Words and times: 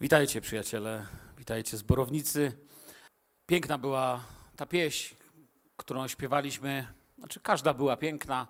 Witajcie 0.00 0.40
przyjaciele, 0.40 1.06
witajcie 1.38 1.76
zborownicy. 1.76 2.52
Piękna 3.46 3.78
była 3.78 4.24
ta 4.56 4.66
pieśń, 4.66 5.14
którą 5.76 6.08
śpiewaliśmy. 6.08 6.86
Znaczy 7.18 7.40
każda 7.40 7.74
była 7.74 7.96
piękna, 7.96 8.48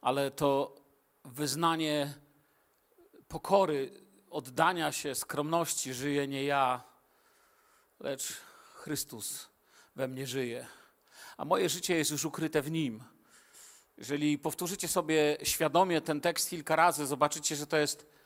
ale 0.00 0.30
to 0.30 0.76
wyznanie 1.24 2.14
pokory, 3.28 3.90
oddania 4.30 4.92
się, 4.92 5.14
skromności 5.14 5.94
żyje 5.94 6.28
nie 6.28 6.44
ja, 6.44 6.84
lecz 8.00 8.32
Chrystus 8.74 9.48
we 9.96 10.08
mnie 10.08 10.26
żyje. 10.26 10.66
A 11.36 11.44
moje 11.44 11.68
życie 11.68 11.94
jest 11.96 12.10
już 12.10 12.24
ukryte 12.24 12.62
w 12.62 12.70
Nim. 12.70 13.04
Jeżeli 13.96 14.38
powtórzycie 14.38 14.88
sobie 14.88 15.36
świadomie 15.42 16.00
ten 16.00 16.20
tekst 16.20 16.50
kilka 16.50 16.76
razy, 16.76 17.06
zobaczycie, 17.06 17.56
że 17.56 17.66
to 17.66 17.76
jest 17.76 18.17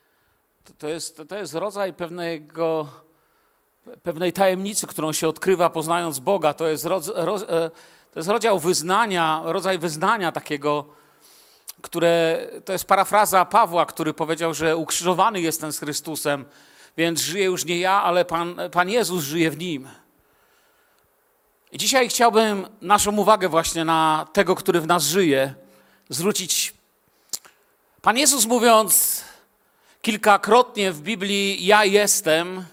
to, 0.79 0.89
jest, 0.89 1.23
to 1.29 1.37
jest 1.37 1.55
rodzaj 1.55 1.93
pewnego, 1.93 2.89
pewnej 4.03 4.33
tajemnicy, 4.33 4.87
którą 4.87 5.13
się 5.13 5.29
odkrywa 5.29 5.71
poznając 5.71 6.19
Boga. 6.19 6.55
To 6.55 6.69
jest, 6.69 6.85
roz, 6.85 7.09
e, 7.09 7.71
to 8.13 8.21
jest 8.21 8.29
rodzaj 8.29 8.61
wyznania, 8.61 9.43
rodzaj 9.45 9.79
wyznania 9.79 10.33
takiego, 10.33 10.85
które 11.83 12.47
to 12.65 12.73
jest 12.73 12.85
parafraza 12.85 13.45
Pawła, 13.45 13.87
który 13.87 14.15
powiedział, 14.15 14.55
że 14.55 14.77
ukrzyżowany 14.77 15.41
jestem 15.41 15.73
z 15.73 15.79
Chrystusem, 15.79 16.45
więc 16.97 17.21
żyję 17.21 17.45
już 17.45 17.65
nie 17.65 17.79
ja, 17.79 18.03
ale 18.03 18.25
Pan, 18.25 18.57
Pan 18.73 18.89
Jezus 18.91 19.25
żyje 19.25 19.51
w 19.51 19.59
nim. 19.59 19.89
I 21.73 21.79
dzisiaj 21.79 22.09
chciałbym 22.09 22.67
naszą 22.81 23.17
uwagę 23.17 23.49
właśnie 23.49 23.85
na 23.85 24.27
tego, 24.33 24.55
który 24.55 24.81
w 24.81 24.87
nas 24.87 25.05
żyje, 25.05 25.55
zwrócić. 26.09 26.75
Pan 28.03 28.19
Jezus 28.19 28.47
mówiąc, 28.47 29.25
kilkakrotnie 30.03 30.93
w 30.93 31.01
Biblii 31.01 31.67
ja 31.67 31.85
jestem. 31.85 32.65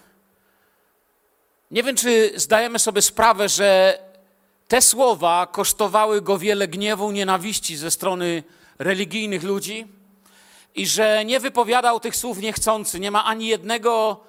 Nie 1.70 1.82
wiem, 1.82 1.96
czy 1.96 2.32
zdajemy 2.36 2.78
sobie 2.78 3.02
sprawę, 3.02 3.48
że 3.48 3.98
te 4.68 4.82
słowa 4.82 5.46
kosztowały 5.46 6.22
go 6.22 6.38
wiele 6.38 6.68
gniewu, 6.68 7.10
nienawiści 7.10 7.76
ze 7.76 7.90
strony 7.90 8.42
religijnych 8.78 9.42
ludzi 9.42 9.86
i 10.74 10.86
że 10.86 11.24
nie 11.24 11.40
wypowiadał 11.40 12.00
tych 12.00 12.16
słów 12.16 12.38
niechcący. 12.38 13.00
Nie 13.00 13.10
ma 13.10 13.24
ani 13.24 13.46
jednego 13.46 14.20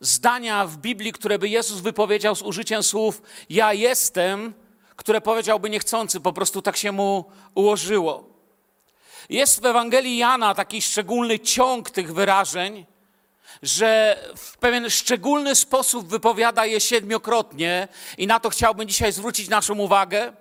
zdania 0.00 0.66
w 0.66 0.76
Biblii, 0.76 1.12
które 1.12 1.38
by 1.38 1.48
Jezus 1.48 1.80
wypowiedział 1.80 2.34
z 2.34 2.42
użyciem 2.42 2.82
słów 2.82 3.22
ja 3.50 3.72
jestem, 3.72 4.54
które 4.96 5.20
powiedziałby 5.20 5.70
niechcący, 5.70 6.20
po 6.20 6.32
prostu 6.32 6.62
tak 6.62 6.76
się 6.76 6.92
mu 6.92 7.24
ułożyło. 7.54 8.33
Jest 9.28 9.62
w 9.62 9.66
Ewangelii 9.66 10.16
Jana 10.16 10.54
taki 10.54 10.82
szczególny 10.82 11.38
ciąg 11.38 11.90
tych 11.90 12.14
wyrażeń, 12.14 12.86
że 13.62 14.18
w 14.36 14.56
pewien 14.56 14.90
szczególny 14.90 15.54
sposób 15.54 16.08
wypowiada 16.08 16.66
je 16.66 16.80
siedmiokrotnie 16.80 17.88
i 18.18 18.26
na 18.26 18.40
to 18.40 18.50
chciałbym 18.50 18.88
dzisiaj 18.88 19.12
zwrócić 19.12 19.48
naszą 19.48 19.78
uwagę. 19.78 20.32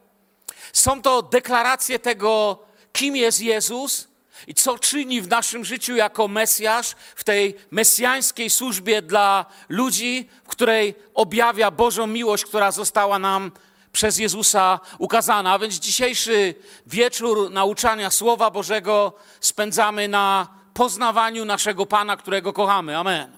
Są 0.74 1.02
to 1.02 1.22
deklaracje 1.22 2.00
tego, 2.00 2.60
kim 2.94 3.16
jest 3.16 3.42
Jezus 3.42 4.08
i 4.48 4.54
co 4.54 4.80
czyni 4.80 5.22
w 5.22 5.28
naszym 5.28 5.66
życiu 5.66 5.96
jako 5.96 6.28
Mesjasz, 6.28 6.96
w 7.16 7.24
tej 7.24 7.56
mesjańskiej 7.72 8.50
służbie 8.50 9.02
dla 9.02 9.46
ludzi, 9.70 10.30
w 10.44 10.48
której 10.48 10.96
objawia 11.14 11.72
Bożą 11.72 12.08
miłość, 12.08 12.46
która 12.46 12.72
została 12.72 13.20
nam 13.20 13.52
przez 13.94 14.18
Jezusa 14.18 14.80
ukazana. 14.98 15.54
A 15.54 15.60
więc 15.60 15.76
dzisiejszy 15.76 16.56
wieczór 16.88 17.52
nauczania 17.52 18.10
Słowa 18.10 18.52
Bożego 18.52 19.14
spędzamy 19.42 20.08
na 20.08 20.48
poznawaniu 20.74 21.46
naszego 21.46 21.86
Pana, 21.86 22.18
którego 22.18 22.54
kochamy. 22.54 22.98
Amen. 22.98 23.38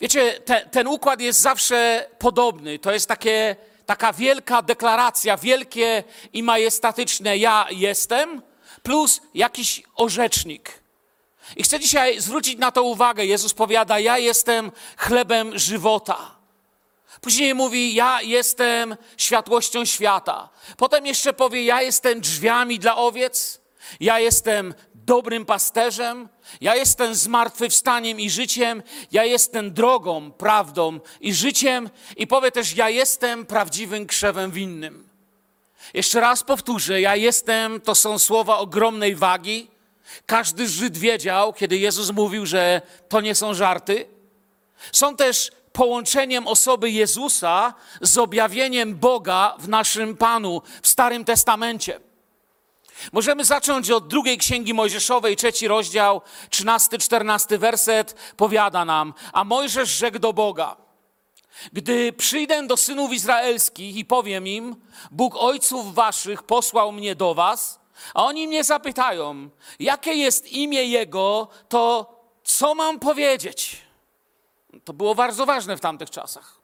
Wiecie, 0.00 0.40
te, 0.40 0.66
ten 0.66 0.86
układ 0.86 1.20
jest 1.20 1.40
zawsze 1.40 2.08
podobny. 2.18 2.78
To 2.78 2.92
jest 2.92 3.08
takie, 3.08 3.56
taka 3.86 4.12
wielka 4.12 4.62
deklaracja, 4.62 5.36
wielkie 5.36 6.04
i 6.32 6.42
majestatyczne 6.42 7.36
ja 7.36 7.66
jestem, 7.70 8.42
plus 8.82 9.20
jakiś 9.34 9.82
orzecznik. 9.94 10.82
I 11.56 11.62
chcę 11.62 11.80
dzisiaj 11.80 12.20
zwrócić 12.20 12.58
na 12.58 12.72
to 12.72 12.82
uwagę. 12.82 13.26
Jezus 13.26 13.54
powiada: 13.54 13.98
Ja 13.98 14.18
jestem 14.18 14.72
chlebem 14.96 15.58
żywota. 15.58 16.35
Później 17.20 17.54
mówi: 17.54 17.94
Ja 17.94 18.22
jestem 18.22 18.96
światłością 19.16 19.84
świata. 19.84 20.48
Potem 20.76 21.06
jeszcze 21.06 21.32
powie: 21.32 21.64
Ja 21.64 21.82
jestem 21.82 22.20
drzwiami 22.20 22.78
dla 22.78 22.96
owiec. 22.96 23.60
Ja 24.00 24.20
jestem 24.20 24.74
dobrym 24.94 25.44
pasterzem. 25.44 26.28
Ja 26.60 26.76
jestem 26.76 27.14
zmartwychwstaniem 27.14 28.20
i 28.20 28.30
życiem. 28.30 28.82
Ja 29.12 29.24
jestem 29.24 29.72
drogą, 29.72 30.32
prawdą 30.32 31.00
i 31.20 31.34
życiem. 31.34 31.90
I 32.16 32.26
powie 32.26 32.50
też: 32.52 32.76
Ja 32.76 32.90
jestem 32.90 33.46
prawdziwym 33.46 34.06
krzewem 34.06 34.50
winnym. 34.50 35.08
Jeszcze 35.94 36.20
raz 36.20 36.42
powtórzę: 36.42 37.00
Ja 37.00 37.16
jestem 37.16 37.80
to 37.80 37.94
są 37.94 38.18
słowa 38.18 38.58
ogromnej 38.58 39.16
wagi. 39.16 39.70
Każdy 40.26 40.68
Żyd 40.68 40.98
wiedział, 40.98 41.52
kiedy 41.52 41.78
Jezus 41.78 42.10
mówił, 42.10 42.46
że 42.46 42.82
to 43.08 43.20
nie 43.20 43.34
są 43.34 43.54
żarty. 43.54 44.06
Są 44.92 45.16
też 45.16 45.50
połączeniem 45.76 46.46
osoby 46.48 46.90
Jezusa 46.90 47.74
z 48.00 48.18
objawieniem 48.18 48.96
Boga 48.96 49.56
w 49.58 49.68
naszym 49.68 50.16
Panu 50.16 50.62
w 50.82 50.88
Starym 50.88 51.24
Testamencie. 51.24 52.00
Możemy 53.12 53.44
zacząć 53.44 53.90
od 53.90 54.08
drugiej 54.08 54.38
księgi 54.38 54.74
Mojżeszowej, 54.74 55.36
trzeci 55.36 55.68
rozdział, 55.68 56.20
trzynasty, 56.50 56.98
czternasty 56.98 57.58
werset 57.58 58.14
powiada 58.36 58.84
nam, 58.84 59.14
a 59.32 59.44
Mojżesz 59.44 59.88
rzekł 59.88 60.18
do 60.18 60.32
Boga, 60.32 60.76
gdy 61.72 62.12
przyjdę 62.12 62.66
do 62.66 62.76
synów 62.76 63.12
izraelskich 63.12 63.96
i 63.96 64.04
powiem 64.04 64.46
im, 64.46 64.76
Bóg 65.10 65.36
ojców 65.36 65.94
waszych 65.94 66.42
posłał 66.42 66.92
mnie 66.92 67.14
do 67.14 67.34
was, 67.34 67.80
a 68.14 68.24
oni 68.24 68.48
mnie 68.48 68.64
zapytają, 68.64 69.50
jakie 69.80 70.12
jest 70.14 70.52
imię 70.52 70.84
Jego, 70.84 71.48
to 71.68 72.12
co 72.44 72.74
mam 72.74 72.98
powiedzieć? 72.98 73.85
To 74.84 74.92
było 74.92 75.14
bardzo 75.14 75.46
ważne 75.46 75.76
w 75.76 75.80
tamtych 75.80 76.10
czasach. 76.10 76.58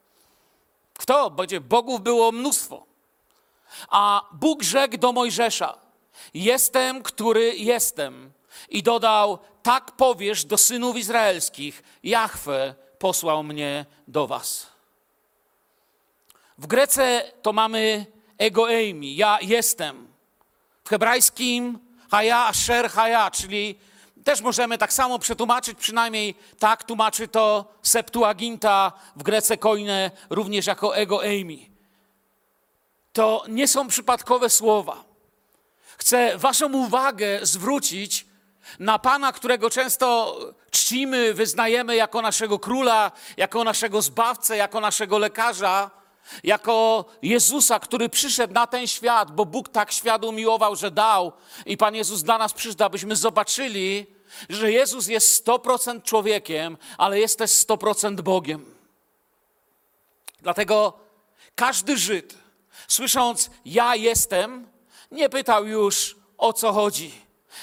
Kto? 0.98 1.30
Będzie 1.30 1.60
bogów 1.60 2.00
było 2.00 2.32
mnóstwo. 2.32 2.86
A 3.88 4.22
Bóg 4.32 4.62
rzekł 4.62 4.96
do 4.98 5.12
Mojżesza: 5.12 5.78
Jestem, 6.34 7.02
który 7.02 7.56
jestem. 7.56 8.32
I 8.68 8.82
dodał: 8.82 9.38
Tak 9.62 9.92
powiesz 9.92 10.44
do 10.44 10.58
synów 10.58 10.96
izraelskich: 10.96 11.82
Jahwe 12.02 12.74
posłał 12.98 13.42
mnie 13.42 13.86
do 14.08 14.26
was. 14.26 14.66
W 16.58 16.66
Grece 16.66 17.32
to 17.42 17.52
mamy 17.52 18.06
ego 18.38 18.70
eimi, 18.70 19.16
ja 19.16 19.38
jestem. 19.40 20.08
W 20.84 20.88
hebrajskim 20.88 21.78
haja 22.10 22.46
asher 22.46 22.90
haja, 22.90 23.30
czyli 23.30 23.78
też 24.25 24.41
możemy 24.41 24.78
tak 24.78 24.93
samo 24.93 25.19
przetłumaczyć, 25.19 25.78
przynajmniej 25.78 26.34
tak 26.59 26.84
tłumaczy 26.84 27.28
to 27.28 27.75
Septuaginta 27.83 28.93
w 29.16 29.22
Grece 29.22 29.56
Koine, 29.56 30.10
również 30.31 30.66
jako 30.66 30.97
ego 30.97 31.25
eimi. 31.25 31.71
To 33.12 33.44
nie 33.49 33.69
są 33.69 33.88
przypadkowe 33.88 34.50
słowa. 34.50 35.05
Chcę 35.99 36.38
Waszą 36.38 36.72
uwagę 36.72 37.38
zwrócić 37.43 38.27
na 38.78 38.99
Pana, 38.99 39.32
którego 39.32 39.71
często 39.71 40.38
czcimy, 40.71 41.34
wyznajemy 41.34 41.97
jako 41.97 42.22
naszego 42.22 42.59
króla, 42.59 43.12
jako 43.37 43.65
naszego 43.65 44.03
zbawcę, 44.03 44.56
jako 44.56 44.81
naszego 44.81 45.19
lekarza, 45.19 45.91
jako 46.44 47.05
Jezusa, 47.22 47.81
który 47.81 48.09
przyszedł 48.09 48.55
na 48.55 48.66
ten 48.66 48.87
świat, 48.87 49.31
bo 49.31 49.44
Bóg 49.44 49.69
tak 49.69 49.93
świat 49.93 50.25
umiłował, 50.25 50.77
że 50.77 50.91
dał 50.91 51.33
i 51.66 51.77
Pan 51.77 51.94
Jezus 51.94 52.22
dla 52.22 52.38
nas 52.38 52.53
przyszedł, 52.53 52.84
abyśmy 52.84 53.16
zobaczyli, 53.16 54.06
że 54.49 54.72
Jezus 54.72 55.06
jest 55.06 55.47
100% 55.47 56.03
człowiekiem, 56.03 56.78
ale 56.99 57.20
jest 57.20 57.38
też 57.38 57.50
100% 57.50 58.20
Bogiem. 58.20 58.75
Dlatego 60.43 60.93
każdy 61.55 61.96
Żyd, 61.96 62.35
słysząc 62.88 63.50
ja 63.64 63.96
jestem, 63.96 64.69
nie 65.11 65.29
pytał 65.29 65.67
już 65.67 66.17
o 66.38 66.52
co 66.52 66.73
chodzi. 66.73 67.12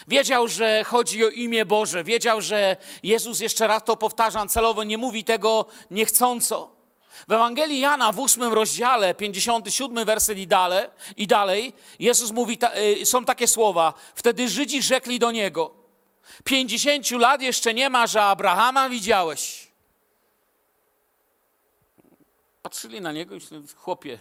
Wiedział, 0.08 0.48
że 0.48 0.84
chodzi 0.84 1.26
o 1.26 1.30
imię 1.30 1.66
Boże, 1.66 2.04
wiedział, 2.04 2.42
że 2.42 2.78
Jezus, 3.04 3.40
jeszcze 3.40 3.68
raz 3.68 3.84
to 3.84 3.98
powtarzam, 3.98 4.50
celowo 4.50 4.84
nie 4.84 4.98
mówi 4.98 5.24
tego 5.24 5.66
niechcąco. 5.92 6.79
W 7.28 7.32
Ewangelii 7.32 7.80
Jana 7.80 8.12
w 8.12 8.20
ósmym 8.20 8.54
rozdziale, 8.54 9.16
57 9.16 10.06
werset 10.06 10.38
i 10.38 10.48
dalej, 10.48 10.88
i 11.18 11.28
dalej 11.28 11.74
Jezus 12.00 12.32
mówi, 12.32 12.60
y, 13.02 13.06
są 13.06 13.26
takie 13.26 13.48
słowa. 13.48 13.94
Wtedy 14.16 14.50
Żydzi 14.50 14.82
rzekli 14.82 15.20
do 15.20 15.32
Niego, 15.32 15.74
pięćdziesięciu 16.44 17.18
lat 17.18 17.42
jeszcze 17.42 17.74
nie 17.74 17.90
ma, 17.90 18.08
że 18.08 18.24
Abrahama 18.24 18.90
widziałeś. 18.90 19.68
Patrzyli 22.62 23.02
na 23.02 23.12
Niego 23.12 23.36
i 23.36 23.40
chłopie, 23.76 24.20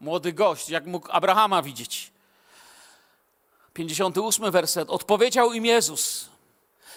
młody 0.00 0.32
gość, 0.32 0.68
jak 0.68 0.86
mógł 0.86 1.08
Abrahama 1.10 1.62
widzieć. 1.62 2.12
58 3.74 4.50
werset. 4.50 4.90
Odpowiedział 4.90 5.52
im 5.52 5.66
Jezus, 5.66 6.28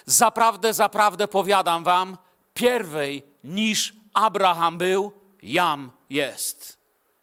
zaprawdę, 0.06 0.74
zaprawdę 0.74 1.28
powiadam 1.28 1.84
wam, 1.84 2.16
pierwej 2.54 3.22
niż 3.44 3.94
Abraham 4.14 4.78
był, 4.78 5.12
jam 5.46 5.90
jest. 6.10 6.78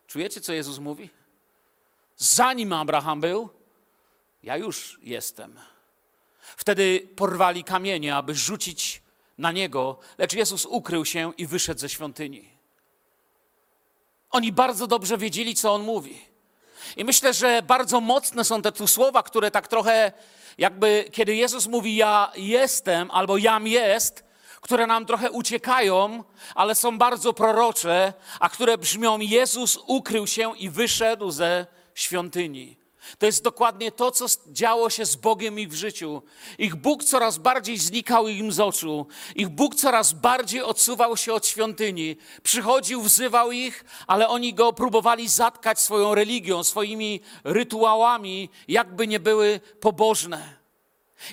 Czujecie, 0.07 0.41
co 0.41 0.53
Jezus 0.53 0.79
mówi? 0.79 1.09
Zanim 2.17 2.73
Abraham 2.73 3.21
był, 3.21 3.49
ja 4.43 4.57
już 4.57 4.99
jestem. 5.01 5.59
Wtedy 6.39 7.07
porwali 7.15 7.63
kamienie, 7.63 8.15
aby 8.15 8.35
rzucić 8.35 9.01
na 9.37 9.51
niego, 9.51 9.99
lecz 10.17 10.33
Jezus 10.33 10.65
ukrył 10.65 11.05
się 11.05 11.33
i 11.37 11.47
wyszedł 11.47 11.79
ze 11.79 11.89
świątyni. 11.89 12.49
Oni 14.31 14.51
bardzo 14.51 14.87
dobrze 14.87 15.17
wiedzieli, 15.17 15.55
co 15.55 15.73
on 15.73 15.83
mówi. 15.83 16.21
I 16.97 17.05
myślę, 17.05 17.33
że 17.33 17.61
bardzo 17.61 18.01
mocne 18.01 18.43
są 18.43 18.61
te 18.61 18.71
tu 18.71 18.87
słowa, 18.87 19.23
które 19.23 19.51
tak 19.51 19.67
trochę 19.67 20.11
jakby, 20.57 21.09
kiedy 21.11 21.35
Jezus 21.35 21.67
mówi 21.67 21.95
ja 21.95 22.31
jestem 22.35 23.11
albo 23.11 23.37
jam 23.37 23.67
jest, 23.67 24.23
które 24.63 24.87
nam 24.87 25.05
trochę 25.05 25.31
uciekają, 25.31 26.23
ale 26.55 26.75
są 26.75 26.97
bardzo 26.97 27.33
prorocze, 27.33 28.13
a 28.39 28.49
które 28.49 28.77
brzmią 28.77 29.19
Jezus 29.19 29.79
ukrył 29.87 30.27
się 30.27 30.57
i 30.57 30.69
wyszedł 30.69 31.31
ze 31.31 31.65
świątyni. 31.95 32.77
To 33.17 33.25
jest 33.25 33.43
dokładnie 33.43 33.91
to, 33.91 34.11
co 34.11 34.25
działo 34.47 34.89
się 34.89 35.05
z 35.05 35.15
Bogiem 35.15 35.59
ich 35.59 35.69
w 35.69 35.73
życiu. 35.73 36.21
Ich 36.57 36.75
Bóg 36.75 37.03
coraz 37.03 37.37
bardziej 37.37 37.77
znikał 37.77 38.27
im 38.27 38.51
z 38.51 38.59
oczu. 38.59 39.07
Ich 39.35 39.49
Bóg 39.49 39.75
coraz 39.75 40.13
bardziej 40.13 40.61
odsuwał 40.61 41.17
się 41.17 41.33
od 41.33 41.47
świątyni. 41.47 42.17
Przychodził, 42.43 43.01
wzywał 43.01 43.51
ich, 43.51 43.85
ale 44.07 44.27
oni 44.27 44.53
go 44.53 44.73
próbowali 44.73 45.29
zatkać 45.29 45.79
swoją 45.79 46.15
religią, 46.15 46.63
swoimi 46.63 47.21
rytuałami, 47.43 48.49
jakby 48.67 49.07
nie 49.07 49.19
były 49.19 49.59
pobożne. 49.79 50.62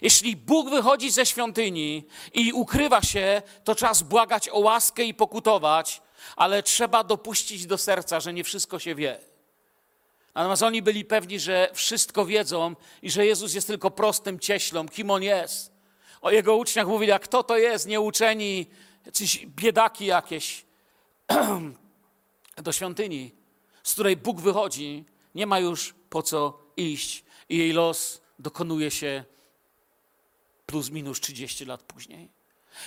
Jeśli 0.02 0.36
Bóg 0.36 0.70
wychodzi 0.70 1.10
ze 1.10 1.26
świątyni 1.26 2.06
i 2.34 2.52
ukrywa 2.52 3.02
się, 3.02 3.42
to 3.64 3.74
czas 3.74 4.02
błagać 4.02 4.48
o 4.48 4.58
łaskę 4.58 5.04
i 5.04 5.14
pokutować, 5.14 6.02
ale 6.36 6.62
trzeba 6.62 7.04
dopuścić 7.04 7.66
do 7.66 7.78
serca, 7.78 8.20
że 8.20 8.32
nie 8.32 8.44
wszystko 8.44 8.78
się 8.78 8.94
wie. 8.94 9.18
Natomiast 10.34 10.62
oni 10.62 10.82
byli 10.82 11.04
pewni, 11.04 11.40
że 11.40 11.70
wszystko 11.74 12.26
wiedzą 12.26 12.76
i 13.02 13.10
że 13.10 13.26
Jezus 13.26 13.54
jest 13.54 13.66
tylko 13.66 13.90
prostym 13.90 14.38
cieślą, 14.38 14.88
kim 14.88 15.10
on 15.10 15.22
jest. 15.22 15.72
O 16.20 16.30
jego 16.30 16.56
uczniach 16.56 16.86
mówili, 16.86 17.12
a 17.12 17.18
kto 17.18 17.42
to 17.42 17.58
jest, 17.58 17.86
nieuczeni, 17.86 18.66
jacyś 19.06 19.46
biedaki 19.46 20.06
jakieś. 20.06 20.64
Do 22.56 22.72
świątyni, 22.72 23.32
z 23.82 23.92
której 23.92 24.16
Bóg 24.16 24.40
wychodzi, 24.40 25.04
nie 25.34 25.46
ma 25.46 25.58
już 25.58 25.94
po 26.10 26.22
co 26.22 26.58
iść 26.76 27.24
i 27.48 27.58
jej 27.58 27.72
los 27.72 28.20
dokonuje 28.38 28.90
się 28.90 29.24
plus 30.70 30.90
minus 30.90 31.20
30 31.20 31.64
lat 31.64 31.82
później. 31.82 32.28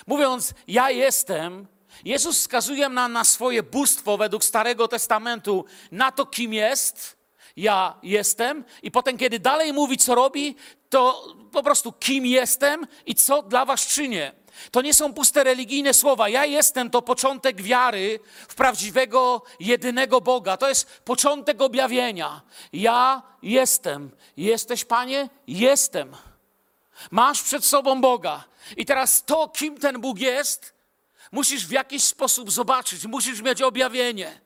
Mówiąc, 0.07 0.53
ja 0.67 0.91
jestem, 0.91 1.67
Jezus 2.05 2.39
wskazuje 2.39 2.89
nam 2.89 3.13
na 3.13 3.23
swoje 3.23 3.63
bóstwo 3.63 4.17
według 4.17 4.43
Starego 4.43 4.87
Testamentu, 4.87 5.65
na 5.91 6.11
to, 6.11 6.25
kim 6.25 6.53
jest, 6.53 7.17
ja 7.57 7.97
jestem, 8.03 8.63
i 8.83 8.91
potem, 8.91 9.17
kiedy 9.17 9.39
dalej 9.39 9.73
mówi, 9.73 9.97
co 9.97 10.15
robi, 10.15 10.55
to 10.89 11.27
po 11.51 11.63
prostu 11.63 11.91
kim 11.91 12.25
jestem 12.25 12.87
i 13.05 13.15
co 13.15 13.41
dla 13.41 13.65
was 13.65 13.87
czynię. 13.87 14.31
To 14.71 14.81
nie 14.81 14.93
są 14.93 15.13
puste 15.13 15.43
religijne 15.43 15.93
słowa. 15.93 16.29
Ja 16.29 16.45
jestem 16.45 16.89
to 16.89 17.01
początek 17.01 17.61
wiary 17.61 18.19
w 18.47 18.55
prawdziwego, 18.55 19.41
jedynego 19.59 20.21
Boga. 20.21 20.57
To 20.57 20.69
jest 20.69 21.01
początek 21.01 21.61
objawienia. 21.61 22.41
Ja 22.73 23.21
jestem. 23.41 24.11
Jesteś, 24.37 24.85
Panie? 24.85 25.29
Jestem. 25.47 26.15
Masz 27.11 27.41
przed 27.41 27.65
sobą 27.65 28.01
Boga. 28.01 28.43
I 28.77 28.85
teraz 28.85 29.23
to, 29.25 29.49
kim 29.49 29.77
ten 29.77 30.01
Bóg 30.01 30.19
jest, 30.19 30.73
musisz 31.31 31.67
w 31.67 31.71
jakiś 31.71 32.03
sposób 32.03 32.51
zobaczyć, 32.51 33.05
musisz 33.05 33.41
mieć 33.41 33.61
objawienie. 33.61 34.41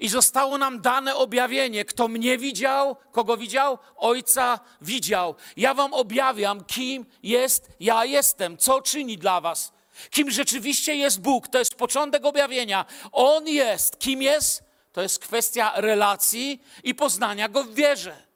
I 0.00 0.08
zostało 0.08 0.58
nam 0.58 0.80
dane 0.80 1.14
objawienie. 1.14 1.84
Kto 1.84 2.08
mnie 2.08 2.38
widział, 2.38 2.96
kogo 3.12 3.36
widział? 3.36 3.78
Ojca 3.96 4.60
widział. 4.80 5.34
Ja 5.56 5.74
wam 5.74 5.94
objawiam, 5.94 6.64
kim 6.64 7.06
jest 7.22 7.68
ja 7.80 8.04
jestem, 8.04 8.58
co 8.58 8.82
czyni 8.82 9.18
dla 9.18 9.40
was. 9.40 9.72
Kim 10.10 10.30
rzeczywiście 10.30 10.96
jest 10.96 11.20
Bóg, 11.20 11.48
to 11.48 11.58
jest 11.58 11.74
początek 11.74 12.24
objawienia. 12.24 12.84
On 13.12 13.48
jest. 13.48 13.98
Kim 13.98 14.22
jest? 14.22 14.64
To 14.92 15.02
jest 15.02 15.18
kwestia 15.18 15.72
relacji 15.76 16.62
i 16.84 16.94
poznania 16.94 17.48
Go 17.48 17.64
w 17.64 17.74
wierze. 17.74 18.33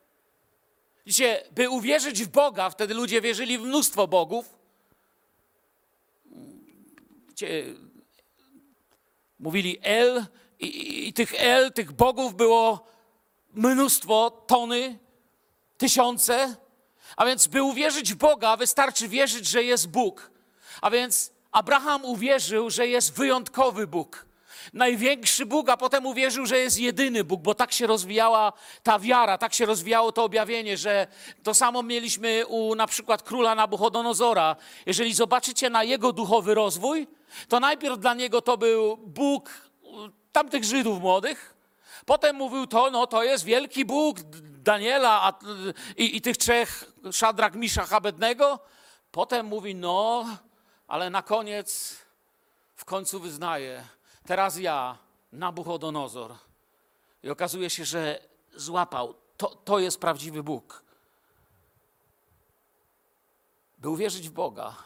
Widzicie, 1.09 1.43
by 1.51 1.71
uwierzyć 1.71 2.25
w 2.25 2.29
Boga, 2.29 2.71
wtedy 2.71 2.95
ludzie 2.95 3.21
wierzyli 3.21 3.59
w 3.59 3.63
mnóstwo 3.63 4.09
bogów. 4.09 4.55
Widzicie, 7.27 7.65
mówili 9.39 9.79
El 9.83 10.27
i, 10.61 10.67
i, 10.67 11.09
i 11.09 11.13
tych 11.13 11.35
El, 11.35 11.73
tych 11.73 11.93
bogów 11.93 12.35
było 12.35 12.87
mnóstwo, 13.55 14.45
tony, 14.47 14.99
tysiące. 15.79 16.57
A 17.17 17.27
więc, 17.27 17.47
by 17.47 17.63
uwierzyć 17.63 18.15
w 18.15 18.17
Boga, 18.17 18.57
wystarczy 18.57 19.09
wierzyć, 19.09 19.47
że 19.47 19.65
jest 19.65 19.89
Bóg. 19.89 20.31
A 20.81 20.91
więc 20.91 21.33
Abraham 21.53 22.05
uwierzył, 22.05 22.71
że 22.71 22.87
jest 22.87 23.15
wyjątkowy 23.15 23.87
Bóg 23.87 24.27
największy 24.73 25.47
Bóg, 25.47 25.69
a 25.69 25.77
potem 25.77 26.07
uwierzył, 26.07 26.47
że 26.47 26.59
jest 26.59 26.79
jedyny 26.79 27.25
Bóg, 27.25 27.43
bo 27.43 27.55
tak 27.55 27.73
się 27.73 27.87
rozwijała 27.87 28.53
ta 28.83 28.99
wiara, 28.99 29.39
tak 29.39 29.55
się 29.55 29.67
rozwijało 29.67 30.13
to 30.13 30.25
objawienie, 30.25 30.77
że 30.77 31.07
to 31.43 31.55
samo 31.55 31.83
mieliśmy 31.83 32.47
u 32.47 32.75
na 32.75 32.87
przykład 32.87 33.23
króla 33.23 33.55
Nabuchodonozora. 33.55 34.57
Jeżeli 34.87 35.15
zobaczycie 35.15 35.71
na 35.71 35.85
jego 35.85 36.13
duchowy 36.13 36.55
rozwój, 36.55 37.09
to 37.49 37.61
najpierw 37.61 37.99
dla 37.99 38.15
niego 38.15 38.43
to 38.43 38.57
był 38.57 38.97
Bóg 38.97 39.51
tamtych 40.33 40.65
Żydów 40.65 41.01
młodych, 41.01 41.55
potem 42.07 42.37
mówił 42.37 42.67
to, 42.67 42.91
no 42.91 43.07
to 43.07 43.23
jest 43.23 43.45
wielki 43.45 43.85
Bóg 43.85 44.21
Daniela 44.69 45.23
a, 45.23 45.33
i, 45.97 46.17
i 46.17 46.21
tych 46.21 46.37
trzech, 46.37 46.93
Szadrak, 47.13 47.55
Misza, 47.55 47.87
Abednego. 47.91 48.59
Potem 49.11 49.47
mówi, 49.47 49.75
no, 49.75 50.27
ale 50.87 51.11
na 51.11 51.23
koniec 51.23 51.97
w 52.77 52.85
końcu 52.85 53.21
wyznaje, 53.21 53.85
Teraz 54.29 54.59
ja, 54.59 54.99
Nabuchodonozor. 55.33 56.35
I 57.23 57.31
okazuje 57.31 57.71
się, 57.71 57.85
że 57.85 58.21
złapał. 58.57 59.15
To, 59.37 59.47
to 59.47 59.79
jest 59.79 60.01
prawdziwy 60.01 60.43
Bóg. 60.43 60.83
By 63.79 63.89
uwierzyć 63.89 64.29
w 64.29 64.33
Boga, 64.33 64.77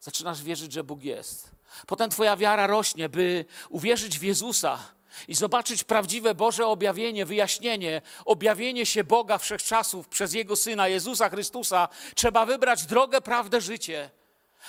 zaczynasz 0.00 0.42
wierzyć, 0.42 0.72
że 0.72 0.84
Bóg 0.84 1.02
jest. 1.02 1.50
Potem 1.86 2.10
Twoja 2.10 2.36
wiara 2.36 2.66
rośnie, 2.66 3.08
by 3.08 3.44
uwierzyć 3.68 4.18
w 4.18 4.22
Jezusa 4.22 4.78
i 5.28 5.34
zobaczyć 5.34 5.84
prawdziwe 5.84 6.34
Boże 6.34 6.66
objawienie, 6.66 7.26
wyjaśnienie, 7.26 8.02
objawienie 8.24 8.86
się 8.86 9.04
Boga 9.04 9.38
wszechczasów 9.38 10.08
przez 10.08 10.34
Jego 10.34 10.56
Syna, 10.56 10.88
Jezusa 10.88 11.28
Chrystusa. 11.28 11.88
Trzeba 12.14 12.46
wybrać 12.46 12.86
drogę, 12.86 13.20
prawdę, 13.20 13.60
życie 13.60 14.10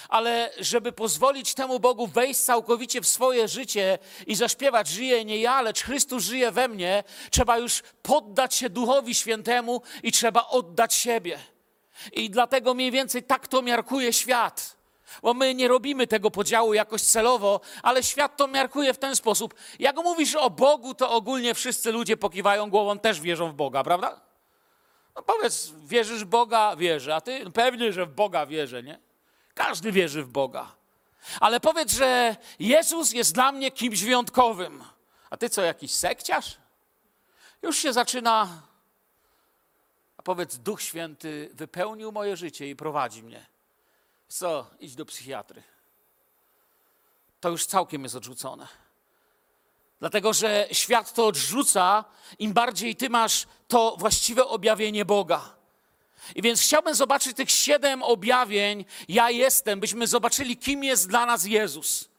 ale 0.10 0.52
żeby 0.60 0.92
pozwolić 0.92 1.54
temu 1.54 1.80
Bogu 1.80 2.08
wejść 2.08 2.40
całkowicie 2.40 3.02
w 3.02 3.08
swoje 3.08 3.48
życie 3.48 4.00
i 4.28 4.36
zaśpiewać, 4.36 4.88
żyje 4.88 5.26
nie 5.26 5.38
ja, 5.38 5.62
lecz 5.62 5.84
Chrystus 5.84 6.24
żyje 6.24 6.52
we 6.52 6.68
mnie, 6.68 7.04
trzeba 7.32 7.58
już 7.58 7.84
poddać 8.02 8.56
się 8.56 8.70
Duchowi 8.70 9.16
Świętemu 9.16 9.82
i 10.04 10.12
trzeba 10.12 10.48
oddać 10.48 10.94
siebie. 10.94 11.40
I 12.14 12.30
dlatego 12.30 12.74
mniej 12.74 12.92
więcej 12.92 13.24
tak 13.24 13.48
to 13.48 13.62
miarkuje 13.62 14.14
świat. 14.14 14.78
Bo 15.22 15.34
my 15.34 15.56
nie 15.56 15.68
robimy 15.68 16.08
tego 16.08 16.32
podziału 16.32 16.74
jakoś 16.74 17.02
celowo, 17.02 17.60
ale 17.84 18.04
świat 18.04 18.38
to 18.38 18.48
miarkuje 18.48 18.94
w 18.94 18.98
ten 18.98 19.16
sposób. 19.16 19.56
Jak 19.80 19.96
mówisz 19.96 20.36
o 20.36 20.50
Bogu, 20.50 20.94
to 20.94 21.12
ogólnie 21.12 21.54
wszyscy 21.54 21.92
ludzie 21.92 22.18
pokiwają 22.18 22.70
głową, 22.70 23.00
też 23.00 23.22
wierzą 23.22 23.52
w 23.52 23.54
Boga, 23.54 23.84
prawda? 23.84 24.22
No 25.16 25.22
powiedz, 25.22 25.72
wierzysz 25.86 26.24
w 26.24 26.28
Boga? 26.28 26.76
Wierzę. 26.76 27.16
A 27.16 27.22
ty? 27.22 27.52
Pewnie, 27.52 27.94
że 27.94 28.06
w 28.06 28.10
Boga 28.10 28.46
wierzę, 28.46 28.84
nie? 28.84 29.00
Każdy 29.58 29.92
wierzy 29.92 30.24
w 30.24 30.30
Boga. 30.30 30.76
Ale 31.40 31.60
powiedz, 31.60 31.92
że 31.92 32.36
Jezus 32.60 33.14
jest 33.14 33.34
dla 33.34 33.52
mnie 33.52 33.72
kimś 33.72 34.04
wyjątkowym. 34.04 34.84
A 35.30 35.38
ty 35.38 35.50
co, 35.50 35.62
jakiś 35.62 35.92
sekciarz? 35.92 36.58
Już 37.62 37.78
się 37.78 37.94
zaczyna. 37.94 38.62
A 40.18 40.22
powiedz, 40.22 40.58
Duch 40.58 40.82
Święty 40.82 41.50
wypełnił 41.54 42.12
moje 42.12 42.38
życie 42.38 42.70
i 42.70 42.76
prowadzi 42.76 43.24
mnie. 43.24 43.46
Co, 44.28 44.68
idź 44.80 44.96
do 44.96 45.06
psychiatry. 45.06 45.64
To 47.40 47.50
już 47.50 47.66
całkiem 47.66 48.04
jest 48.04 48.16
odrzucone. 48.16 48.68
Dlatego, 50.00 50.34
że 50.34 50.68
świat 50.72 51.14
to 51.14 51.28
odrzuca, 51.28 52.06
im 52.40 52.54
bardziej 52.54 52.96
ty 52.96 53.10
masz 53.10 53.48
to 53.68 53.96
właściwe 54.00 54.48
objawienie 54.48 55.06
Boga. 55.06 55.57
I 56.36 56.42
więc 56.42 56.62
chciałbym 56.62 56.96
zobaczyć 56.96 57.38
tych 57.38 57.52
siedem 57.52 58.04
objawień, 58.04 58.86
ja 59.10 59.30
jestem, 59.30 59.80
byśmy 59.80 60.08
zobaczyli, 60.08 60.58
kim 60.58 60.84
jest 60.84 61.10
dla 61.10 61.26
nas 61.26 61.46
Jezus. 61.46 62.10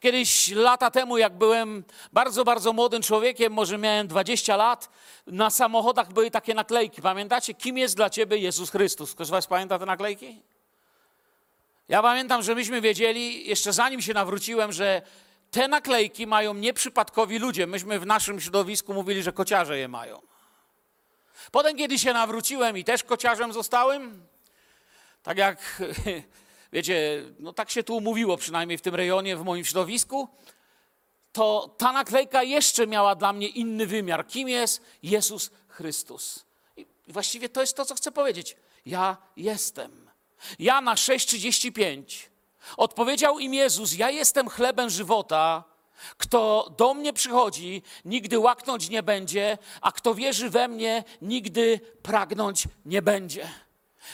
Kiedyś 0.00 0.48
lata 0.48 0.90
temu, 0.90 1.18
jak 1.18 1.38
byłem 1.38 1.84
bardzo, 2.12 2.44
bardzo 2.44 2.72
młodym 2.72 3.02
człowiekiem, 3.02 3.52
może 3.52 3.78
miałem 3.78 4.06
20 4.08 4.56
lat, 4.56 4.90
na 5.26 5.50
samochodach 5.50 6.12
były 6.12 6.30
takie 6.30 6.54
naklejki. 6.54 7.02
Pamiętacie, 7.02 7.54
kim 7.54 7.78
jest 7.78 7.96
dla 7.96 8.10
ciebie 8.10 8.36
Jezus 8.36 8.70
Chrystus? 8.70 9.14
Ktoś 9.14 9.26
z 9.26 9.30
Was 9.30 9.46
pamięta 9.46 9.78
te 9.78 9.86
naklejki? 9.86 10.42
Ja 11.88 12.02
pamiętam, 12.02 12.42
że 12.42 12.54
myśmy 12.54 12.80
wiedzieli, 12.80 13.48
jeszcze 13.48 13.72
zanim 13.72 14.02
się 14.02 14.14
nawróciłem, 14.14 14.72
że 14.72 15.02
te 15.50 15.68
naklejki 15.68 16.26
mają 16.26 16.54
nieprzypadkowi 16.54 17.38
ludzie. 17.38 17.66
Myśmy 17.66 18.00
w 18.00 18.06
naszym 18.06 18.40
środowisku 18.40 18.94
mówili, 18.94 19.22
że 19.22 19.32
kociarze 19.32 19.78
je 19.78 19.88
mają. 19.88 20.29
Potem, 21.50 21.76
kiedy 21.76 21.98
się 21.98 22.12
nawróciłem 22.12 22.78
i 22.78 22.84
też 22.84 23.04
kociarzem 23.04 23.52
zostałem, 23.52 24.26
tak 25.22 25.38
jak, 25.38 25.82
wiecie, 26.72 27.24
no 27.38 27.52
tak 27.52 27.70
się 27.70 27.82
tu 27.82 27.96
umówiło, 27.96 28.36
przynajmniej 28.36 28.78
w 28.78 28.82
tym 28.82 28.94
rejonie, 28.94 29.36
w 29.36 29.44
moim 29.44 29.64
środowisku, 29.64 30.28
to 31.32 31.74
ta 31.78 31.92
naklejka 31.92 32.42
jeszcze 32.42 32.86
miała 32.86 33.14
dla 33.14 33.32
mnie 33.32 33.48
inny 33.48 33.86
wymiar. 33.86 34.26
Kim 34.26 34.48
jest 34.48 34.82
Jezus 35.02 35.50
Chrystus? 35.68 36.44
I 36.76 36.86
właściwie 37.08 37.48
to 37.48 37.60
jest 37.60 37.76
to, 37.76 37.84
co 37.84 37.94
chcę 37.94 38.12
powiedzieć. 38.12 38.56
Ja 38.86 39.16
jestem. 39.36 40.10
Jana 40.58 40.94
6,35 40.94 42.02
odpowiedział 42.76 43.38
im 43.38 43.54
Jezus: 43.54 43.94
Ja 43.94 44.10
jestem 44.10 44.48
chlebem 44.48 44.90
żywota. 44.90 45.69
Kto 46.16 46.74
do 46.78 46.94
mnie 46.94 47.12
przychodzi, 47.12 47.82
nigdy 48.04 48.38
łaknąć 48.38 48.88
nie 48.88 49.02
będzie, 49.02 49.58
a 49.80 49.92
kto 49.92 50.14
wierzy 50.14 50.50
we 50.50 50.68
mnie, 50.68 51.04
nigdy 51.22 51.80
pragnąć 52.02 52.64
nie 52.84 53.02
będzie. 53.02 53.48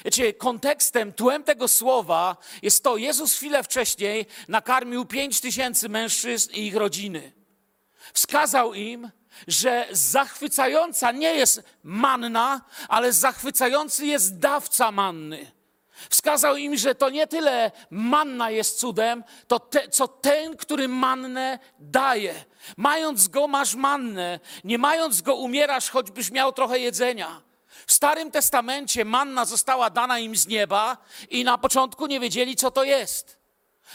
Wiecie, 0.04 0.34
kontekstem, 0.34 1.12
tłem 1.12 1.44
tego 1.44 1.68
słowa 1.68 2.36
jest 2.62 2.84
to, 2.84 2.96
Jezus 2.96 3.34
chwilę 3.34 3.62
wcześniej 3.62 4.26
nakarmił 4.48 5.04
pięć 5.04 5.40
tysięcy 5.40 5.88
mężczyzn 5.88 6.52
i 6.52 6.66
ich 6.66 6.76
rodziny. 6.76 7.32
Wskazał 8.14 8.74
im, 8.74 9.10
że 9.48 9.88
zachwycająca 9.90 11.12
nie 11.12 11.34
jest 11.34 11.62
manna, 11.82 12.60
ale 12.88 13.12
zachwycający 13.12 14.06
jest 14.06 14.38
dawca 14.38 14.90
manny. 14.92 15.55
Wskazał 16.10 16.56
im, 16.56 16.76
że 16.76 16.94
to 16.94 17.10
nie 17.10 17.26
tyle 17.26 17.70
manna 17.90 18.50
jest 18.50 18.78
cudem, 18.78 19.24
to 19.46 19.58
te, 19.58 19.88
co 19.88 20.08
ten, 20.08 20.56
który 20.56 20.88
mannę 20.88 21.58
daje. 21.78 22.44
Mając 22.76 23.28
go, 23.28 23.48
masz 23.48 23.74
mannę. 23.74 24.40
Nie 24.64 24.78
mając 24.78 25.22
go, 25.22 25.34
umierasz, 25.34 25.90
choćbyś 25.90 26.30
miał 26.30 26.52
trochę 26.52 26.78
jedzenia. 26.78 27.42
W 27.86 27.92
Starym 27.92 28.30
Testamencie 28.30 29.04
manna 29.04 29.44
została 29.44 29.90
dana 29.90 30.18
im 30.18 30.36
z 30.36 30.46
nieba 30.46 30.96
i 31.30 31.44
na 31.44 31.58
początku 31.58 32.06
nie 32.06 32.20
wiedzieli, 32.20 32.56
co 32.56 32.70
to 32.70 32.84
jest. 32.84 33.45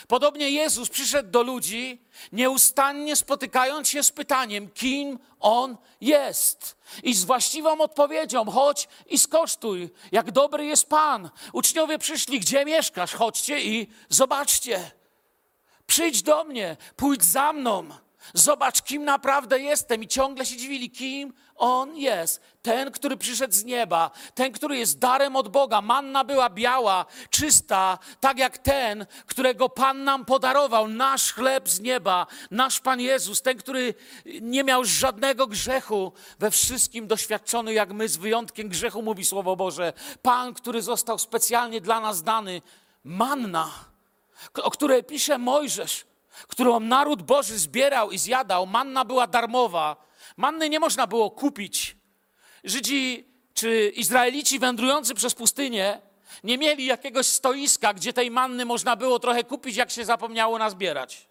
Podobnie 0.08 0.50
Jezus 0.50 0.90
przyszedł 0.90 1.30
do 1.30 1.44
ludzi, 1.44 2.02
nieustannie 2.32 3.16
spotykając 3.16 3.90
się 3.90 4.04
z 4.04 4.12
pytaniem, 4.12 4.70
kim 4.70 5.20
On 5.40 5.78
jest. 6.02 6.78
I 7.04 7.14
z 7.14 7.24
właściwą 7.24 7.82
odpowiedzią, 7.82 8.46
chodź 8.52 8.88
i 9.08 9.20
skosztuj, 9.20 9.90
jak 10.12 10.32
dobry 10.32 10.66
jest 10.66 10.90
Pan. 10.90 11.30
Uczniowie 11.54 12.00
przyszli, 12.00 12.40
gdzie 12.40 12.66
mieszkasz? 12.66 13.14
Chodźcie 13.14 13.62
i 13.62 13.88
zobaczcie. 14.10 14.92
Przyjdź 15.88 16.22
do 16.22 16.44
mnie, 16.44 16.78
pójdź 16.96 17.24
za 17.24 17.54
mną. 17.54 17.90
Zobacz, 18.34 18.82
kim 18.82 19.06
naprawdę 19.06 19.60
jestem. 19.60 20.04
I 20.04 20.08
ciągle 20.08 20.46
się 20.46 20.58
dziwili, 20.58 20.92
kim 20.92 21.34
on 21.62 21.98
jest. 21.98 22.42
Ten, 22.62 22.92
który 22.92 23.18
przyszedł 23.18 23.54
z 23.54 23.64
nieba, 23.64 24.12
ten, 24.36 24.52
który 24.52 24.78
jest 24.78 25.00
darem 25.00 25.36
od 25.36 25.48
Boga. 25.48 25.82
Manna 25.82 26.24
była 26.24 26.50
biała, 26.50 27.06
czysta, 27.30 28.00
tak 28.20 28.38
jak 28.38 28.58
ten, 28.58 29.06
którego 29.26 29.70
Pan 29.70 30.04
nam 30.04 30.26
podarował. 30.26 30.88
Nasz 30.88 31.34
chleb 31.34 31.70
z 31.70 31.80
nieba, 31.80 32.28
nasz 32.52 32.80
Pan 32.80 33.00
Jezus, 33.00 33.42
ten, 33.42 33.58
który 33.58 33.94
nie 34.42 34.64
miał 34.64 34.86
żadnego 34.86 35.48
grzechu, 35.48 36.14
we 36.40 36.52
wszystkim 36.52 37.08
doświadczony 37.08 37.74
jak 37.74 37.94
my, 37.94 38.10
z 38.10 38.18
wyjątkiem 38.18 38.70
grzechu, 38.70 39.02
mówi 39.02 39.26
Słowo 39.26 39.56
Boże. 39.56 39.94
Pan, 40.22 40.54
który 40.54 40.82
został 40.82 41.20
specjalnie 41.20 41.82
dla 41.82 42.00
nas 42.00 42.24
dany. 42.24 42.62
Manna, 43.04 43.72
o 44.64 44.72
której 44.72 45.04
pisze 45.04 45.38
Mojżesz 45.38 46.06
którą 46.48 46.80
naród 46.80 47.22
Boży 47.22 47.58
zbierał 47.58 48.12
i 48.12 48.18
zjadał, 48.18 48.68
manna 48.68 49.06
była 49.06 49.28
darmowa. 49.28 50.11
Manny 50.38 50.70
nie 50.70 50.80
można 50.80 51.08
było 51.08 51.32
kupić. 51.32 51.98
Żydzi 52.64 53.32
czy 53.54 53.90
Izraelici 53.96 54.60
wędrujący 54.60 55.16
przez 55.16 55.36
pustynię 55.36 56.02
nie 56.44 56.58
mieli 56.58 56.86
jakiegoś 56.86 57.28
stoiska, 57.28 57.94
gdzie 57.94 58.14
tej 58.14 58.32
manny 58.32 58.66
można 58.66 58.96
było 58.96 59.20
trochę 59.20 59.44
kupić, 59.44 59.76
jak 59.76 59.92
się 59.92 60.06
zapomniało 60.06 60.58
nazbierać. 60.58 61.28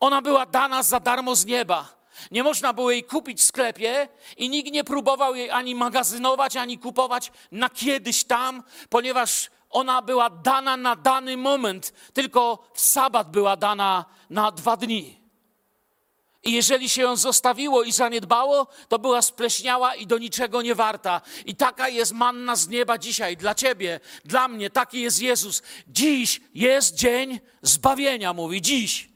Ona 0.00 0.22
była 0.22 0.46
dana 0.46 0.82
za 0.82 1.00
darmo 1.00 1.36
z 1.36 1.46
nieba. 1.46 1.98
Nie 2.30 2.42
można 2.42 2.72
było 2.72 2.90
jej 2.90 3.04
kupić 3.04 3.40
w 3.40 3.44
sklepie 3.44 4.08
i 4.36 4.48
nikt 4.50 4.72
nie 4.72 4.84
próbował 4.84 5.34
jej 5.34 5.50
ani 5.50 5.74
magazynować, 5.74 6.56
ani 6.56 6.78
kupować 6.78 7.32
na 7.52 7.70
kiedyś 7.70 8.24
tam, 8.24 8.62
ponieważ 8.88 9.50
ona 9.70 10.02
była 10.02 10.30
dana 10.30 10.76
na 10.76 10.96
dany 10.96 11.36
moment, 11.36 11.92
tylko 12.12 12.70
w 12.74 12.80
sabat 12.80 13.30
była 13.30 13.56
dana 13.56 14.04
na 14.30 14.50
dwa 14.50 14.76
dni. 14.76 15.20
I 16.42 16.52
jeżeli 16.52 16.88
się 16.88 17.02
ją 17.02 17.16
zostawiło 17.16 17.82
i 17.82 17.92
zaniedbało, 17.92 18.66
to 18.88 18.98
była 18.98 19.22
spleśniała 19.22 19.94
i 19.94 20.06
do 20.06 20.18
niczego 20.18 20.62
nie 20.62 20.74
warta. 20.74 21.20
I 21.46 21.56
taka 21.56 21.88
jest 21.88 22.12
manna 22.12 22.56
z 22.56 22.68
nieba 22.68 22.98
dzisiaj 22.98 23.36
dla 23.36 23.54
ciebie, 23.54 24.00
dla 24.24 24.48
mnie. 24.48 24.70
Taki 24.70 25.00
jest 25.00 25.22
Jezus. 25.22 25.62
Dziś 25.88 26.40
jest 26.54 26.94
dzień 26.94 27.40
zbawienia, 27.62 28.32
mówi. 28.32 28.62
Dziś. 28.62 29.08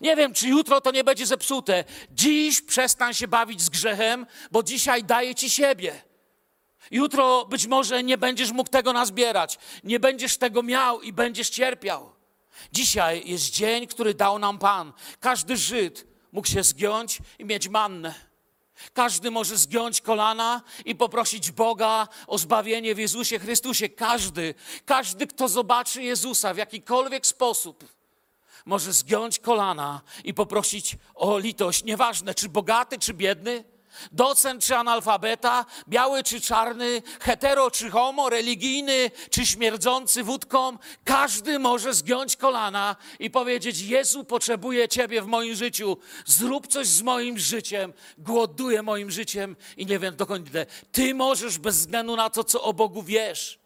Nie 0.00 0.16
wiem, 0.16 0.34
czy 0.34 0.48
jutro 0.48 0.80
to 0.80 0.90
nie 0.90 1.04
będzie 1.04 1.26
zepsute. 1.26 1.84
Dziś 2.10 2.62
przestań 2.62 3.14
się 3.14 3.28
bawić 3.28 3.62
z 3.62 3.68
grzechem, 3.68 4.26
bo 4.50 4.62
dzisiaj 4.62 5.04
daję 5.04 5.34
ci 5.34 5.50
siebie. 5.50 6.02
Jutro 6.90 7.44
być 7.44 7.66
może 7.66 8.02
nie 8.02 8.18
będziesz 8.18 8.52
mógł 8.52 8.70
tego 8.70 8.92
nazbierać, 8.92 9.58
nie 9.84 10.00
będziesz 10.00 10.36
tego 10.36 10.62
miał 10.62 11.02
i 11.02 11.12
będziesz 11.12 11.50
cierpiał. 11.50 12.12
Dzisiaj 12.72 13.22
jest 13.26 13.50
dzień, 13.50 13.86
który 13.86 14.14
dał 14.14 14.38
nam 14.38 14.58
Pan. 14.58 14.92
Każdy 15.20 15.56
Żyd 15.56 16.15
mógł 16.36 16.48
się 16.48 16.62
zgiąć 16.62 17.18
i 17.38 17.44
mieć 17.44 17.68
mannę. 17.68 18.14
Każdy 18.92 19.30
może 19.30 19.56
zgiąć 19.56 20.00
kolana 20.00 20.62
i 20.84 20.94
poprosić 20.94 21.50
Boga 21.50 22.08
o 22.26 22.38
zbawienie 22.38 22.94
w 22.94 22.98
Jezusie 22.98 23.38
Chrystusie. 23.38 23.88
Każdy, 23.88 24.54
każdy, 24.84 25.26
kto 25.26 25.48
zobaczy 25.48 26.02
Jezusa 26.02 26.54
w 26.54 26.56
jakikolwiek 26.56 27.26
sposób, 27.26 27.84
może 28.66 28.92
zgiąć 28.92 29.38
kolana 29.38 30.00
i 30.24 30.34
poprosić 30.34 30.96
o 31.14 31.38
litość. 31.38 31.84
Nieważne, 31.84 32.34
czy 32.34 32.48
bogaty, 32.48 32.98
czy 32.98 33.14
biedny 33.14 33.64
Docent 34.12 34.64
czy 34.64 34.76
analfabeta, 34.76 35.64
biały 35.88 36.22
czy 36.22 36.40
czarny, 36.40 37.02
hetero 37.20 37.70
czy 37.70 37.90
homo, 37.90 38.30
religijny 38.30 39.10
czy 39.30 39.46
śmierdzący 39.46 40.22
wódką, 40.24 40.78
każdy 41.04 41.58
może 41.58 41.94
zgiąć 41.94 42.36
kolana 42.36 42.96
i 43.18 43.30
powiedzieć: 43.30 43.80
Jezu, 43.80 44.24
potrzebuję 44.24 44.88
Ciebie 44.88 45.22
w 45.22 45.26
moim 45.26 45.54
życiu, 45.54 45.96
zrób 46.26 46.66
coś 46.66 46.86
z 46.86 47.02
moim 47.02 47.38
życiem, 47.38 47.92
głoduję 48.18 48.82
moim 48.82 49.10
życiem 49.10 49.56
i 49.76 49.86
nie 49.86 49.98
wiem 49.98 50.16
dokąd 50.16 50.48
idę. 50.48 50.66
Ty 50.92 51.14
możesz 51.14 51.58
bez 51.58 51.76
względu 51.76 52.16
na 52.16 52.30
to, 52.30 52.44
co 52.44 52.62
o 52.62 52.72
Bogu 52.72 53.02
wiesz. 53.02 53.65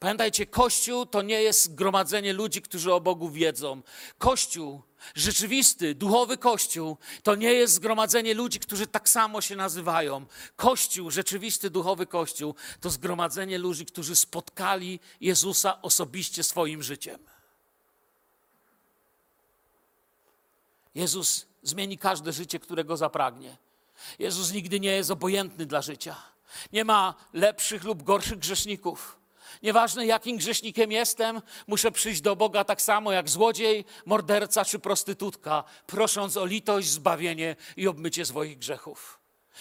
Pamiętajcie, 0.00 0.46
Kościół 0.46 1.06
to 1.06 1.22
nie 1.22 1.42
jest 1.42 1.74
gromadzenie 1.74 2.32
ludzi, 2.32 2.62
którzy 2.62 2.92
o 2.92 3.00
Bogu 3.00 3.30
wiedzą. 3.30 3.82
Kościół 4.18 4.82
Rzeczywisty, 5.14 5.94
duchowy 5.94 6.36
Kościół 6.36 6.96
to 7.22 7.34
nie 7.34 7.52
jest 7.52 7.74
zgromadzenie 7.74 8.34
ludzi, 8.34 8.58
którzy 8.60 8.86
tak 8.86 9.08
samo 9.08 9.40
się 9.40 9.56
nazywają. 9.56 10.26
Kościół, 10.56 11.10
rzeczywisty, 11.10 11.70
duchowy 11.70 12.06
Kościół 12.06 12.54
to 12.80 12.90
zgromadzenie 12.90 13.58
ludzi, 13.58 13.86
którzy 13.86 14.16
spotkali 14.16 15.00
Jezusa 15.20 15.82
osobiście 15.82 16.42
swoim 16.44 16.82
życiem. 16.82 17.18
Jezus 20.94 21.46
zmieni 21.62 21.98
każde 21.98 22.32
życie, 22.32 22.58
którego 22.58 22.96
zapragnie. 22.96 23.56
Jezus 24.18 24.52
nigdy 24.52 24.80
nie 24.80 24.92
jest 24.92 25.10
obojętny 25.10 25.66
dla 25.66 25.82
życia. 25.82 26.16
Nie 26.72 26.84
ma 26.84 27.14
lepszych 27.32 27.84
lub 27.84 28.02
gorszych 28.02 28.38
grzeszników. 28.38 29.17
Nieważne 29.62 30.06
jakim 30.06 30.36
grzesznikiem 30.36 30.92
jestem, 30.92 31.42
muszę 31.66 31.92
przyjść 31.92 32.20
do 32.20 32.36
Boga 32.36 32.64
tak 32.64 32.82
samo 32.82 33.12
jak 33.12 33.28
złodziej, 33.28 33.84
morderca 34.06 34.64
czy 34.64 34.78
prostytutka, 34.78 35.64
prosząc 35.86 36.36
o 36.36 36.46
litość, 36.46 36.88
zbawienie 36.88 37.56
i 37.76 37.88
obmycie 37.88 38.24
swoich 38.24 38.58
grzechów. 38.58 39.18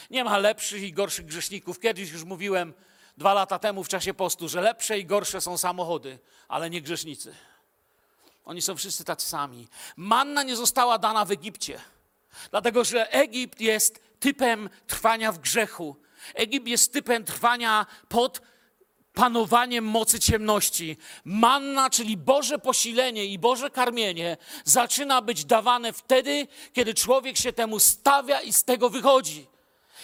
Nie 0.09 0.23
ma 0.23 0.37
lepszych 0.37 0.83
i 0.83 0.93
gorszych 0.93 1.25
grzeszników. 1.25 1.79
Kiedyś 1.79 2.11
już 2.11 2.23
mówiłem 2.23 2.73
dwa 3.17 3.33
lata 3.33 3.59
temu 3.59 3.83
w 3.83 3.87
czasie 3.87 4.13
postu, 4.13 4.49
że 4.49 4.61
lepsze 4.61 4.99
i 4.99 5.05
gorsze 5.05 5.41
są 5.41 5.57
samochody, 5.57 6.19
ale 6.47 6.69
nie 6.69 6.81
grzesznicy. 6.81 7.35
Oni 8.45 8.61
są 8.61 8.75
wszyscy 8.75 9.03
tacy 9.03 9.27
sami. 9.27 9.67
Manna 9.95 10.43
nie 10.43 10.55
została 10.55 10.97
dana 10.97 11.25
w 11.25 11.31
Egipcie, 11.31 11.81
dlatego 12.51 12.83
że 12.83 13.11
Egipt 13.11 13.61
jest 13.61 14.19
typem 14.19 14.69
trwania 14.87 15.31
w 15.31 15.39
grzechu. 15.39 15.95
Egipt 16.33 16.67
jest 16.67 16.93
typem 16.93 17.23
trwania 17.23 17.85
pod 18.09 18.41
panowaniem 19.17 19.85
mocy 19.85 20.19
ciemności. 20.19 20.97
Manna, 21.25 21.89
czyli 21.89 22.17
Boże 22.17 22.59
posilenie 22.59 23.25
i 23.25 23.39
Boże 23.39 23.69
karmienie, 23.69 24.37
zaczyna 24.63 25.21
być 25.21 25.45
dawane 25.45 25.93
wtedy, 25.93 26.47
kiedy 26.73 26.93
człowiek 26.93 27.37
się 27.37 27.53
temu 27.53 27.79
stawia 27.79 28.41
i 28.41 28.53
z 28.53 28.63
tego 28.63 28.89
wychodzi. 28.89 29.47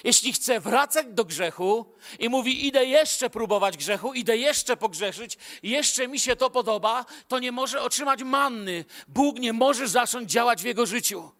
jeśli 0.03 0.33
chce 0.33 0.59
wracać 0.59 1.07
do 1.09 1.25
grzechu 1.25 1.85
i 2.19 2.29
mówi: 2.29 2.67
Idę 2.67 2.85
jeszcze 2.85 3.29
próbować 3.29 3.77
grzechu, 3.77 4.13
idę 4.13 4.37
jeszcze 4.37 4.77
pogrzeszyć, 4.77 5.37
jeszcze 5.63 6.07
mi 6.07 6.19
się 6.19 6.35
to 6.35 6.49
podoba, 6.49 7.05
to 7.27 7.39
nie 7.39 7.51
może 7.51 7.81
otrzymać 7.81 8.23
manny. 8.23 8.85
Bóg 9.07 9.39
nie 9.39 9.53
może 9.53 9.87
zacząć 9.87 10.31
działać 10.31 10.61
w 10.61 10.65
jego 10.65 10.85
życiu. 10.85 11.31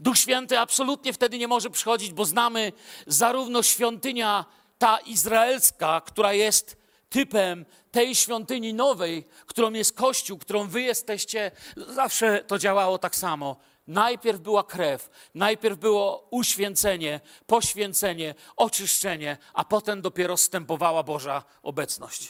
Duch 0.00 0.18
Święty 0.18 0.58
absolutnie 0.58 1.12
wtedy 1.12 1.38
nie 1.38 1.48
może 1.48 1.70
przychodzić, 1.70 2.12
bo 2.12 2.24
znamy 2.24 2.72
zarówno 3.06 3.62
świątynia 3.62 4.44
ta 4.78 4.98
izraelska, 4.98 6.00
która 6.00 6.32
jest 6.32 6.83
typem 7.14 7.64
tej 7.90 8.14
świątyni 8.14 8.74
nowej, 8.74 9.24
którą 9.46 9.72
jest 9.72 9.96
Kościół, 9.96 10.38
którą 10.38 10.68
wy 10.68 10.82
jesteście, 10.82 11.50
zawsze 11.76 12.44
to 12.44 12.58
działało 12.58 12.98
tak 12.98 13.16
samo. 13.16 13.56
Najpierw 13.86 14.40
była 14.40 14.64
krew, 14.64 15.10
najpierw 15.34 15.78
było 15.78 16.28
uświęcenie, 16.30 17.20
poświęcenie, 17.46 18.34
oczyszczenie, 18.56 19.36
a 19.52 19.64
potem 19.64 20.02
dopiero 20.02 20.36
stępowała 20.36 21.02
Boża 21.02 21.42
obecność. 21.62 22.28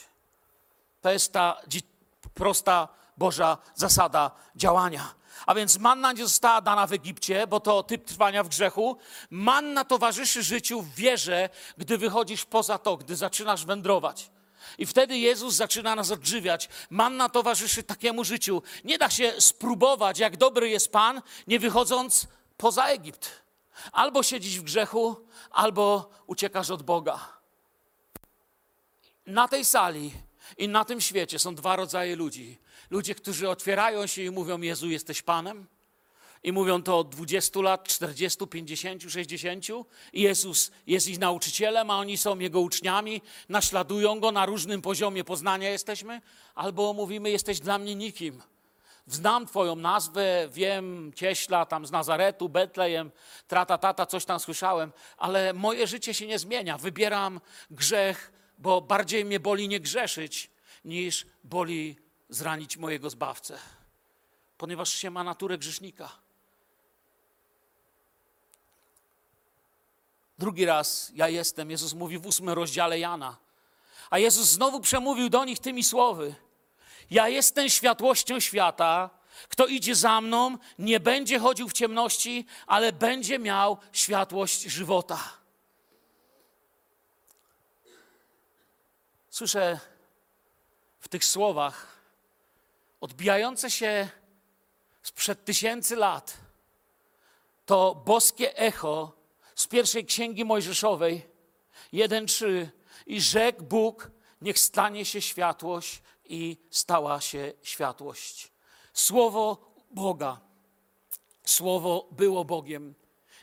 To 1.01 1.11
jest 1.11 1.33
ta 1.33 1.61
prosta 2.33 2.87
Boża 3.17 3.57
zasada 3.75 4.31
działania. 4.55 5.15
A 5.45 5.55
więc 5.55 5.79
manna 5.79 6.11
nie 6.11 6.23
została 6.23 6.61
dana 6.61 6.87
w 6.87 6.93
Egipcie, 6.93 7.47
bo 7.47 7.59
to 7.59 7.83
typ 7.83 8.05
trwania 8.05 8.43
w 8.43 8.49
grzechu. 8.49 8.97
Manna 9.29 9.85
towarzyszy 9.85 10.43
życiu 10.43 10.81
w 10.81 10.95
wierze, 10.95 11.49
gdy 11.77 11.97
wychodzisz 11.97 12.45
poza 12.45 12.77
to, 12.77 12.97
gdy 12.97 13.15
zaczynasz 13.15 13.65
wędrować. 13.65 14.34
I 14.77 14.85
wtedy 14.85 15.17
Jezus 15.17 15.53
zaczyna 15.53 15.95
nas 15.95 16.11
odżywiać. 16.11 16.69
Manna 16.89 17.29
towarzyszy 17.29 17.83
takiemu 17.83 18.23
życiu. 18.23 18.61
Nie 18.83 18.97
da 18.97 19.09
się 19.09 19.33
spróbować, 19.39 20.19
jak 20.19 20.37
dobry 20.37 20.69
jest 20.69 20.91
Pan, 20.91 21.21
nie 21.47 21.59
wychodząc 21.59 22.27
poza 22.57 22.85
Egipt. 22.85 23.31
Albo 23.91 24.23
siedzisz 24.23 24.59
w 24.59 24.63
grzechu, 24.63 25.27
albo 25.51 26.09
uciekasz 26.27 26.69
od 26.69 26.83
Boga. 26.83 27.19
Na 29.25 29.47
tej 29.47 29.65
sali 29.65 30.11
i 30.57 30.67
na 30.67 30.85
tym 30.85 31.01
świecie 31.01 31.39
są 31.39 31.55
dwa 31.55 31.75
rodzaje 31.75 32.15
ludzi. 32.15 32.57
Ludzie, 32.89 33.15
którzy 33.15 33.49
otwierają 33.49 34.07
się 34.07 34.21
i 34.21 34.31
mówią: 34.31 34.61
Jezu, 34.61 34.89
jesteś 34.89 35.21
Panem. 35.21 35.67
I 36.45 36.51
mówią 36.51 36.83
to 36.83 36.99
od 36.99 37.09
20 37.09 37.59
lat, 37.61 37.87
40, 37.87 38.47
50, 38.47 39.03
60. 39.11 39.65
I 40.13 40.21
Jezus 40.21 40.71
jest 40.87 41.07
ich 41.07 41.19
nauczycielem, 41.19 41.91
a 41.91 41.97
oni 41.97 42.17
są 42.17 42.39
Jego 42.39 42.59
uczniami, 42.59 43.21
naśladują 43.49 44.19
Go 44.19 44.31
na 44.31 44.45
różnym 44.45 44.81
poziomie 44.81 45.23
poznania 45.23 45.69
jesteśmy. 45.69 46.21
Albo 46.55 46.93
mówimy, 46.93 47.29
jesteś 47.29 47.59
dla 47.59 47.77
mnie 47.77 47.95
nikim. 47.95 48.41
Znam 49.07 49.45
Twoją 49.45 49.75
nazwę, 49.75 50.49
wiem, 50.51 51.11
Cieśla, 51.15 51.65
tam 51.65 51.85
z 51.85 51.91
Nazaretu, 51.91 52.49
Betlejem, 52.49 53.11
trata, 53.47 53.77
tata, 53.77 54.05
coś 54.05 54.25
tam 54.25 54.39
słyszałem, 54.39 54.91
ale 55.17 55.53
moje 55.53 55.87
życie 55.87 56.13
się 56.13 56.27
nie 56.27 56.39
zmienia. 56.39 56.77
Wybieram 56.77 57.41
grzech, 57.71 58.31
bo 58.57 58.81
bardziej 58.81 59.25
mnie 59.25 59.39
boli 59.39 59.67
nie 59.67 59.79
grzeszyć, 59.79 60.49
niż 60.85 61.25
boli 61.43 61.95
zranić 62.29 62.77
mojego 62.77 63.09
Zbawcę, 63.09 63.57
ponieważ 64.57 64.93
się 64.93 65.09
ma 65.09 65.23
naturę 65.23 65.57
grzesznika. 65.57 66.24
Drugi 70.37 70.65
raz 70.65 71.11
ja 71.13 71.29
jestem, 71.29 71.71
Jezus 71.71 71.93
mówi 71.93 72.17
w 72.17 72.25
ósmym 72.25 72.55
rozdziale 72.55 72.99
Jana. 72.99 73.37
A 74.09 74.19
Jezus 74.19 74.47
znowu 74.47 74.79
przemówił 74.79 75.29
do 75.29 75.45
nich 75.45 75.59
tymi 75.59 75.83
słowy. 75.83 76.35
Ja 77.09 77.29
jestem 77.29 77.69
światłością 77.69 78.39
świata. 78.39 79.09
Kto 79.49 79.65
idzie 79.65 79.95
za 79.95 80.21
mną, 80.21 80.57
nie 80.79 80.99
będzie 80.99 81.39
chodził 81.39 81.69
w 81.69 81.73
ciemności, 81.73 82.45
ale 82.67 82.93
będzie 82.93 83.39
miał 83.39 83.77
światłość 83.91 84.61
żywota. 84.61 85.19
Słyszę 89.29 89.79
w 90.99 91.07
tych 91.07 91.25
słowach 91.25 91.95
odbijające 93.01 93.71
się 93.71 94.09
sprzed 95.03 95.45
tysięcy 95.45 95.95
lat 95.95 96.37
to 97.65 97.95
boskie 98.05 98.57
echo 98.57 99.11
z 99.55 99.67
pierwszej 99.67 100.05
księgi 100.05 100.45
Mojżeszowej 100.45 101.27
1:3 101.93 102.67
i 103.05 103.21
rzekł 103.21 103.63
Bóg, 103.63 104.11
niech 104.41 104.59
stanie 104.59 105.05
się 105.05 105.21
światłość 105.21 106.01
i 106.25 106.57
stała 106.69 107.21
się 107.21 107.53
światłość. 107.63 108.51
Słowo 108.93 109.71
Boga. 109.91 110.41
Słowo 111.43 112.07
było 112.11 112.45
Bogiem. 112.45 112.95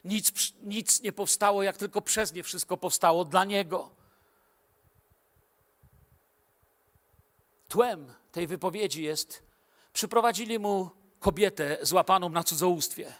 Nic, 0.04 0.32
nic 0.62 1.02
nie 1.02 1.12
powstało, 1.12 1.62
jak 1.62 1.76
tylko 1.76 2.02
przez 2.02 2.32
nie 2.32 2.42
wszystko 2.42 2.76
powstało 2.76 3.24
dla 3.24 3.44
Niego. 3.44 3.90
Tłem 7.68 8.14
tej 8.32 8.46
wypowiedzi 8.46 9.02
jest, 9.02 9.42
przyprowadzili 9.92 10.58
mu 10.58 10.90
kobietę 11.20 11.78
złapaną 11.82 12.28
na 12.28 12.44
cudzołóstwie. 12.44 13.14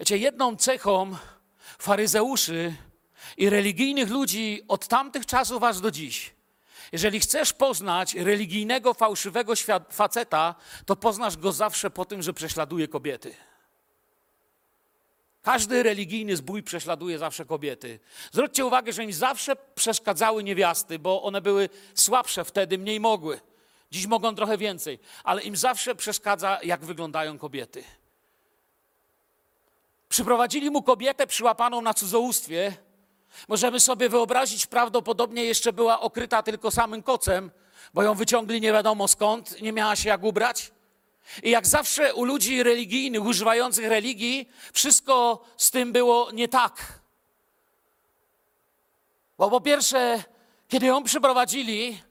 Wiecie, 0.00 0.18
jedną 0.18 0.56
cechą 0.56 1.16
faryzeuszy 1.78 2.74
i 3.36 3.50
religijnych 3.50 4.10
ludzi 4.10 4.62
od 4.68 4.88
tamtych 4.88 5.26
czasów 5.26 5.62
aż 5.62 5.80
do 5.80 5.90
dziś. 5.90 6.34
Jeżeli 6.92 7.20
chcesz 7.20 7.52
poznać 7.52 8.14
religijnego, 8.14 8.94
fałszywego 8.94 9.52
faceta, 9.90 10.54
to 10.86 10.96
poznasz 10.96 11.36
go 11.36 11.52
zawsze 11.52 11.90
po 11.90 12.04
tym, 12.04 12.22
że 12.22 12.32
prześladuje 12.32 12.88
kobiety. 12.88 13.34
Każdy 15.42 15.82
religijny 15.82 16.36
zbój 16.36 16.62
prześladuje 16.62 17.18
zawsze 17.18 17.44
kobiety. 17.44 18.00
Zwróćcie 18.32 18.66
uwagę, 18.66 18.92
że 18.92 19.04
im 19.04 19.12
zawsze 19.12 19.56
przeszkadzały 19.74 20.44
niewiasty, 20.44 20.98
bo 20.98 21.22
one 21.22 21.40
były 21.40 21.68
słabsze 21.94 22.44
wtedy, 22.44 22.78
mniej 22.78 23.00
mogły. 23.00 23.40
Dziś 23.90 24.06
mogą 24.06 24.34
trochę 24.34 24.58
więcej, 24.58 24.98
ale 25.24 25.42
im 25.42 25.56
zawsze 25.56 25.94
przeszkadza, 25.94 26.58
jak 26.62 26.84
wyglądają 26.84 27.38
kobiety. 27.38 27.84
Przyprowadzili 30.12 30.70
mu 30.70 30.82
kobietę 30.82 31.26
przyłapaną 31.26 31.80
na 31.80 31.94
cudzołóstwie. 31.94 32.76
Możemy 33.48 33.80
sobie 33.80 34.08
wyobrazić, 34.08 34.66
prawdopodobnie 34.66 35.44
jeszcze 35.44 35.72
była 35.72 36.00
okryta 36.00 36.42
tylko 36.42 36.70
samym 36.70 37.02
kocem, 37.02 37.50
bo 37.94 38.02
ją 38.02 38.14
wyciągli 38.14 38.60
nie 38.60 38.72
wiadomo 38.72 39.08
skąd, 39.08 39.60
nie 39.62 39.72
miała 39.72 39.96
się 39.96 40.08
jak 40.08 40.22
ubrać. 40.22 40.72
I 41.42 41.50
jak 41.50 41.66
zawsze 41.66 42.14
u 42.14 42.24
ludzi 42.24 42.62
religijnych, 42.62 43.24
używających 43.24 43.88
religii, 43.88 44.48
wszystko 44.72 45.44
z 45.56 45.70
tym 45.70 45.92
było 45.92 46.30
nie 46.32 46.48
tak. 46.48 47.00
Bo 49.38 49.50
po 49.50 49.60
pierwsze, 49.60 50.24
kiedy 50.68 50.86
ją 50.86 51.04
przyprowadzili, 51.04 52.02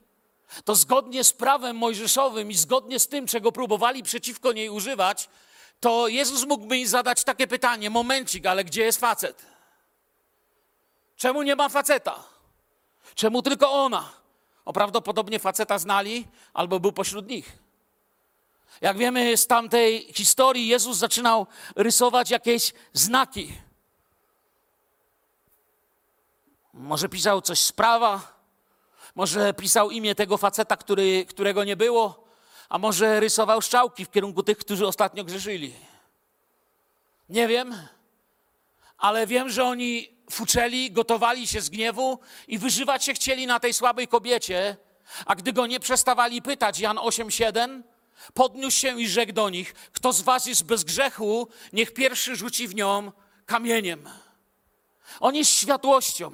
to 0.66 0.76
zgodnie 0.76 1.24
z 1.24 1.34
prawem 1.34 1.78
mojżeszowym 1.78 2.52
i 2.52 2.56
zgodnie 2.56 3.00
z 3.00 3.08
tym, 3.08 3.28
czego 3.28 3.52
próbowali 3.52 4.04
przeciwko 4.04 4.52
niej 4.52 4.70
używać, 4.70 5.30
to 5.82 6.08
Jezus 6.08 6.46
mógłby 6.48 6.76
mi 6.76 6.88
zadać 6.88 7.24
takie 7.24 7.48
pytanie: 7.48 7.90
momencik, 7.90 8.46
ale 8.46 8.64
gdzie 8.64 8.84
jest 8.84 9.00
facet? 9.00 9.46
Czemu 11.16 11.42
nie 11.42 11.56
ma 11.56 11.70
faceta? 11.70 12.24
Czemu 13.16 13.42
tylko 13.42 13.72
ona? 13.72 14.10
O 14.66 14.74
prawdopodobnie 14.74 15.40
faceta 15.40 15.80
znali 15.80 16.28
albo 16.54 16.80
był 16.80 16.92
pośród 16.92 17.28
nich. 17.28 17.58
Jak 18.82 18.98
wiemy 18.98 19.38
z 19.38 19.48
tamtej 19.48 20.14
historii, 20.14 20.68
Jezus 20.68 20.98
zaczynał 20.98 21.48
rysować 21.76 22.30
jakieś 22.30 22.74
znaki. 22.94 23.54
Może 26.74 27.10
pisał 27.10 27.42
coś 27.42 27.60
z 27.60 27.72
prawa, 27.72 28.34
może 29.16 29.54
pisał 29.54 29.92
imię 29.92 30.16
tego 30.16 30.38
faceta, 30.38 30.78
który, 30.78 31.26
którego 31.26 31.64
nie 31.64 31.76
było, 31.76 32.24
a 32.72 32.78
może 32.78 33.20
rysował 33.20 33.62
szczałki 33.62 34.06
w 34.06 34.12
kierunku 34.12 34.44
tych, 34.44 34.58
którzy 34.58 34.88
ostatnio 34.88 35.24
grzeszyli. 35.24 35.74
Nie 37.30 37.48
wiem, 37.48 37.76
ale 38.98 39.28
wiem, 39.28 39.50
że 39.50 39.64
oni 39.64 40.10
fuczeli, 40.30 40.92
gotowali 40.92 41.48
się 41.48 41.62
z 41.62 41.70
gniewu 41.70 42.20
i 42.48 42.58
wyżywać 42.58 43.04
się 43.04 43.14
chcieli 43.14 43.48
na 43.48 43.60
tej 43.60 43.74
słabej 43.74 44.08
kobiecie, 44.08 44.78
a 45.26 45.36
gdy 45.36 45.54
go 45.54 45.68
nie 45.68 45.80
przestawali 45.80 46.42
pytać, 46.42 46.80
Jan 46.80 46.98
8:7, 46.98 47.82
podniósł 48.34 48.80
się 48.80 49.02
i 49.02 49.08
rzekł 49.08 49.34
do 49.34 49.50
nich: 49.50 49.74
Kto 49.74 50.14
z 50.14 50.22
was 50.22 50.46
jest 50.46 50.64
bez 50.64 50.84
grzechu, 50.84 51.48
niech 51.74 51.94
pierwszy 51.94 52.36
rzuci 52.36 52.68
w 52.68 52.76
nią 52.76 53.12
kamieniem. 53.46 54.10
On 55.20 55.36
jest 55.36 55.52
światłością. 55.52 56.32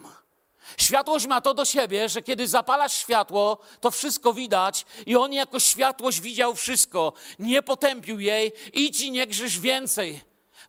Światłość 0.78 1.28
ma 1.28 1.42
to 1.42 1.54
do 1.54 1.66
siebie, 1.66 2.10
że 2.10 2.22
kiedy 2.22 2.48
zapalasz 2.48 2.98
światło, 2.98 3.58
to 3.82 3.92
wszystko 3.92 4.34
widać 4.34 4.86
i 5.06 5.16
on 5.16 5.34
jako 5.34 5.60
światłość 5.60 6.22
widział 6.22 6.56
wszystko. 6.56 7.14
Nie 7.40 7.62
potępił 7.64 8.20
jej, 8.20 8.52
idź 8.74 9.02
i 9.02 9.12
nie 9.12 9.28
grzesz 9.28 9.60
więcej. 9.60 10.22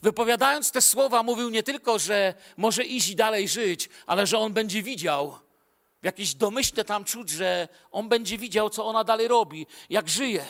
Wypowiadając 0.02 0.70
te 0.72 0.80
słowa, 0.80 1.22
mówił 1.22 1.50
nie 1.50 1.62
tylko, 1.62 1.98
że 1.98 2.34
może 2.56 2.84
iść 2.84 3.08
i 3.08 3.16
dalej 3.16 3.48
żyć, 3.48 3.88
ale 4.06 4.26
że 4.26 4.38
on 4.38 4.52
będzie 4.52 4.82
widział. 4.82 5.38
W 6.02 6.04
jakiejś 6.04 6.34
domyśle 6.34 6.84
tam 6.84 7.04
czuć, 7.04 7.30
że 7.30 7.68
on 7.90 8.08
będzie 8.08 8.38
widział, 8.38 8.70
co 8.70 8.86
ona 8.86 9.04
dalej 9.04 9.28
robi, 9.28 9.66
jak 9.90 10.08
żyje. 10.08 10.44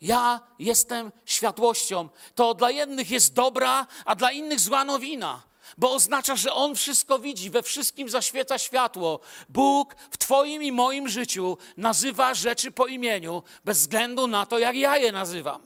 Ja 0.00 0.40
jestem 0.58 1.12
światłością. 1.24 2.08
To 2.34 2.54
dla 2.54 2.70
jednych 2.70 3.10
jest 3.10 3.34
dobra, 3.34 3.86
a 4.04 4.14
dla 4.14 4.32
innych 4.32 4.60
zła 4.60 4.84
nowina. 4.84 5.42
Bo 5.78 5.92
oznacza, 5.92 6.36
że 6.36 6.52
On 6.52 6.74
wszystko 6.74 7.18
widzi, 7.18 7.50
we 7.50 7.62
wszystkim 7.62 8.08
zaświeca 8.08 8.58
światło. 8.58 9.20
Bóg 9.48 9.94
w 10.10 10.18
Twoim 10.18 10.62
i 10.62 10.72
moim 10.72 11.08
życiu 11.08 11.58
nazywa 11.76 12.34
rzeczy 12.34 12.70
po 12.70 12.86
imieniu, 12.86 13.42
bez 13.64 13.78
względu 13.78 14.26
na 14.26 14.46
to, 14.46 14.58
jak 14.58 14.76
ja 14.76 14.96
je 14.96 15.12
nazywam. 15.12 15.62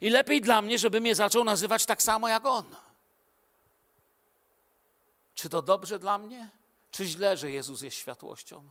I 0.00 0.10
lepiej 0.10 0.40
dla 0.40 0.62
mnie, 0.62 0.78
żebym 0.78 1.06
je 1.06 1.14
zaczął 1.14 1.44
nazywać 1.44 1.86
tak 1.86 2.02
samo 2.02 2.28
jak 2.28 2.46
On. 2.46 2.64
Czy 5.34 5.48
to 5.48 5.62
dobrze 5.62 5.98
dla 5.98 6.18
mnie, 6.18 6.48
czy 6.90 7.04
źle, 7.04 7.36
że 7.36 7.50
Jezus 7.50 7.82
jest 7.82 7.96
światłością? 7.96 8.70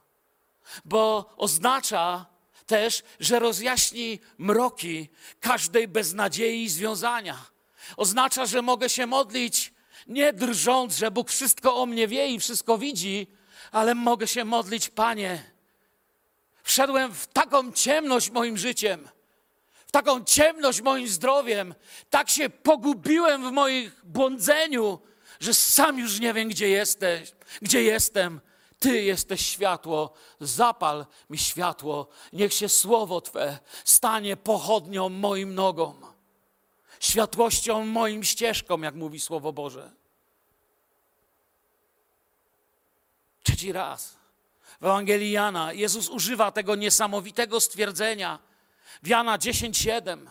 Bo 0.86 1.34
oznacza 1.38 2.26
też, 2.66 3.04
że 3.20 3.40
rozjaśni 3.40 4.20
mroki 4.38 5.10
każdej 5.40 5.88
beznadziei 5.88 6.64
i 6.64 6.70
związania. 6.70 7.46
Oznacza, 7.98 8.46
że 8.46 8.62
mogę 8.62 8.90
się 8.90 9.06
modlić 9.06 9.74
nie 10.08 10.34
drżąc, 10.34 10.98
że 10.98 11.12
Bóg 11.12 11.30
wszystko 11.30 11.76
o 11.76 11.86
mnie 11.86 12.08
wie 12.08 12.28
i 12.28 12.40
wszystko 12.40 12.78
widzi, 12.78 13.28
ale 13.72 13.96
mogę 13.96 14.28
się 14.28 14.46
modlić, 14.46 14.90
Panie. 14.90 15.44
Wszedłem 16.64 17.14
w 17.14 17.28
taką 17.28 17.72
ciemność 17.72 18.30
moim 18.30 18.58
życiem, 18.58 19.10
w 19.86 19.92
taką 19.92 20.24
ciemność 20.24 20.82
moim 20.82 21.08
zdrowiem, 21.08 21.76
tak 22.10 22.30
się 22.30 22.50
pogubiłem 22.50 23.50
w 23.50 23.52
moich 23.52 24.06
błądzeniu, 24.06 25.00
że 25.40 25.54
sam 25.54 26.00
już 26.00 26.20
nie 26.20 26.34
wiem, 26.34 26.50
gdzie 26.50 26.70
jesteś, 26.70 27.32
gdzie 27.62 27.84
jestem. 27.84 28.42
Ty 28.80 29.04
jesteś 29.04 29.46
światło, 29.46 30.14
zapal 30.40 31.06
mi 31.30 31.38
światło, 31.38 32.08
niech 32.34 32.54
się 32.54 32.70
słowo 32.70 33.22
Twe 33.22 33.60
stanie 33.86 34.38
pochodnią 34.38 35.10
moim 35.10 35.56
nogom, 35.56 36.06
światłością 37.00 37.86
moim 37.86 38.24
ścieżkom, 38.24 38.84
jak 38.84 38.96
mówi 38.96 39.20
Słowo 39.20 39.54
Boże. 39.54 39.92
Trzeci 43.44 43.72
raz 43.72 44.18
w 44.82 44.86
Ewangelii 44.86 45.32
Jana 45.32 45.74
Jezus 45.74 46.10
używa 46.10 46.52
tego 46.52 46.76
niesamowitego 46.76 47.60
stwierdzenia 47.62 48.40
w 49.04 49.08
Jana 49.08 49.38
10:7. 49.38 50.28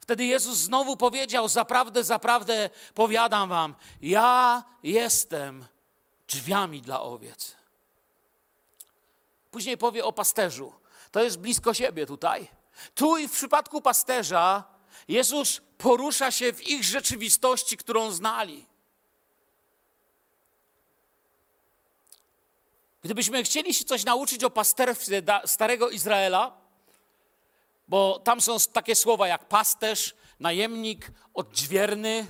Wtedy 0.00 0.24
Jezus 0.24 0.58
znowu 0.58 0.96
powiedział: 0.96 1.48
Zaprawdę, 1.48 2.04
zaprawdę 2.04 2.70
powiadam 2.94 3.48
wam, 3.48 3.74
ja 4.02 4.64
jestem 4.82 5.66
drzwiami 6.28 6.82
dla 6.82 7.00
owiec. 7.02 7.56
Później 9.50 9.78
powie 9.78 10.04
o 10.04 10.12
pasterzu. 10.12 10.72
To 11.10 11.22
jest 11.22 11.38
blisko 11.38 11.74
siebie 11.74 12.06
tutaj. 12.06 12.48
Tu 12.94 13.18
i 13.18 13.28
w 13.28 13.32
przypadku 13.32 13.82
pasterza 13.82 14.64
Jezus 15.08 15.60
porusza 15.78 16.30
się 16.30 16.52
w 16.52 16.68
ich 16.68 16.84
rzeczywistości, 16.84 17.76
którą 17.76 18.10
znali. 18.10 18.66
Gdybyśmy 23.02 23.42
chcieli 23.42 23.74
się 23.74 23.84
coś 23.84 24.04
nauczyć 24.04 24.44
o 24.44 24.50
pasterstwie 24.50 25.22
Starego 25.44 25.90
Izraela, 25.90 26.56
bo 27.88 28.18
tam 28.18 28.40
są 28.40 28.56
takie 28.72 28.94
słowa 28.94 29.28
jak 29.28 29.48
pasterz, 29.48 30.14
najemnik, 30.40 31.10
odźwierny, 31.34 32.26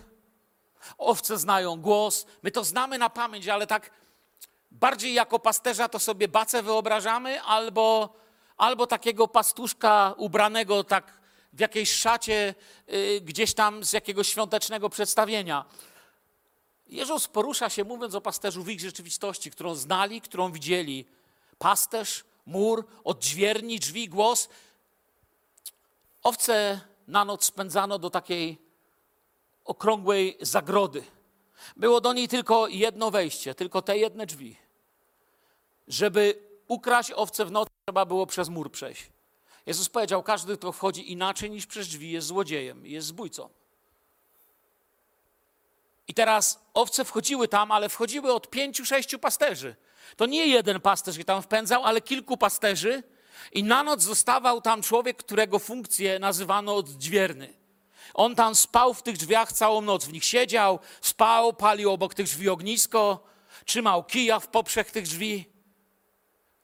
owce 0.98 1.38
znają 1.38 1.76
głos. 1.76 2.26
My 2.42 2.50
to 2.50 2.64
znamy 2.64 2.98
na 2.98 3.10
pamięć, 3.10 3.48
ale 3.48 3.66
tak 3.66 3.90
bardziej 4.70 5.14
jako 5.14 5.38
pasterza 5.38 5.88
to 5.88 5.98
sobie 5.98 6.28
bacę 6.28 6.62
wyobrażamy, 6.62 7.42
albo, 7.42 8.14
albo 8.56 8.86
takiego 8.86 9.28
pastuszka 9.28 10.14
ubranego 10.16 10.84
tak 10.84 11.20
w 11.56 11.60
jakiejś 11.60 11.92
szacie 11.92 12.54
y, 12.92 13.20
gdzieś 13.20 13.54
tam 13.54 13.84
z 13.84 13.92
jakiegoś 13.92 14.28
świątecznego 14.28 14.90
przedstawienia. 14.90 15.64
Jezus 16.86 17.28
porusza 17.28 17.70
się, 17.70 17.84
mówiąc 17.84 18.14
o 18.14 18.20
pasterzu, 18.20 18.62
w 18.62 18.68
ich 18.68 18.80
rzeczywistości, 18.80 19.50
którą 19.50 19.74
znali, 19.74 20.20
którą 20.20 20.52
widzieli. 20.52 21.06
Pasterz, 21.58 22.24
mur, 22.46 22.84
odźwierni, 23.04 23.78
drzwi, 23.78 24.08
głos. 24.08 24.48
Owce 26.22 26.80
na 27.08 27.24
noc 27.24 27.44
spędzano 27.44 27.98
do 27.98 28.10
takiej 28.10 28.58
okrągłej 29.64 30.38
zagrody. 30.40 31.04
Było 31.76 32.00
do 32.00 32.12
niej 32.12 32.28
tylko 32.28 32.68
jedno 32.68 33.10
wejście, 33.10 33.54
tylko 33.54 33.82
te 33.82 33.98
jedne 33.98 34.26
drzwi. 34.26 34.56
Żeby 35.88 36.42
ukraść 36.68 37.12
owce 37.12 37.44
w 37.44 37.50
nocy, 37.50 37.70
trzeba 37.84 38.04
było 38.04 38.26
przez 38.26 38.48
mur 38.48 38.72
przejść. 38.72 39.15
Jezus 39.66 39.88
powiedział: 39.88 40.22
Każdy, 40.22 40.56
kto 40.56 40.72
wchodzi 40.72 41.12
inaczej 41.12 41.50
niż 41.50 41.66
przez 41.66 41.88
drzwi, 41.88 42.10
jest 42.10 42.26
złodziejem, 42.26 42.86
jest 42.86 43.06
zbójcą. 43.06 43.48
I 46.08 46.14
teraz 46.14 46.60
owce 46.74 47.04
wchodziły 47.04 47.48
tam, 47.48 47.72
ale 47.72 47.88
wchodziły 47.88 48.32
od 48.32 48.50
pięciu, 48.50 48.84
sześciu 48.84 49.18
pasterzy. 49.18 49.76
To 50.16 50.26
nie 50.26 50.46
jeden 50.46 50.80
pasterz 50.80 51.16
je 51.16 51.24
tam 51.24 51.42
wpędzał, 51.42 51.84
ale 51.84 52.00
kilku 52.00 52.36
pasterzy. 52.36 53.02
I 53.52 53.64
na 53.64 53.82
noc 53.82 54.02
zostawał 54.02 54.60
tam 54.60 54.82
człowiek, 54.82 55.16
którego 55.16 55.58
funkcję 55.58 56.18
nazywano 56.18 56.76
odźwierny. 56.76 57.54
On 58.14 58.34
tam 58.34 58.54
spał 58.54 58.94
w 58.94 59.02
tych 59.02 59.16
drzwiach 59.16 59.52
całą 59.52 59.80
noc, 59.80 60.04
w 60.04 60.12
nich 60.12 60.24
siedział, 60.24 60.78
spał, 61.00 61.52
palił 61.52 61.90
obok 61.90 62.14
tych 62.14 62.26
drzwi 62.26 62.48
ognisko, 62.48 63.24
trzymał 63.64 64.04
kija 64.04 64.40
w 64.40 64.48
poprzek 64.48 64.90
tych 64.90 65.04
drzwi. 65.04 65.44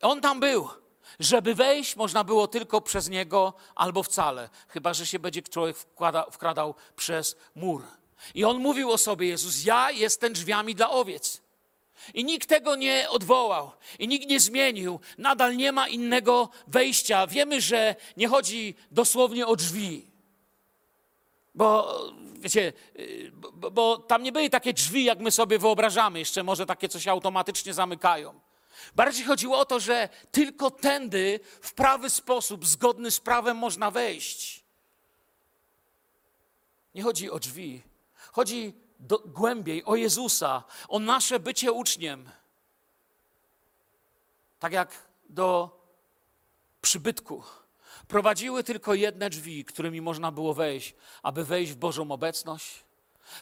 On 0.01 0.21
tam 0.21 0.41
był. 0.41 0.82
Żeby 1.21 1.55
wejść, 1.55 1.97
można 1.97 2.25
było 2.25 2.49
tylko 2.49 2.81
przez 2.81 3.09
niego 3.09 3.53
albo 3.75 4.03
wcale, 4.03 4.49
chyba 4.69 4.95
że 4.95 5.07
się 5.07 5.19
będzie 5.19 5.43
człowiek 5.43 5.77
wkłada, 5.77 6.27
wkradał 6.31 6.75
przez 6.97 7.37
mur. 7.55 7.83
I 8.35 8.45
on 8.45 8.59
mówił 8.59 8.91
o 8.91 8.99
sobie, 8.99 9.29
Jezus, 9.29 9.65
ja 9.65 9.91
jestem 9.91 10.33
drzwiami 10.33 10.75
dla 10.75 10.91
owiec. 10.91 11.43
I 12.15 12.25
nikt 12.25 12.49
tego 12.49 12.77
nie 12.77 13.11
odwołał, 13.11 13.71
i 13.99 14.09
nikt 14.09 14.29
nie 14.29 14.41
zmienił. 14.41 15.01
Nadal 15.19 15.57
nie 15.57 15.73
ma 15.73 15.89
innego 15.89 16.49
wejścia. 16.67 17.27
Wiemy, 17.27 17.61
że 17.61 17.97
nie 18.17 18.29
chodzi 18.29 18.75
dosłownie 18.91 19.47
o 19.47 19.57
drzwi. 19.57 20.07
Bo 21.55 21.99
wiecie, 22.35 22.73
bo, 23.33 23.71
bo 23.71 23.99
tam 23.99 24.23
nie 24.23 24.33
były 24.33 24.51
takie 24.51 24.73
drzwi, 24.73 25.05
jak 25.05 25.19
my 25.19 25.31
sobie 25.31 25.59
wyobrażamy, 25.59 26.19
jeszcze 26.19 26.43
może 26.43 26.67
takie, 26.67 26.89
co 26.89 27.01
się 27.01 27.11
automatycznie 27.11 27.75
zamykają. 27.75 28.41
Bardziej 28.95 29.25
chodziło 29.25 29.59
o 29.59 29.65
to, 29.65 29.81
że 29.81 30.09
tylko 30.33 30.71
tędy 30.71 31.41
w 31.61 31.75
prawy 31.75 32.11
sposób, 32.11 32.67
zgodny 32.67 33.11
z 33.11 33.21
prawem, 33.21 33.57
można 33.57 33.91
wejść. 33.91 34.65
Nie 36.95 37.03
chodzi 37.03 37.31
o 37.31 37.39
drzwi, 37.39 37.83
Chodzi 38.33 38.75
do, 38.99 39.19
głębiej 39.19 39.85
o 39.85 39.97
Jezusa, 39.97 40.65
o 40.89 40.99
nasze 40.99 41.41
bycie 41.41 41.73
uczniem. 41.73 42.31
Tak 44.59 44.73
jak 44.73 45.09
do 45.29 45.81
przybytku. 46.83 47.43
Prowadziły 48.09 48.65
tylko 48.65 48.95
jedne 48.95 49.31
drzwi, 49.31 49.65
którymi 49.65 50.01
można 50.01 50.33
było 50.33 50.55
wejść, 50.55 50.95
aby 51.23 51.45
wejść 51.45 51.73
w 51.73 51.77
Bożą 51.77 52.11
obecność. 52.11 52.85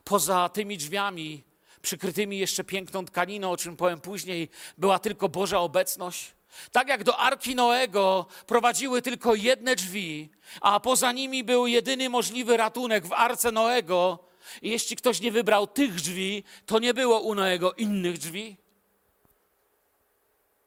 Poza 0.05 0.49
tymi 0.49 0.79
drzwiami, 0.79 1.45
przykrytymi 1.83 2.39
jeszcze 2.39 2.65
piękną 2.65 3.05
tkaniną, 3.05 3.51
o 3.51 3.57
czym 3.57 3.77
powiem 3.77 4.01
później, 4.01 4.49
była 4.79 4.99
tylko 4.99 5.29
Boża 5.29 5.59
obecność. 5.59 6.33
Tak 6.73 6.89
jak 6.89 7.05
do 7.05 7.19
Arki 7.19 7.55
Noego 7.55 8.27
prowadziły 8.47 9.03
tylko 9.03 9.35
jedne 9.35 9.77
drzwi, 9.77 10.29
a 10.61 10.81
poza 10.81 11.13
nimi 11.13 11.45
był 11.45 11.67
jedyny 11.67 12.09
możliwy 12.09 12.57
ratunek 12.57 13.07
w 13.07 13.13
Arce 13.13 13.53
Noego, 13.53 14.19
i 14.63 14.71
jeśli 14.71 14.97
ktoś 14.97 15.21
nie 15.21 15.33
wybrał 15.33 15.67
tych 15.67 15.95
drzwi, 15.95 16.45
to 16.67 16.79
nie 16.79 16.95
było 16.95 17.21
u 17.21 17.35
Noego 17.35 17.73
innych 17.73 18.19
drzwi. 18.19 18.57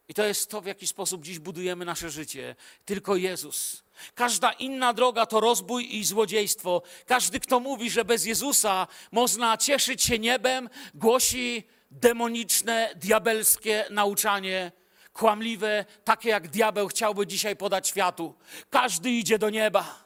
I 0.09 0.13
to 0.13 0.23
jest 0.23 0.49
to, 0.49 0.61
w 0.61 0.65
jaki 0.65 0.87
sposób 0.87 1.23
dziś 1.23 1.39
budujemy 1.39 1.85
nasze 1.85 2.09
życie. 2.09 2.55
Tylko 2.85 3.15
Jezus. 3.15 3.82
Każda 4.15 4.51
inna 4.51 4.93
droga 4.93 5.25
to 5.25 5.39
rozbój 5.39 5.95
i 5.95 6.03
złodziejstwo. 6.03 6.81
Każdy, 7.05 7.39
kto 7.39 7.59
mówi, 7.59 7.91
że 7.91 8.05
bez 8.05 8.25
Jezusa 8.25 8.87
można 9.11 9.57
cieszyć 9.57 10.03
się 10.03 10.19
niebem, 10.19 10.69
głosi 10.93 11.63
demoniczne, 11.91 12.89
diabelskie 12.95 13.85
nauczanie, 13.89 14.71
kłamliwe, 15.13 15.85
takie 16.03 16.29
jak 16.29 16.47
diabeł 16.47 16.87
chciałby 16.87 17.27
dzisiaj 17.27 17.55
podać 17.55 17.87
światu. 17.87 18.35
Każdy 18.69 19.11
idzie 19.11 19.39
do 19.39 19.49
nieba. 19.49 20.03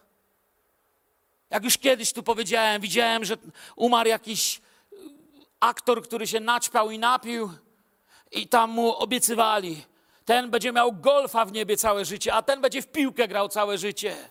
Jak 1.49 1.63
już 1.63 1.77
kiedyś 1.77 2.13
tu 2.13 2.23
powiedziałem, 2.23 2.81
widziałem, 2.81 3.25
że 3.25 3.37
umarł 3.75 4.09
jakiś 4.09 4.61
aktor, 5.59 6.03
który 6.03 6.27
się 6.27 6.39
naćpał 6.39 6.91
i 6.91 6.99
napił, 6.99 7.51
i 8.31 8.47
tam 8.47 8.69
mu 8.69 8.95
obiecywali. 8.95 9.83
Ten 10.27 10.51
będzie 10.51 10.71
miał 10.71 10.93
golfa 10.93 11.45
w 11.45 11.51
niebie 11.51 11.77
całe 11.77 12.05
życie, 12.05 12.33
a 12.33 12.41
ten 12.41 12.61
będzie 12.61 12.81
w 12.81 12.87
piłkę 12.87 13.27
grał 13.27 13.49
całe 13.49 13.77
życie. 13.77 14.29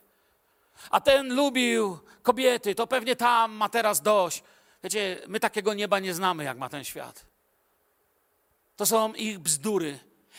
A 0.91 1.01
ten 1.01 1.35
lubił 1.35 1.99
kobiety, 2.23 2.75
to 2.75 2.87
pewnie 2.87 3.17
tam 3.17 3.53
ma 3.53 3.69
teraz 3.69 4.03
dość. 4.03 4.43
Wiecie, 4.85 5.23
my 5.29 5.41
takiego 5.41 5.75
nieba 5.75 5.99
nie 5.99 6.15
znamy, 6.15 6.45
jak 6.45 6.59
ma 6.59 6.69
ten 6.69 6.85
świat. 6.85 7.27
To 8.77 8.87
są 8.87 9.13
ich 9.13 9.39
bzdury. 9.39 9.99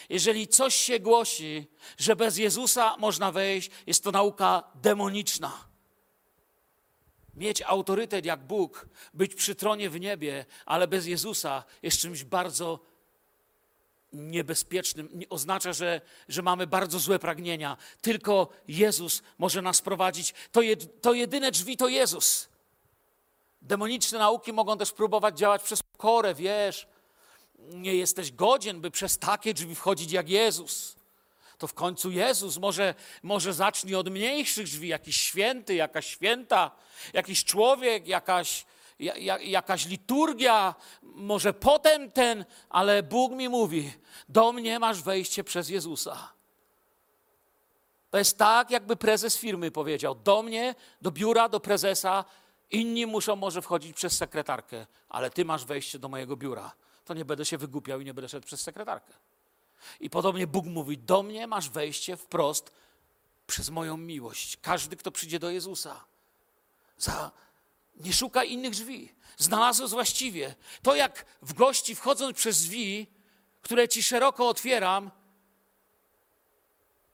Jeżeli 0.09 0.47
coś 0.47 0.75
się 0.75 0.99
głosi, 0.99 1.67
że 1.97 2.15
bez 2.15 2.37
Jezusa 2.37 2.97
można 2.97 3.31
wejść, 3.31 3.71
jest 3.87 4.03
to 4.03 4.11
nauka 4.11 4.63
demoniczna. 4.75 5.51
mieć 7.35 7.61
autorytet 7.61 8.25
jak 8.25 8.39
Bóg, 8.47 8.89
być 9.13 9.35
przy 9.35 9.55
tronie 9.55 9.89
w 9.89 9.99
niebie, 9.99 10.45
ale 10.65 10.87
bez 10.87 11.05
Jezusa 11.05 11.63
jest 11.81 11.97
czymś 11.97 12.23
bardzo 12.23 12.79
niebezpiecznym. 14.17 15.09
Nie- 15.13 15.29
Oznacza, 15.29 15.73
że, 15.73 16.01
że 16.29 16.41
mamy 16.41 16.67
bardzo 16.67 16.99
złe 16.99 17.19
pragnienia. 17.19 17.77
Tylko 18.01 18.49
Jezus 18.67 19.23
może 19.37 19.61
nas 19.61 19.81
prowadzić. 19.81 20.33
To, 20.51 20.61
jed, 20.61 21.01
to 21.01 21.13
jedyne 21.13 21.51
drzwi 21.51 21.77
to 21.77 21.87
Jezus. 21.87 22.49
Demoniczne 23.61 24.19
nauki 24.19 24.53
mogą 24.53 24.77
też 24.77 24.91
próbować 24.91 25.37
działać 25.37 25.63
przez 25.63 25.83
pokorę, 25.83 26.33
wiesz. 26.33 26.87
Nie 27.59 27.95
jesteś 27.95 28.31
godzien, 28.31 28.81
by 28.81 28.91
przez 28.91 29.17
takie 29.17 29.53
drzwi 29.53 29.75
wchodzić 29.75 30.11
jak 30.11 30.29
Jezus. 30.29 30.95
To 31.57 31.67
w 31.67 31.73
końcu 31.73 32.11
Jezus 32.11 32.57
może, 32.57 32.95
może 33.23 33.53
zacznie 33.53 33.99
od 33.99 34.09
mniejszych 34.09 34.65
drzwi, 34.65 34.87
jakiś 34.87 35.17
święty, 35.17 35.75
jakaś 35.75 36.07
święta, 36.07 36.71
jakiś 37.13 37.43
człowiek, 37.43 38.07
jakaś, 38.07 38.65
ja, 38.99 39.17
ja, 39.17 39.39
jakaś 39.39 39.85
liturgia, 39.85 40.75
może 41.17 41.53
potem 41.53 42.11
ten, 42.11 42.45
ale 42.69 43.03
Bóg 43.03 43.31
mi 43.31 43.49
mówi, 43.49 43.93
do 44.29 44.53
mnie 44.53 44.79
masz 44.79 45.01
wejście 45.01 45.43
przez 45.43 45.69
Jezusa. 45.69 46.29
To 48.09 48.17
jest 48.17 48.37
tak, 48.37 48.71
jakby 48.71 48.95
prezes 48.95 49.37
firmy 49.37 49.71
powiedział, 49.71 50.15
do 50.15 50.43
mnie, 50.43 50.75
do 51.01 51.11
biura, 51.11 51.49
do 51.49 51.59
prezesa, 51.59 52.25
inni 52.71 53.05
muszą 53.05 53.35
może 53.35 53.61
wchodzić 53.61 53.95
przez 53.95 54.17
sekretarkę, 54.17 54.85
ale 55.09 55.29
ty 55.29 55.45
masz 55.45 55.65
wejście 55.65 55.99
do 55.99 56.09
mojego 56.09 56.37
biura. 56.37 56.71
To 57.05 57.13
nie 57.13 57.25
będę 57.25 57.45
się 57.45 57.57
wygłupiał 57.57 58.01
i 58.01 58.05
nie 58.05 58.13
będę 58.13 58.29
szedł 58.29 58.45
przez 58.45 58.61
sekretarkę. 58.61 59.13
I 59.99 60.09
podobnie 60.09 60.47
Bóg 60.47 60.65
mówi: 60.65 60.97
Do 60.97 61.23
mnie 61.23 61.47
masz 61.47 61.69
wejście 61.69 62.17
wprost 62.17 62.71
przez 63.47 63.69
moją 63.69 63.97
miłość. 63.97 64.57
Każdy, 64.61 64.95
kto 64.95 65.11
przyjdzie 65.11 65.39
do 65.39 65.49
Jezusa, 65.49 66.03
za, 66.97 67.31
nie 67.97 68.13
szuka 68.13 68.43
innych 68.43 68.71
drzwi. 68.71 69.15
Znalazł 69.37 69.87
właściwie. 69.87 70.55
To 70.83 70.95
jak 70.95 71.25
w 71.41 71.53
gości 71.53 71.95
wchodząc 71.95 72.37
przez 72.37 72.61
drzwi, 72.61 73.07
które 73.61 73.87
ci 73.87 74.03
szeroko 74.03 74.47
otwieram, 74.47 75.11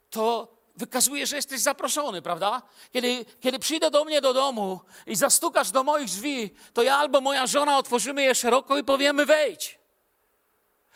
to 0.10 0.54
wykazuje, 0.76 1.28
że 1.28 1.36
jesteś 1.36 1.60
zaproszony, 1.60 2.22
prawda? 2.22 2.62
Kiedy, 2.93 3.26
kiedy 3.39 3.60
przyjdę 3.60 3.91
do 3.91 4.06
mnie 4.06 4.22
do 4.22 4.34
domu 4.34 4.80
i 5.08 5.15
zastukasz 5.15 5.72
do 5.72 5.84
moich 5.84 6.08
drzwi, 6.08 6.52
to 6.74 6.84
ja 6.84 6.98
albo 6.98 7.22
moja 7.22 7.48
żona 7.48 7.78
otworzymy 7.78 8.24
je 8.24 8.36
szeroko 8.36 8.78
i 8.78 8.84
powiemy: 8.84 9.26
wejdź. 9.26 9.80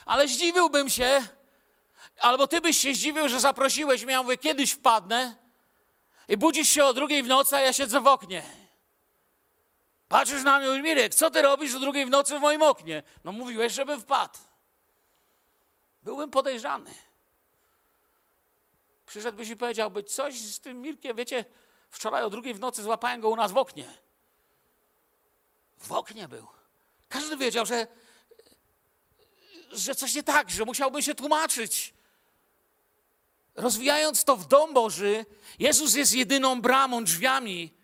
Ale 0.06 0.28
zdziwiłbym 0.28 0.89
się, 0.89 1.28
Albo 2.19 2.47
ty 2.47 2.62
byś 2.62 2.78
się 2.78 2.93
zdziwił, 2.93 3.30
że 3.30 3.39
zaprosiłeś 3.39 4.04
mnie, 4.04 4.13
ja 4.13 4.23
mówię, 4.23 4.38
kiedyś 4.38 4.71
wpadnę 4.71 5.36
i 6.28 6.38
budzisz 6.38 6.69
się 6.69 6.86
o 6.86 6.93
drugiej 6.93 7.23
w 7.23 7.28
nocy, 7.28 7.56
a 7.56 7.60
ja 7.60 7.73
siedzę 7.73 8.02
w 8.02 8.08
oknie. 8.08 8.43
Patrzysz 10.10 10.43
na 10.43 10.60
mnie, 10.60 10.82
Mirek, 10.82 11.15
co 11.15 11.32
ty 11.32 11.41
robisz 11.41 11.76
o 11.76 11.80
drugiej 11.80 12.06
w 12.06 12.10
nocy 12.10 12.39
w 12.39 12.41
moim 12.41 12.62
oknie? 12.62 13.04
No 13.24 13.32
mówiłeś, 13.32 13.74
żebym 13.74 14.02
wpadł. 14.02 14.39
Byłbym 16.04 16.32
podejrzany. 16.32 16.93
Przyszedłbyś 19.06 19.50
i 19.50 19.58
powiedziałby, 19.58 20.04
coś 20.04 20.41
z 20.41 20.60
tym 20.60 20.82
Mirkiem, 20.82 21.17
wiecie, 21.17 21.46
wczoraj 21.89 22.24
o 22.24 22.30
drugiej 22.30 22.54
w 22.54 22.60
nocy 22.60 22.84
złapałem 22.84 23.22
go 23.22 23.30
u 23.30 23.36
nas 23.36 23.52
w 23.52 23.58
oknie. 23.58 23.93
W 25.78 25.91
oknie 25.91 26.28
był. 26.28 26.48
Każdy 27.10 27.38
wiedział, 27.38 27.65
że, 27.65 27.88
że 29.72 29.96
coś 29.96 30.15
nie 30.15 30.24
tak, 30.24 30.50
że 30.50 30.65
musiałbym 30.65 31.02
się 31.02 31.15
tłumaczyć. 31.15 31.93
Rozwijając 33.56 34.24
to 34.24 34.36
w 34.38 34.48
dom 34.48 34.74
Boży, 34.74 35.26
Jezus 35.60 35.96
jest 35.96 36.13
jedyną 36.13 36.62
bramą, 36.62 37.04
drzwiami. 37.04 37.77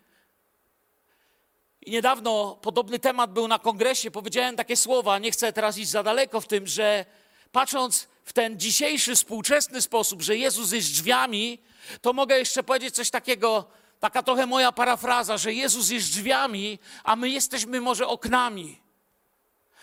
I 1.84 1.90
niedawno 1.90 2.58
podobny 2.62 2.98
temat 2.98 3.32
był 3.32 3.48
na 3.48 3.58
kongresie. 3.58 4.10
Powiedziałem 4.10 4.56
takie 4.56 4.76
słowa, 4.76 5.18
nie 5.18 5.30
chcę 5.30 5.52
teraz 5.52 5.78
iść 5.78 5.90
za 5.90 6.02
daleko 6.02 6.40
w 6.40 6.46
tym, 6.46 6.66
że 6.66 7.04
patrząc 7.52 8.08
w 8.24 8.32
ten 8.32 8.60
dzisiejszy, 8.60 9.14
współczesny 9.14 9.82
sposób, 9.82 10.22
że 10.22 10.36
Jezus 10.36 10.72
jest 10.72 10.92
drzwiami, 10.92 11.58
to 12.00 12.12
mogę 12.12 12.38
jeszcze 12.38 12.62
powiedzieć 12.62 12.94
coś 12.94 13.10
takiego, 13.10 13.64
taka 14.00 14.22
trochę 14.22 14.46
moja 14.46 14.72
parafraza, 14.72 15.38
że 15.38 15.52
Jezus 15.52 15.90
jest 15.90 16.10
drzwiami, 16.10 16.78
a 17.04 17.16
my 17.16 17.28
jesteśmy 17.28 17.80
może 17.80 18.06
oknami. 18.06 18.80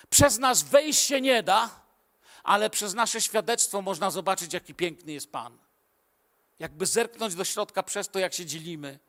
Przez 0.09 0.39
nas 0.39 0.63
wejść 0.63 0.99
się 0.99 1.21
nie 1.21 1.43
da, 1.43 1.69
ale 2.43 2.69
przez 2.69 2.93
nasze 2.93 3.21
świadectwo 3.21 3.81
można 3.81 4.11
zobaczyć, 4.11 4.53
jaki 4.53 4.73
piękny 4.73 5.11
jest 5.11 5.31
Pan. 5.31 5.57
Jakby 6.59 6.85
zerknąć 6.85 7.35
do 7.35 7.43
środka 7.43 7.83
przez 7.83 8.09
to, 8.09 8.19
jak 8.19 8.33
się 8.33 8.45
dzielimy. 8.45 8.99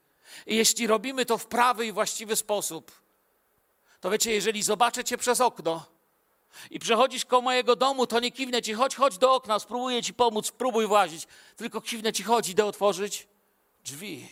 I 0.46 0.56
jeśli 0.56 0.86
robimy 0.86 1.26
to 1.26 1.38
w 1.38 1.46
prawy 1.46 1.86
i 1.86 1.92
właściwy 1.92 2.36
sposób, 2.36 2.92
to 4.00 4.10
wiecie, 4.10 4.32
jeżeli 4.32 4.62
zobaczę 4.62 5.04
cię 5.04 5.18
przez 5.18 5.40
okno 5.40 5.86
i 6.70 6.78
przechodzisz 6.78 7.24
koło 7.24 7.42
mojego 7.42 7.76
domu, 7.76 8.06
to 8.06 8.20
nie 8.20 8.32
kiwnę 8.32 8.62
ci, 8.62 8.74
chodź, 8.74 8.94
chodź 8.96 9.18
do 9.18 9.34
okna, 9.34 9.58
spróbuję 9.58 10.02
ci 10.02 10.14
pomóc, 10.14 10.46
spróbuj 10.46 10.86
włazić. 10.86 11.26
Tylko 11.56 11.80
kiwnę 11.80 12.12
ci, 12.12 12.22
chodź, 12.22 12.48
idę 12.48 12.64
otworzyć 12.64 13.28
drzwi. 13.84 14.28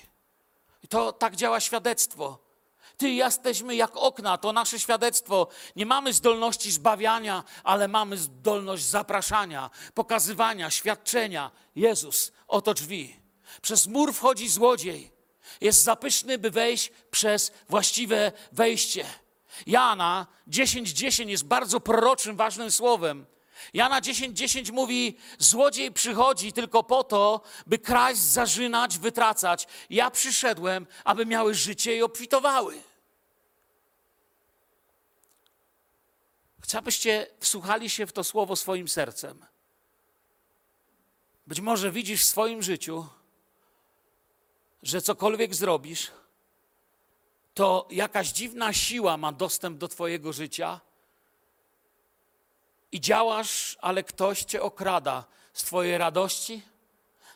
I 0.82 0.88
to 0.88 1.12
tak 1.12 1.36
działa 1.36 1.60
świadectwo. 1.60 2.38
Ty 2.96 3.10
jesteśmy 3.10 3.76
jak 3.76 3.96
okna, 3.96 4.38
to 4.38 4.52
nasze 4.52 4.78
świadectwo. 4.78 5.48
Nie 5.76 5.86
mamy 5.86 6.12
zdolności 6.12 6.70
zbawiania, 6.70 7.44
ale 7.64 7.88
mamy 7.88 8.16
zdolność 8.16 8.84
zapraszania, 8.84 9.70
pokazywania, 9.94 10.70
świadczenia. 10.70 11.50
Jezus, 11.76 12.32
oto 12.48 12.74
drzwi. 12.74 13.16
Przez 13.62 13.86
mur 13.86 14.14
wchodzi 14.14 14.48
złodziej. 14.48 15.19
Jest 15.60 15.82
zapyszny, 15.82 16.38
by 16.38 16.50
wejść 16.50 16.92
przez 17.10 17.52
właściwe 17.68 18.32
wejście. 18.52 19.04
Jana 19.66 20.26
10:10 20.48 21.28
jest 21.28 21.44
bardzo 21.44 21.80
proroczym, 21.80 22.36
ważnym 22.36 22.70
słowem. 22.70 23.26
Jana 23.74 24.00
10:10 24.00 24.72
mówi: 24.72 25.16
Złodziej 25.38 25.92
przychodzi 25.92 26.52
tylko 26.52 26.82
po 26.82 27.04
to, 27.04 27.40
by 27.66 27.78
kraść, 27.78 28.20
zarzynać, 28.20 28.98
wytracać. 28.98 29.66
Ja 29.90 30.10
przyszedłem, 30.10 30.86
aby 31.04 31.26
miały 31.26 31.54
życie 31.54 31.96
i 31.96 32.02
obfitowały. 32.02 32.82
Chcę, 36.62 36.78
abyście 36.78 37.26
wsłuchali 37.40 37.90
się 37.90 38.06
w 38.06 38.12
to 38.12 38.24
słowo 38.24 38.56
swoim 38.56 38.88
sercem. 38.88 39.46
Być 41.46 41.60
może 41.60 41.90
widzisz 41.92 42.20
w 42.20 42.24
swoim 42.24 42.62
życiu, 42.62 43.06
że 44.82 45.02
cokolwiek 45.02 45.54
zrobisz, 45.54 46.10
to 47.54 47.88
jakaś 47.90 48.28
dziwna 48.28 48.72
siła 48.72 49.16
ma 49.16 49.32
dostęp 49.32 49.78
do 49.78 49.88
Twojego 49.88 50.32
życia 50.32 50.80
i 52.92 53.00
działasz, 53.00 53.78
ale 53.80 54.04
ktoś 54.04 54.44
Cię 54.44 54.62
okrada 54.62 55.24
z 55.52 55.62
Twojej 55.62 55.98
radości, 55.98 56.62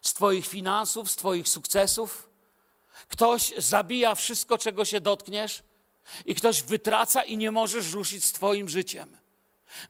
z 0.03 0.15
Twoich 0.15 0.47
finansów, 0.47 1.11
z 1.11 1.17
Twoich 1.17 1.49
sukcesów. 1.49 2.29
Ktoś 3.09 3.53
zabija 3.59 4.15
wszystko, 4.15 4.59
czego 4.59 4.85
się 4.85 5.01
dotkniesz, 5.01 5.63
i 6.27 6.35
ktoś 6.35 6.63
wytraca 6.63 7.23
i 7.23 7.37
nie 7.37 7.51
możesz 7.51 7.93
ruszyć 7.93 8.25
z 8.25 8.33
Twoim 8.33 8.69
życiem. 8.69 9.17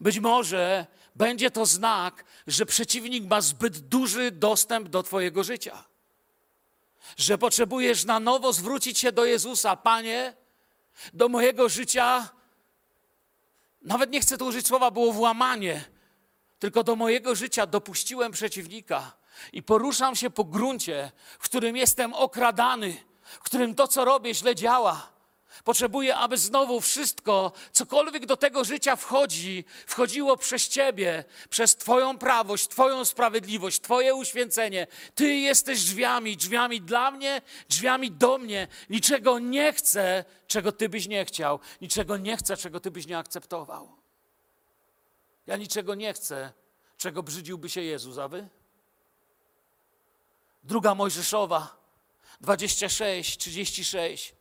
Być 0.01 0.19
może 0.19 0.87
będzie 1.15 1.51
to 1.51 1.67
znak, 1.67 2.25
że 2.47 2.67
przeciwnik 2.67 3.25
ma 3.25 3.41
zbyt 3.41 3.79
duży 3.79 4.31
dostęp 4.31 4.89
do 4.89 5.03
Twojego 5.03 5.45
życia. 5.45 5.85
Że 7.17 7.39
potrzebujesz 7.39 8.05
na 8.05 8.21
nowo 8.21 8.53
zwrócić 8.53 8.99
się 8.99 9.13
do 9.13 9.25
Jezusa. 9.25 9.77
Panie, 9.77 10.35
do 11.13 11.29
mojego 11.29 11.69
życia, 11.69 12.29
nawet 13.83 14.11
nie 14.11 14.21
chcę 14.21 14.39
tu 14.39 14.47
użyć 14.47 14.67
słowa, 14.67 14.91
było 14.91 15.13
włamanie, 15.13 15.85
tylko 16.59 16.85
do 16.85 16.97
mojego 16.97 17.35
życia 17.35 17.67
dopuściłem 17.67 18.33
przeciwnika 18.33 19.13
i 19.53 19.63
poruszam 19.63 20.17
się 20.17 20.31
po 20.31 20.45
gruncie, 20.45 21.13
w 21.39 21.45
którym 21.45 21.77
jestem 21.77 22.15
okradany, 22.15 22.97
w 23.23 23.39
którym 23.43 23.75
to, 23.75 23.89
co 23.89 24.05
robię, 24.05 24.35
źle 24.35 24.55
działa. 24.55 25.14
Potrzebuję, 25.65 26.17
aby 26.17 26.39
znowu 26.39 26.81
wszystko, 26.81 27.53
cokolwiek 27.73 28.27
do 28.27 28.37
tego 28.37 28.65
życia 28.65 28.97
wchodzi, 28.97 29.65
wchodziło 29.87 30.37
przez 30.37 30.69
Ciebie, 30.69 31.25
przez 31.51 31.77
Twoją 31.77 32.19
prawość, 32.19 32.69
Twoją 32.69 33.05
sprawiedliwość, 33.05 33.81
Twoje 33.81 34.15
uświęcenie. 34.15 34.87
Ty 35.15 35.35
jesteś 35.35 35.85
drzwiami, 35.85 36.37
drzwiami 36.37 36.81
dla 36.81 37.11
mnie, 37.11 37.43
drzwiami 37.69 38.11
do 38.11 38.39
mnie. 38.39 38.69
Niczego 38.91 39.39
nie 39.39 39.73
chcę, 39.73 40.25
czego 40.47 40.73
Ty 40.73 40.89
byś 40.89 41.09
nie 41.09 41.25
chciał, 41.25 41.61
niczego 41.81 42.17
nie 42.17 42.37
chcę, 42.37 42.57
czego 42.57 42.81
Ty 42.81 42.91
byś 42.91 43.07
nie 43.07 43.19
akceptował. 43.19 43.97
Ja 45.47 45.57
niczego 45.57 45.95
nie 45.95 46.13
chcę, 46.13 46.53
czego 46.97 47.23
brzydziłby 47.23 47.71
się 47.71 47.83
Jezus, 47.83 48.19
a 48.19 48.29
Wy? 48.29 48.49
Druga 50.65 50.95
Mojżeszowa, 50.95 51.77
26, 52.41 53.39
36. 53.39 54.35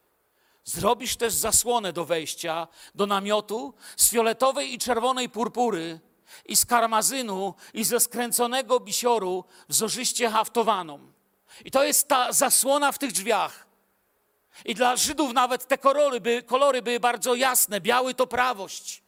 Zrobisz 0.63 1.15
też 1.15 1.33
zasłonę 1.33 1.93
do 1.93 2.05
wejścia 2.05 2.67
do 2.95 3.05
namiotu 3.05 3.73
z 3.97 4.09
fioletowej 4.09 4.73
i 4.73 4.77
czerwonej 4.77 5.29
purpury 5.29 5.99
i 6.45 6.55
z 6.55 6.65
karmazynu 6.65 7.53
i 7.73 7.83
ze 7.83 7.99
skręconego 7.99 8.79
bisioru 8.79 9.43
wzorzyście 9.69 10.29
haftowaną. 10.29 10.99
I 11.65 11.71
to 11.71 11.83
jest 11.83 12.07
ta 12.07 12.33
zasłona 12.33 12.91
w 12.91 12.99
tych 12.99 13.11
drzwiach. 13.11 13.65
I 14.65 14.75
dla 14.75 14.95
Żydów 14.95 15.33
nawet 15.33 15.67
te 15.67 15.77
kolory, 15.77 16.21
by, 16.21 16.43
kolory 16.43 16.81
były 16.81 16.99
bardzo 16.99 17.35
jasne. 17.35 17.81
Biały 17.81 18.13
to 18.13 18.27
prawość, 18.27 19.03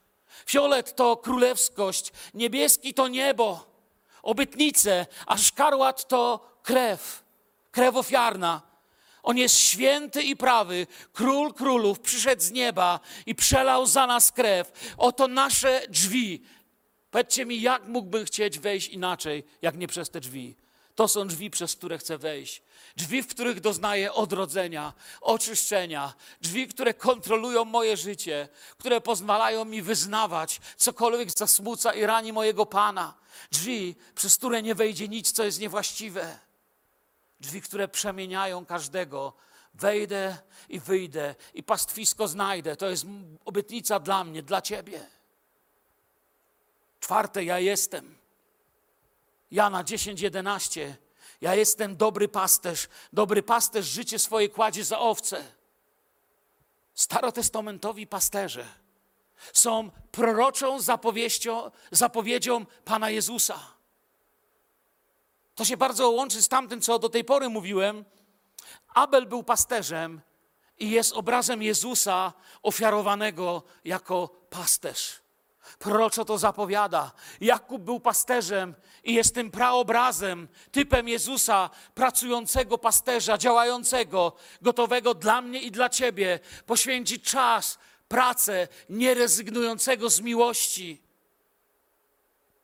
fiolet 0.45 0.95
to 0.95 1.17
królewskość, 1.17 2.11
niebieski 2.33 2.93
to 2.93 3.07
niebo, 3.07 3.65
obytnice, 4.23 5.05
a 5.25 5.37
szkarłat 5.37 6.07
to 6.07 6.49
krew, 6.63 7.23
krew 7.71 7.95
ofiarna. 7.95 8.61
On 9.25 9.37
jest 9.37 9.57
święty 9.57 10.23
i 10.23 10.35
prawy, 10.35 10.87
król 11.13 11.53
królów, 11.53 11.99
przyszedł 11.99 12.41
z 12.41 12.51
nieba 12.51 12.99
i 13.25 13.35
przelał 13.35 13.85
za 13.85 14.07
nas 14.07 14.31
krew. 14.31 14.71
Oto 14.97 15.27
nasze 15.27 15.81
drzwi. 15.89 16.43
Powiedzcie 17.11 17.45
mi, 17.45 17.61
jak 17.61 17.87
mógłbym 17.87 18.25
chcieć 18.25 18.59
wejść 18.59 18.87
inaczej, 18.87 19.43
jak 19.61 19.77
nie 19.77 19.87
przez 19.87 20.09
te 20.09 20.19
drzwi? 20.19 20.55
To 20.95 21.07
są 21.07 21.27
drzwi, 21.27 21.49
przez 21.49 21.75
które 21.75 21.97
chcę 21.97 22.17
wejść. 22.17 22.61
Drzwi, 22.95 23.23
w 23.23 23.27
których 23.27 23.61
doznaję 23.61 24.13
odrodzenia, 24.13 24.93
oczyszczenia. 25.21 26.13
Drzwi, 26.41 26.67
które 26.67 26.93
kontrolują 26.93 27.65
moje 27.65 27.97
życie, 27.97 28.47
które 28.77 29.01
pozwalają 29.01 29.65
mi 29.65 29.81
wyznawać 29.81 30.61
cokolwiek 30.77 31.31
zasmuca 31.31 31.93
i 31.93 32.05
rani 32.05 32.33
mojego 32.33 32.65
Pana. 32.65 33.13
Drzwi, 33.51 33.95
przez 34.15 34.37
które 34.37 34.61
nie 34.61 34.75
wejdzie 34.75 35.07
nic, 35.07 35.31
co 35.31 35.43
jest 35.43 35.59
niewłaściwe. 35.59 36.44
Drzwi, 37.39 37.61
które 37.61 37.87
przemieniają 37.87 38.65
każdego. 38.65 39.33
Wejdę 39.73 40.37
i 40.69 40.79
wyjdę 40.79 41.35
i 41.53 41.63
pastwisko 41.63 42.27
znajdę. 42.27 42.75
To 42.75 42.89
jest 42.89 43.05
obietnica 43.45 43.99
dla 43.99 44.23
mnie, 44.23 44.43
dla 44.43 44.61
Ciebie. 44.61 45.07
Czwarte, 46.99 47.43
ja 47.43 47.59
jestem. 47.59 48.15
Jana 49.51 49.83
10, 49.83 50.21
11. 50.21 50.97
Ja 51.41 51.55
jestem 51.55 51.97
dobry 51.97 52.27
pasterz. 52.27 52.87
Dobry 53.13 53.43
pasterz 53.43 53.85
życie 53.85 54.19
swoje 54.19 54.49
kładzie 54.49 54.83
za 54.83 54.99
owce. 54.99 55.43
Starotestamentowi 56.93 58.07
pasterze 58.07 58.65
są 59.53 59.91
proroczą 60.11 60.81
zapowiedzią, 60.81 61.71
zapowiedzią 61.91 62.65
Pana 62.85 63.09
Jezusa. 63.09 63.74
To 65.55 65.65
się 65.65 65.77
bardzo 65.77 66.09
łączy 66.09 66.41
z 66.41 66.47
tamtym, 66.47 66.81
co 66.81 66.99
do 66.99 67.09
tej 67.09 67.23
pory 67.23 67.49
mówiłem. 67.49 68.05
Abel 68.93 69.25
był 69.25 69.43
pasterzem 69.43 70.21
i 70.79 70.89
jest 70.89 71.13
obrazem 71.13 71.63
Jezusa 71.63 72.33
ofiarowanego 72.63 73.63
jako 73.85 74.27
pasterz. 74.49 75.25
Proroczo 75.79 76.25
to 76.25 76.37
zapowiada. 76.37 77.11
Jakub 77.41 77.81
był 77.81 77.99
pasterzem 77.99 78.75
i 79.03 79.13
jest 79.13 79.35
tym 79.35 79.51
praobrazem, 79.51 80.47
typem 80.71 81.07
Jezusa, 81.07 81.69
pracującego 81.93 82.77
pasterza, 82.77 83.37
działającego, 83.37 84.33
gotowego 84.61 85.13
dla 85.13 85.41
mnie 85.41 85.61
i 85.61 85.71
dla 85.71 85.89
ciebie 85.89 86.39
poświęcić 86.65 87.23
czas, 87.23 87.79
pracę, 88.07 88.67
nie 88.89 89.13
rezygnującego 89.13 90.09
z 90.09 90.21
miłości. 90.21 91.01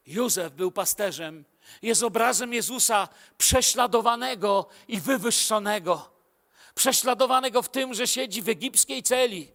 Józef 0.06 0.54
był 0.54 0.71
pasterzem, 0.71 1.45
jest 1.81 2.03
obrazem 2.03 2.53
Jezusa 2.53 3.07
prześladowanego 3.38 4.67
i 4.88 4.99
wywyższonego. 4.99 6.12
Prześladowanego 6.75 7.62
w 7.62 7.69
tym, 7.69 7.93
że 7.93 8.07
siedzi 8.07 8.41
w 8.41 8.49
egipskiej 8.49 9.03
celi 9.03 9.51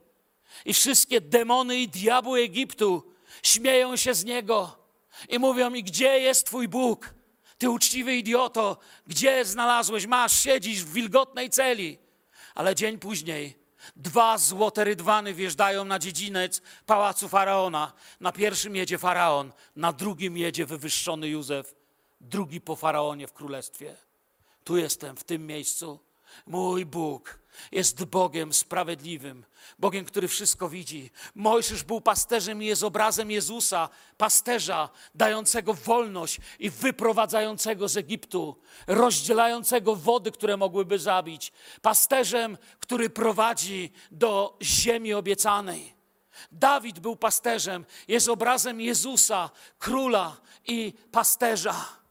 i 0.64 0.74
wszystkie 0.74 1.20
demony 1.20 1.76
i 1.76 1.88
diabły 1.88 2.40
Egiptu 2.40 3.12
śmieją 3.42 3.96
się 3.96 4.14
z 4.14 4.24
niego 4.24 4.78
i 5.28 5.38
mówią 5.38 5.70
mi, 5.70 5.82
gdzie 5.82 6.20
jest 6.20 6.46
twój 6.46 6.68
Bóg? 6.68 7.14
Ty 7.58 7.70
uczciwy 7.70 8.16
idioto, 8.16 8.78
gdzie 9.06 9.44
znalazłeś? 9.44 10.06
Masz, 10.06 10.40
siedzisz 10.40 10.84
w 10.84 10.92
wilgotnej 10.92 11.50
celi. 11.50 11.98
Ale 12.54 12.74
dzień 12.74 12.98
później 12.98 13.66
dwa 13.96 14.38
złote 14.38 14.84
rydwany 14.84 15.34
wjeżdżają 15.34 15.84
na 15.84 15.98
dziedziniec 15.98 16.62
pałacu 16.86 17.28
faraona. 17.28 17.92
Na 18.20 18.32
pierwszym 18.32 18.76
jedzie 18.76 18.98
faraon, 18.98 19.52
na 19.76 19.92
drugim 19.92 20.36
jedzie 20.36 20.66
wywyższony 20.66 21.28
Józef, 21.28 21.74
drugi 22.20 22.60
po 22.60 22.76
faraonie 22.76 23.26
w 23.26 23.32
królestwie. 23.32 23.96
Tu 24.64 24.76
jestem, 24.76 25.16
w 25.16 25.24
tym 25.24 25.46
miejscu. 25.46 26.00
Mój 26.46 26.86
Bóg 26.86 27.38
jest 27.72 28.04
Bogiem 28.04 28.52
sprawiedliwym, 28.52 29.44
Bogiem, 29.78 30.04
który 30.04 30.28
wszystko 30.28 30.68
widzi. 30.68 31.10
Mojżesz 31.34 31.82
był 31.82 32.00
pasterzem 32.00 32.62
i 32.62 32.66
jest 32.66 32.82
obrazem 32.82 33.30
Jezusa, 33.30 33.88
pasterza 34.16 34.88
dającego 35.14 35.74
wolność 35.74 36.40
i 36.58 36.70
wyprowadzającego 36.70 37.88
z 37.88 37.96
Egiptu, 37.96 38.56
rozdzielającego 38.86 39.96
wody, 39.96 40.32
które 40.32 40.56
mogłyby 40.56 40.98
zabić, 40.98 41.52
pasterzem, 41.82 42.58
który 42.80 43.10
prowadzi 43.10 43.92
do 44.10 44.58
ziemi 44.62 45.14
obiecanej. 45.14 45.96
Dawid 46.52 46.98
był 47.00 47.16
pasterzem, 47.16 47.84
jest 48.08 48.28
obrazem 48.28 48.80
Jezusa, 48.80 49.50
króla 49.78 50.36
i 50.66 50.92
pasterza. 51.12 52.05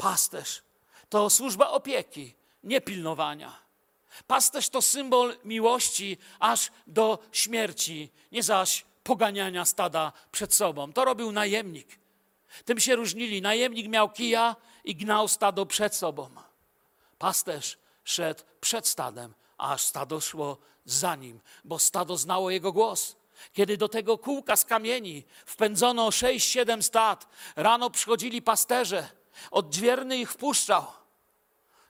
Pasterz 0.00 0.62
to 1.08 1.30
służba 1.30 1.70
opieki, 1.70 2.34
nie 2.64 2.80
pilnowania. 2.80 3.58
Pasterz 4.26 4.68
to 4.68 4.82
symbol 4.82 5.36
miłości 5.44 6.18
aż 6.38 6.70
do 6.86 7.18
śmierci, 7.32 8.10
nie 8.32 8.42
zaś 8.42 8.84
poganiania 9.04 9.64
stada 9.64 10.12
przed 10.32 10.54
sobą. 10.54 10.92
To 10.92 11.04
robił 11.04 11.32
najemnik. 11.32 11.98
Tym 12.64 12.80
się 12.80 12.96
różnili. 12.96 13.42
Najemnik 13.42 13.88
miał 13.88 14.10
kija 14.10 14.56
i 14.84 14.96
gnał 14.96 15.28
stado 15.28 15.66
przed 15.66 15.94
sobą. 15.94 16.30
Pasterz 17.18 17.78
szedł 18.04 18.42
przed 18.60 18.88
stadem, 18.88 19.34
aż 19.58 19.82
stado 19.82 20.20
szło 20.20 20.58
za 20.84 21.16
nim, 21.16 21.40
bo 21.64 21.78
stado 21.78 22.16
znało 22.16 22.50
jego 22.50 22.72
głos. 22.72 23.16
Kiedy 23.52 23.76
do 23.76 23.88
tego 23.88 24.18
kółka 24.18 24.56
z 24.56 24.64
kamieni 24.64 25.24
wpędzono 25.46 26.10
sześć, 26.10 26.50
siedem 26.50 26.82
stad, 26.82 27.28
rano 27.56 27.90
przychodzili 27.90 28.42
pasterze, 28.42 29.08
odźwierny 29.50 30.16
ich 30.16 30.32
wpuszczał. 30.32 30.86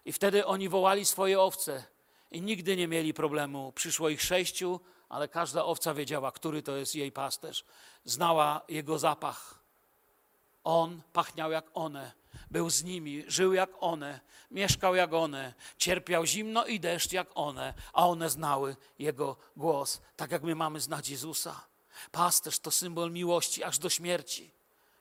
I 0.05 0.13
wtedy 0.13 0.47
oni 0.47 0.69
wołali 0.69 1.05
swoje 1.05 1.41
owce 1.41 1.85
i 2.31 2.43
nigdy 2.43 2.77
nie 2.77 2.89
mieli 2.89 3.15
problemu. 3.15 3.73
Przyszło 3.73 4.09
ich 4.09 4.23
sześciu, 4.23 4.81
ale 5.09 5.29
każda 5.29 5.65
owca 5.65 5.95
wiedziała, 5.95 6.33
który 6.33 6.63
to 6.63 6.77
jest 6.77 6.95
jej 6.95 7.13
pasterz. 7.13 7.65
Znała 8.05 8.61
jego 8.69 8.99
zapach. 8.99 9.61
On 10.65 11.03
pachniał 11.13 11.51
jak 11.51 11.71
one, 11.75 12.13
był 12.51 12.71
z 12.71 12.85
nimi, 12.85 13.25
żył 13.27 13.53
jak 13.53 13.71
one, 13.81 14.21
mieszkał 14.51 14.95
jak 14.95 15.13
one, 15.13 15.55
cierpiał 15.79 16.27
zimno 16.27 16.67
i 16.67 16.81
deszcz 16.81 17.13
jak 17.13 17.29
one, 17.35 17.75
a 17.93 18.09
one 18.09 18.31
znały 18.31 18.77
jego 18.99 19.37
głos, 19.57 20.01
tak 20.17 20.31
jak 20.31 20.43
my 20.43 20.55
mamy 20.55 20.81
znać 20.81 21.09
Jezusa. 21.09 21.67
Pasterz 22.11 22.59
to 22.59 22.71
symbol 22.71 23.11
miłości 23.11 23.65
aż 23.65 23.79
do 23.79 23.91
śmierci. 23.91 24.51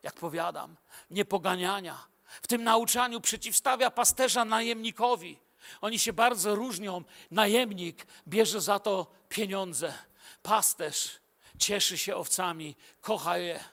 Jak 0.04 0.16
powiadam, 0.16 0.76
niepoganiania. 1.12 2.09
W 2.42 2.48
tym 2.48 2.64
nauczaniu 2.64 3.22
przeciwstawia 3.22 3.92
pasterza 3.92 4.46
najemnikowi. 4.46 5.40
Oni 5.82 6.00
się 6.00 6.14
bardzo 6.14 6.56
różnią. 6.56 7.04
Najemnik 7.32 8.08
bierze 8.28 8.62
za 8.62 8.80
to 8.80 9.08
pieniądze. 9.30 9.94
Pasterz 10.42 11.20
cieszy 11.58 11.98
się 11.98 12.16
owcami, 12.16 12.76
kocha 13.02 13.38
je. 13.38 13.64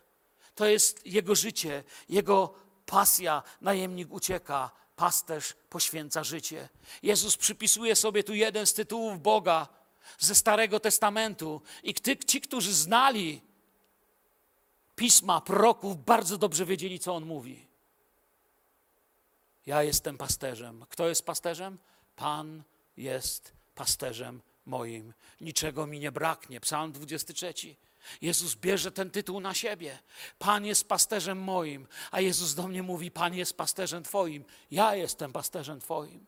To 0.55 0.67
jest 0.67 1.07
jego 1.07 1.35
życie, 1.35 1.85
jego 2.09 2.55
pasja. 2.87 3.43
Najemnik 3.61 4.13
ucieka, 4.13 4.71
pasterz 4.97 5.55
poświęca 5.71 6.25
życie. 6.25 6.69
Jezus 7.03 7.37
przypisuje 7.37 7.97
sobie 7.97 8.25
tu 8.25 8.35
jeden 8.35 8.67
z 8.67 8.75
tytułów 8.75 9.23
Boga 9.23 9.69
ze 10.19 10.35
Starego 10.35 10.81
Testamentu. 10.81 11.63
I 11.83 11.95
ci, 12.27 12.41
którzy 12.41 12.75
znali 12.75 13.43
pisma 14.97 15.41
proroków, 15.41 16.05
bardzo 16.05 16.39
dobrze 16.39 16.67
wiedzieli, 16.67 16.99
co 16.99 17.15
on 17.15 17.27
mówi. 17.27 17.67
Ja 19.67 19.83
jestem 19.83 20.19
pasterzem. 20.19 20.87
Kto 20.89 21.09
jest 21.09 21.27
pasterzem? 21.27 21.79
Pan 22.17 22.63
jest 22.97 23.53
pasterzem 23.75 24.43
moim. 24.67 25.15
Niczego 25.41 25.87
mi 25.87 26.01
nie 26.01 26.13
braknie. 26.13 26.61
Psalm 26.61 26.93
23. 26.93 27.55
Jezus 28.21 28.55
bierze 28.55 28.93
ten 28.93 29.11
tytuł 29.11 29.41
na 29.41 29.55
siebie. 29.55 29.99
Pan 30.39 30.65
jest 30.65 30.89
pasterzem 30.89 31.39
moim, 31.39 31.87
a 32.11 32.21
Jezus 32.21 32.55
do 32.55 32.69
mnie 32.69 32.83
mówi: 32.83 33.11
Pan 33.11 33.35
jest 33.35 33.57
pasterzem 33.57 34.03
Twoim. 34.03 34.45
Ja 34.71 34.95
jestem 34.95 35.33
pasterzem 35.33 35.81
Twoim. 35.81 36.27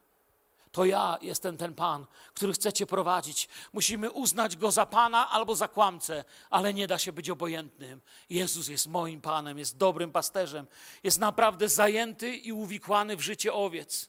To 0.79 0.85
ja 0.85 1.19
jestem 1.23 1.57
ten 1.57 1.75
Pan, 1.75 2.07
który 2.35 2.53
chce 2.53 2.73
Cię 2.73 2.87
prowadzić. 2.87 3.49
Musimy 3.73 4.11
uznać 4.11 4.57
Go 4.57 4.71
za 4.71 4.87
Pana 4.87 5.31
albo 5.31 5.57
za 5.57 5.69
kłamcę, 5.69 6.25
ale 6.51 6.75
nie 6.75 6.87
da 6.87 6.99
się 6.99 7.13
być 7.13 7.31
obojętnym. 7.31 8.01
Jezus 8.31 8.69
jest 8.69 8.87
moim 8.87 9.21
Panem, 9.21 9.59
jest 9.59 9.77
dobrym 9.77 10.13
pasterzem, 10.13 10.67
jest 11.03 11.19
naprawdę 11.19 11.69
zajęty 11.69 12.37
i 12.37 12.53
uwikłany 12.53 13.17
w 13.17 13.21
życie 13.21 13.53
owiec. 13.53 14.09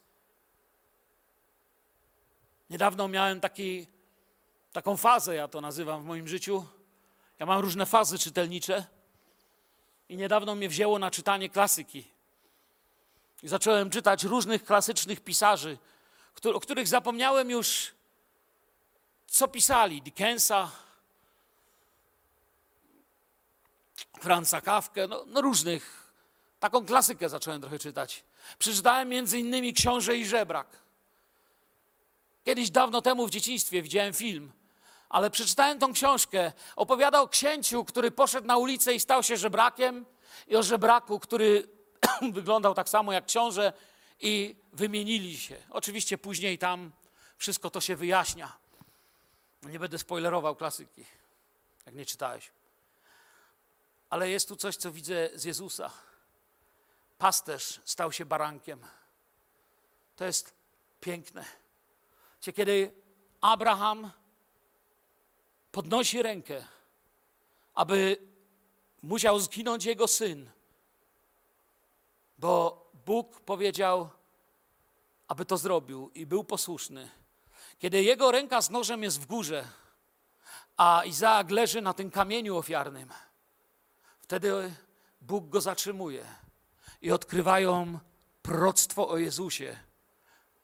Niedawno 2.69 3.07
miałem 3.07 3.39
taki, 3.39 3.87
taką 4.71 4.97
fazę, 4.97 5.35
ja 5.35 5.47
to 5.47 5.61
nazywam 5.61 6.03
w 6.03 6.05
moim 6.05 6.27
życiu. 6.27 6.65
Ja 7.39 7.45
mam 7.45 7.61
różne 7.61 7.85
fazy 7.85 8.19
czytelnicze 8.19 8.85
i 10.09 10.17
niedawno 10.17 10.55
mnie 10.55 10.69
wzięło 10.69 10.99
na 10.99 11.11
czytanie 11.11 11.49
klasyki. 11.49 12.07
I 13.43 13.47
zacząłem 13.47 13.89
czytać 13.89 14.23
różnych 14.23 14.63
klasycznych 14.63 15.21
pisarzy, 15.21 15.77
o 16.45 16.59
których 16.59 16.87
zapomniałem 16.87 17.49
już 17.49 17.91
co 19.27 19.47
pisali 19.47 20.01
Dickensa, 20.01 20.71
Franza 24.19 24.61
Kafkę, 24.61 25.07
no, 25.07 25.23
no 25.27 25.41
różnych. 25.41 26.11
Taką 26.59 26.85
klasykę 26.85 27.29
zacząłem 27.29 27.61
trochę 27.61 27.79
czytać. 27.79 28.23
Przeczytałem 28.59 29.09
między 29.09 29.39
innymi 29.39 29.73
Książę 29.73 30.17
i 30.17 30.25
Żebrak. 30.25 30.67
Kiedyś 32.45 32.71
dawno 32.71 33.01
temu 33.01 33.27
w 33.27 33.29
dzieciństwie 33.29 33.81
widziałem 33.81 34.13
film, 34.13 34.51
ale 35.09 35.29
przeczytałem 35.29 35.79
tą 35.79 35.93
książkę. 35.93 36.51
Opowiadał 36.75 37.23
o 37.23 37.27
księciu, 37.27 37.85
który 37.85 38.11
poszedł 38.11 38.47
na 38.47 38.57
ulicę 38.57 38.93
i 38.93 38.99
stał 38.99 39.23
się 39.23 39.37
żebrakiem 39.37 40.05
i 40.47 40.55
o 40.55 40.63
żebraku, 40.63 41.19
który 41.19 41.67
wyglądał 42.31 42.73
tak 42.73 42.89
samo 42.89 43.13
jak 43.13 43.25
książę 43.25 43.73
i 44.19 44.55
wymienili 44.73 45.37
się. 45.37 45.63
Oczywiście 45.69 46.17
później 46.17 46.57
tam 46.57 46.91
wszystko 47.37 47.69
to 47.69 47.81
się 47.81 47.95
wyjaśnia. 47.95 48.57
Nie 49.63 49.79
będę 49.79 49.99
spoilerował 49.99 50.55
klasyki, 50.55 51.05
jak 51.85 51.95
nie 51.95 52.05
czytałeś. 52.05 52.51
Ale 54.09 54.29
jest 54.29 54.47
tu 54.47 54.55
coś, 54.55 54.75
co 54.75 54.91
widzę 54.91 55.29
z 55.35 55.43
Jezusa. 55.43 55.91
Pasterz 57.17 57.81
stał 57.85 58.11
się 58.11 58.25
barankiem. 58.25 58.85
To 60.15 60.25
jest 60.25 60.53
piękne. 61.01 61.45
Cię, 62.41 62.53
kiedy 62.53 62.91
Abraham 63.41 64.11
podnosi 65.71 66.21
rękę, 66.21 66.65
aby 67.73 68.17
musiał 69.01 69.39
zginąć 69.39 69.85
jego 69.85 70.07
syn, 70.07 70.49
bo 72.37 72.88
Bóg 73.09 73.41
powiedział, 73.41 74.09
aby 75.27 75.45
to 75.45 75.57
zrobił 75.57 76.11
i 76.15 76.25
był 76.25 76.43
posłuszny. 76.43 77.09
Kiedy 77.79 78.03
jego 78.03 78.31
ręka 78.31 78.61
z 78.61 78.69
nożem 78.69 79.03
jest 79.03 79.21
w 79.21 79.25
górze, 79.25 79.67
a 80.77 81.03
Izaak 81.05 81.51
leży 81.51 81.81
na 81.81 81.93
tym 81.93 82.11
kamieniu 82.11 82.57
ofiarnym, 82.57 83.09
wtedy 84.21 84.73
Bóg 85.21 85.49
go 85.49 85.61
zatrzymuje 85.61 86.25
i 87.01 87.11
odkrywają 87.11 87.99
proroctwo 88.41 89.09
o 89.09 89.17
Jezusie, 89.17 89.79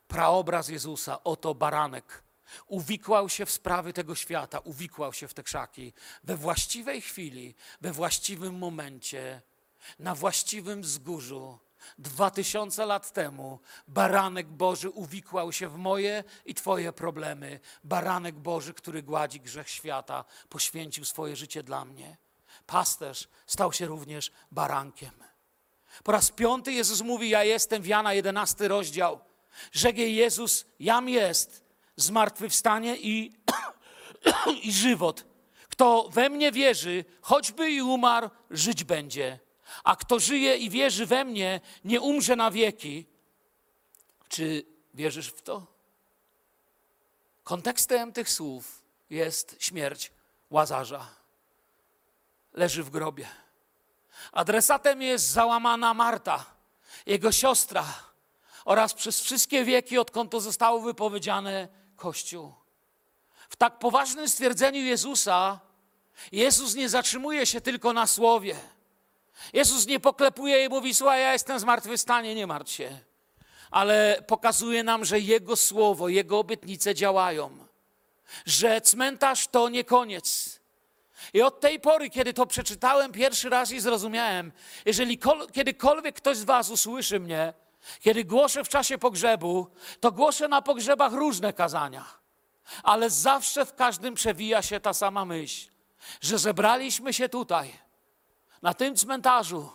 praobraz 0.07 0.69
Jezusa, 0.69 1.23
oto 1.23 1.55
baranek. 1.55 2.23
Uwikłał 2.67 3.29
się 3.29 3.45
w 3.45 3.51
sprawy 3.51 3.93
tego 3.93 4.15
świata, 4.15 4.59
uwikłał 4.59 5.13
się 5.13 5.27
w 5.27 5.33
te 5.33 5.43
krzaki 5.43 5.93
we 6.23 6.37
właściwej 6.37 7.01
chwili, 7.01 7.55
we 7.81 7.91
właściwym 7.91 8.57
momencie, 8.57 9.41
na 9.99 10.15
właściwym 10.15 10.81
wzgórzu. 10.81 11.64
Dwa 11.97 12.31
tysiące 12.31 12.85
lat 12.85 13.13
temu 13.13 13.59
baranek 13.87 14.47
Boży 14.47 14.89
uwikłał 14.89 15.51
się 15.51 15.69
w 15.69 15.77
moje 15.77 16.23
i 16.45 16.53
Twoje 16.55 16.93
problemy. 16.93 17.59
Baranek 17.83 18.35
Boży, 18.35 18.73
który 18.73 19.03
gładzi 19.03 19.39
grzech 19.39 19.69
świata, 19.69 20.25
poświęcił 20.49 21.05
swoje 21.05 21.35
życie 21.35 21.63
dla 21.63 21.85
mnie. 21.85 22.17
Pasterz 22.65 23.27
stał 23.47 23.73
się 23.73 23.85
również 23.85 24.31
barankiem. 24.51 25.11
Po 26.03 26.11
raz 26.11 26.31
piąty 26.31 26.73
Jezus 26.73 27.01
mówi: 27.01 27.29
Ja 27.29 27.43
jestem 27.43 27.81
w 27.81 27.87
Jana 27.87 28.13
11 28.13 28.67
rozdział. 28.67 29.19
Rzekł 29.71 29.99
Jezus: 29.99 30.65
Jam 30.79 31.09
jest 31.09 31.63
zmartwychwstanie 31.95 32.97
i, 32.97 33.33
i 34.63 34.71
żywot. 34.71 35.25
Kto 35.69 36.09
we 36.09 36.29
mnie 36.29 36.51
wierzy, 36.51 37.05
choćby 37.21 37.71
i 37.71 37.81
umarł, 37.81 38.29
żyć 38.49 38.83
będzie. 38.83 39.39
A 39.83 39.95
kto 39.95 40.19
żyje 40.19 40.57
i 40.57 40.69
wierzy 40.69 41.05
we 41.05 41.25
mnie, 41.25 41.61
nie 41.83 42.01
umrze 42.01 42.35
na 42.35 42.51
wieki. 42.51 43.05
Czy 44.29 44.65
wierzysz 44.93 45.27
w 45.27 45.41
to? 45.41 45.67
Kontekstem 47.43 48.13
tych 48.13 48.29
słów 48.29 48.81
jest 49.09 49.55
śmierć 49.59 50.11
Łazarza. 50.49 51.07
Leży 52.53 52.83
w 52.83 52.89
grobie. 52.89 53.27
Adresatem 54.31 55.01
jest 55.01 55.29
załamana 55.29 55.93
Marta, 55.93 56.45
jego 57.05 57.31
siostra 57.31 57.85
oraz 58.65 58.93
przez 58.93 59.21
wszystkie 59.21 59.65
wieki, 59.65 59.97
odkąd 59.97 60.31
to 60.31 60.39
zostało 60.39 60.79
wypowiedziane, 60.79 61.67
Kościół. 61.95 62.53
W 63.49 63.55
tak 63.55 63.79
poważnym 63.79 64.29
stwierdzeniu 64.29 64.79
Jezusa, 64.79 65.59
Jezus 66.31 66.75
nie 66.75 66.89
zatrzymuje 66.89 67.45
się 67.45 67.61
tylko 67.61 67.93
na 67.93 68.07
słowie. 68.07 68.55
Jezus 69.53 69.87
nie 69.87 69.99
poklepuje 69.99 70.65
i 70.65 70.69
mówi: 70.69 70.93
Słuchaj, 70.93 71.21
ja 71.21 71.33
jestem 71.33 71.59
zmartwychwstanie, 71.59 72.35
nie 72.35 72.47
martw 72.47 72.71
się. 72.71 72.99
Ale 73.71 74.23
pokazuje 74.27 74.83
nam, 74.83 75.05
że 75.05 75.19
Jego 75.19 75.55
słowo, 75.55 76.09
Jego 76.09 76.39
obietnice 76.39 76.95
działają. 76.95 77.57
Że 78.45 78.81
cmentarz 78.81 79.47
to 79.47 79.69
nie 79.69 79.83
koniec. 79.83 80.59
I 81.33 81.41
od 81.41 81.59
tej 81.59 81.79
pory, 81.79 82.09
kiedy 82.09 82.33
to 82.33 82.45
przeczytałem 82.45 83.11
pierwszy 83.11 83.49
raz 83.49 83.71
i 83.71 83.79
zrozumiałem, 83.79 84.51
jeżeli 84.85 85.17
kol, 85.17 85.47
kiedykolwiek 85.51 86.15
ktoś 86.15 86.37
z 86.37 86.43
Was 86.43 86.69
usłyszy 86.69 87.19
mnie, 87.19 87.53
kiedy 87.99 88.25
głoszę 88.25 88.63
w 88.63 88.69
czasie 88.69 88.97
pogrzebu, 88.97 89.67
to 89.99 90.11
głoszę 90.11 90.47
na 90.47 90.61
pogrzebach 90.61 91.13
różne 91.13 91.53
kazania, 91.53 92.05
ale 92.83 93.09
zawsze 93.09 93.65
w 93.65 93.75
każdym 93.75 94.13
przewija 94.13 94.61
się 94.61 94.79
ta 94.79 94.93
sama 94.93 95.25
myśl, 95.25 95.69
że 96.21 96.39
zebraliśmy 96.39 97.13
się 97.13 97.29
tutaj, 97.29 97.73
na 98.65 98.73
tym 98.73 98.95
cmentarzu, 98.95 99.69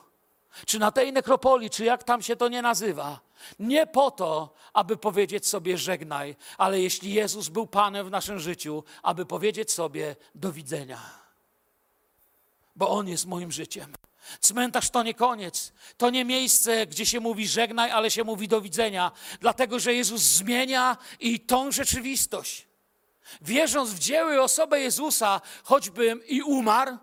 czy 0.66 0.78
na 0.78 0.91
tej 0.91 1.12
nekropolii, 1.12 1.70
czy 1.70 1.84
jak 1.84 2.05
tam 2.05 2.22
się 2.22 2.36
to 2.36 2.49
nie 2.49 2.62
nazywa, 2.62 3.20
nie 3.59 3.86
po 3.86 4.11
to, 4.11 4.55
aby 4.72 4.97
powiedzieć 4.97 5.49
sobie 5.49 5.78
żegnaj, 5.78 6.36
ale 6.59 6.80
jeśli 6.80 7.14
Jezus 7.14 7.49
był 7.49 7.66
Panem 7.66 8.07
w 8.07 8.11
naszym 8.11 8.38
życiu, 8.38 8.84
aby 9.03 9.26
powiedzieć 9.26 9.72
sobie 9.72 10.16
do 10.34 10.53
widzenia, 10.53 11.01
bo 12.76 12.88
On 12.88 13.09
jest 13.09 13.26
moim 13.26 13.53
życiem. 13.53 13.93
Cmentarz 14.41 14.91
to 14.91 15.03
nie 15.03 15.14
koniec. 15.14 15.72
To 15.97 16.11
nie 16.11 16.24
miejsce, 16.24 16.86
gdzie 16.86 17.07
się 17.07 17.20
mówi 17.20 17.49
żegnaj, 17.49 17.91
ale 17.91 18.11
się 18.11 18.24
mówi 18.24 18.49
do 18.49 18.61
widzenia, 18.61 19.12
dlatego 19.41 19.78
że 19.78 19.95
Jezus 19.95 20.22
zmienia 20.22 20.97
i 21.20 21.41
tą 21.41 21.72
rzeczywistość. 21.72 22.66
Wierząc 23.43 23.91
w 23.91 23.99
dzieło 23.99 24.32
i 24.32 24.38
osobę 24.38 24.80
Jezusa, 24.80 25.41
choćbym 25.64 26.26
i 26.26 26.43
umarł, 26.43 26.99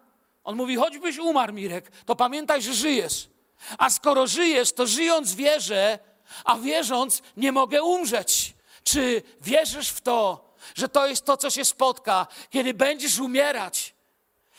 on 0.48 0.56
mówi, 0.56 0.76
choćbyś 0.76 1.18
umarł, 1.18 1.54
Mirek, 1.54 1.92
to 2.06 2.16
pamiętaj, 2.16 2.62
że 2.62 2.74
żyjesz. 2.74 3.28
A 3.78 3.90
skoro 3.90 4.28
żyjesz, 4.28 4.72
to 4.72 4.88
żyjąc 4.88 5.36
wierzę, 5.36 6.00
a 6.46 6.58
wierząc 6.58 7.22
nie 7.38 7.52
mogę 7.52 7.84
umrzeć. 7.84 8.54
Czy 8.84 9.24
wierzysz 9.42 9.90
w 9.90 10.02
to, 10.02 10.54
że 10.76 10.90
to 10.90 11.08
jest 11.08 11.26
to, 11.26 11.38
co 11.38 11.50
się 11.50 11.66
spotka, 11.66 12.28
kiedy 12.50 12.74
będziesz 12.74 13.20
umierać? 13.20 13.94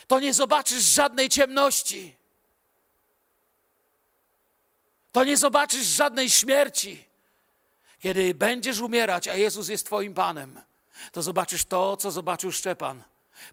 To 0.07 0.21
nie 0.21 0.35
zobaczysz 0.35 0.83
żadnej 0.83 1.29
ciemności 1.29 2.19
to 5.13 5.25
nie 5.25 5.37
zobaczysz 5.37 5.87
żadnej 5.87 6.31
śmierci. 6.31 7.05
Kiedy 8.01 8.35
będziesz 8.35 8.81
umierać, 8.81 9.29
a 9.29 9.35
Jezus 9.35 9.69
jest 9.69 9.87
Twoim 9.87 10.15
Panem, 10.15 10.61
to 11.13 11.23
zobaczysz 11.23 11.65
to, 11.65 11.97
co 11.97 12.11
zobaczył 12.11 12.53
Szczepan. 12.53 13.03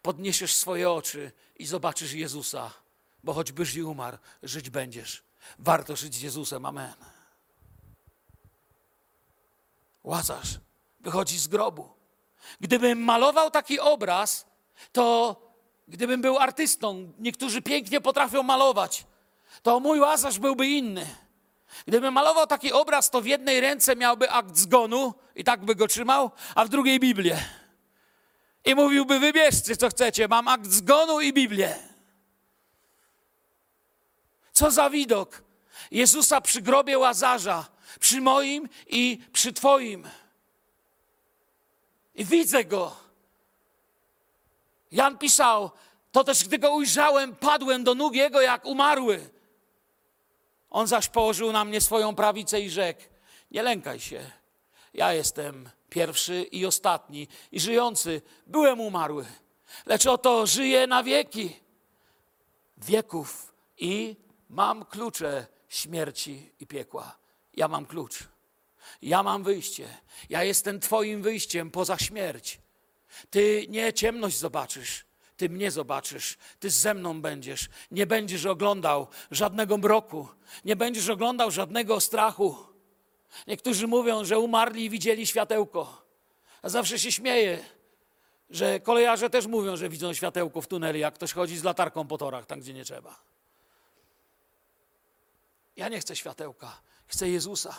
Podniesiesz 0.02 0.56
swoje 0.56 0.92
oczy 0.92 1.32
i 1.56 1.66
zobaczysz 1.66 2.14
Jezusa, 2.14 2.72
bo 3.24 3.34
choćbyś 3.34 3.76
i 3.76 3.84
umarł, 3.84 4.18
żyć 4.44 4.70
będziesz. 4.70 5.24
Warto 5.60 5.96
żyć 5.96 6.16
z 6.16 6.22
Jezusem. 6.22 6.66
Amen. 6.66 6.94
Łazarz 10.04 10.60
wychodzi 11.00 11.40
z 11.40 11.48
grobu. 11.48 11.90
Gdybym 12.60 13.00
malował 13.00 13.52
taki 13.52 13.80
obraz, 13.80 14.46
to 14.92 15.36
gdybym 15.88 16.22
był 16.22 16.38
artystą, 16.38 17.14
niektórzy 17.20 17.62
pięknie 17.62 18.02
potrafią 18.02 18.44
malować, 18.44 19.06
to 19.64 19.80
mój 19.80 20.00
łazarz 20.00 20.40
byłby 20.40 20.68
inny. 20.68 21.08
Gdybym 21.88 22.14
malował 22.14 22.48
taki 22.48 22.72
obraz, 22.72 23.10
to 23.10 23.22
w 23.22 23.26
jednej 23.26 23.62
ręce 23.62 23.96
miałby 23.96 24.32
akt 24.32 24.58
zgonu 24.58 25.14
i 25.36 25.44
tak 25.44 25.66
by 25.66 25.76
go 25.76 25.88
trzymał, 25.88 26.32
a 26.56 26.66
w 26.66 26.70
drugiej 26.70 27.00
Biblię. 27.00 27.46
I 28.66 28.76
mówiłby, 28.76 29.20
wybierzcie 29.20 29.78
co 29.78 29.89
chcecie, 29.89 30.28
mam 30.28 30.47
akt 30.47 30.68
zgonu 30.68 31.22
i 31.22 31.34
Biblię. 31.34 31.76
Co 34.53 34.72
za 34.72 34.89
widok 34.89 35.43
Jezusa 35.91 36.41
przy 36.41 36.61
grobie 36.61 36.97
Łazarza, 36.97 37.66
przy 37.99 38.22
moim 38.22 38.70
i 38.88 39.22
przy 39.34 39.53
Twoim. 39.53 40.07
I 42.16 42.26
widzę 42.26 42.66
go. 42.66 42.95
Jan 44.91 45.18
pisał, 45.18 45.72
to 46.11 46.24
też 46.24 46.43
gdy 46.43 46.59
go 46.59 46.74
ujrzałem, 46.74 47.36
padłem 47.36 47.84
do 47.84 47.95
nóg 47.95 48.16
jego 48.16 48.41
jak 48.41 48.66
umarły. 48.66 49.30
On 50.70 50.88
zaś 50.88 51.07
położył 51.07 51.51
na 51.51 51.66
mnie 51.66 51.82
swoją 51.82 52.16
prawicę 52.16 52.61
i 52.61 52.70
rzekł: 52.70 53.01
Nie 53.51 53.63
lękaj 53.63 53.99
się, 53.99 54.32
ja 54.93 55.13
jestem 55.13 55.70
pierwszy 55.96 56.43
i 56.43 56.66
ostatni 56.66 57.28
i 57.52 57.60
żyjący. 57.60 58.22
Byłem 58.48 58.80
umarły, 58.80 59.26
lecz 59.86 60.06
oto 60.06 60.48
żyję 60.48 60.88
na 60.88 61.04
wieki 61.04 61.60
wieków 62.78 63.54
i 63.78 64.16
mam 64.50 64.86
klucze 64.86 65.48
śmierci 65.70 66.52
i 66.60 66.68
piekła. 66.68 67.18
Ja 67.54 67.68
mam 67.68 67.86
klucz. 67.86 68.24
Ja 69.02 69.24
mam 69.24 69.43
wyjście. 69.43 69.88
Ja 70.30 70.43
jestem 70.43 70.80
Twoim 70.80 71.22
wyjściem 71.22 71.72
poza 71.72 71.98
śmierć. 71.98 72.60
Ty 73.30 73.66
nie 73.70 73.93
ciemność 73.93 74.38
zobaczysz, 74.38 75.06
ty 75.38 75.50
mnie 75.50 75.72
zobaczysz, 75.72 76.38
ty 76.60 76.70
ze 76.70 76.93
mną 76.93 77.22
będziesz. 77.22 77.70
Nie 77.91 78.06
będziesz 78.08 78.46
oglądał 78.46 79.08
żadnego 79.32 79.78
mroku, 79.78 80.28
nie 80.66 80.76
będziesz 80.76 81.10
oglądał 81.10 81.52
żadnego 81.52 82.00
strachu. 82.00 82.74
Niektórzy 83.48 83.88
mówią, 83.88 84.26
że 84.26 84.40
umarli 84.40 84.86
i 84.86 84.90
widzieli 84.90 85.28
światełko. 85.28 86.06
A 86.62 86.70
zawsze 86.70 87.00
się 87.00 87.12
śmieję, 87.12 87.66
że 88.50 88.80
kolejarze 88.80 89.30
też 89.30 89.48
mówią, 89.48 89.76
że 89.76 89.90
widzą 89.90 90.14
światełko 90.14 90.62
w 90.62 90.68
tunelu, 90.68 90.98
jak 90.98 91.14
ktoś 91.14 91.34
chodzi 91.34 91.58
z 91.58 91.64
latarką 91.64 92.08
po 92.08 92.18
torach, 92.18 92.46
tam 92.46 92.60
gdzie 92.60 92.74
nie 92.74 92.86
trzeba. 92.86 93.20
Ja 95.76 95.90
nie 95.90 96.00
chcę 96.00 96.16
światełka, 96.16 96.82
chcę 97.08 97.30
Jezusa. 97.30 97.76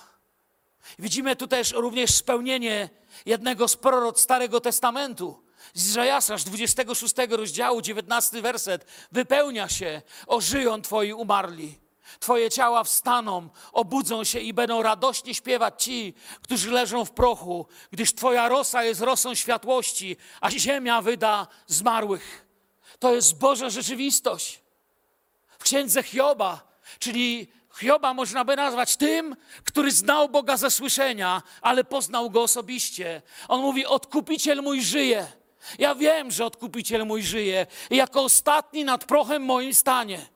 Widzimy 0.99 1.37
tu 1.37 1.49
też 1.49 1.73
również 1.73 2.15
spełnienie 2.15 2.89
jednego 3.27 3.69
z 3.69 3.77
proroc 3.77 4.21
Starego 4.21 4.61
Testamentu. 4.61 5.43
Z 5.75 5.89
Izajasza 5.89 6.39
z 6.39 6.45
26 6.45 7.15
rozdziału, 7.31 7.83
19 7.83 8.43
werset. 8.43 8.87
Wypełnia 9.13 9.69
się, 9.69 10.03
ożyją 10.27 10.83
Twoi 10.83 11.13
umarli. 11.13 11.79
Twoje 12.21 12.51
ciała 12.51 12.85
wstaną, 12.85 13.49
obudzą 13.73 14.25
się 14.25 14.41
i 14.41 14.53
będą 14.53 14.83
radośnie 14.83 15.35
śpiewać 15.35 15.85
ci, 15.85 16.15
którzy 16.43 16.71
leżą 16.71 17.05
w 17.05 17.11
prochu, 17.11 17.67
gdyż 17.91 18.15
Twoja 18.15 18.49
rosa 18.49 18.85
jest 18.85 19.01
rosą 19.01 19.35
światłości, 19.35 20.17
a 20.41 20.51
ziemia 20.51 21.03
wyda 21.03 21.47
zmarłych. 21.67 22.47
To 22.99 23.15
jest 23.15 23.39
Boża 23.39 23.71
rzeczywistość. 23.71 24.61
W 25.59 25.63
księdze 25.63 26.03
Hioba, 26.03 26.61
czyli 26.99 27.49
Hioba 27.81 28.15
można 28.15 28.45
by 28.45 28.57
nazwać 28.57 28.97
tym, 28.97 29.37
który 29.65 29.91
znał 29.93 30.29
Boga 30.29 30.57
ze 30.57 30.71
słyszenia, 30.71 31.43
ale 31.61 31.85
poznał 31.85 32.31
go 32.31 32.43
osobiście. 32.43 33.23
On 33.49 33.61
mówi: 33.61 33.87
Odkupiciel 33.87 34.63
mój 34.63 34.83
żyje. 34.83 35.27
Ja 35.79 35.95
wiem, 35.95 36.31
że 36.31 36.45
odkupiciel 36.45 37.07
mój 37.07 37.23
żyje 37.23 37.67
jako 37.91 38.23
ostatni 38.23 38.85
nad 38.85 39.05
prochem 39.05 39.43
moim 39.43 39.75
stanie. 39.75 40.27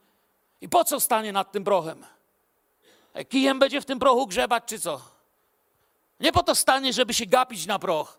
I 0.60 0.68
po 0.68 0.84
co 0.84 1.00
stanie 1.00 1.32
nad 1.32 1.52
tym 1.52 1.64
prochem? 1.64 2.06
E, 3.14 3.24
Kijem 3.24 3.58
będzie 3.58 3.80
w 3.80 3.84
tym 3.84 3.98
prochu 3.98 4.26
grzebać, 4.26 4.64
czy 4.66 4.80
co? 4.80 5.00
Nie 6.20 6.32
po 6.32 6.42
to 6.42 6.54
stanie, 6.54 6.92
żeby 6.92 7.14
się 7.14 7.26
gapić 7.26 7.66
na 7.66 7.78
proch, 7.78 8.18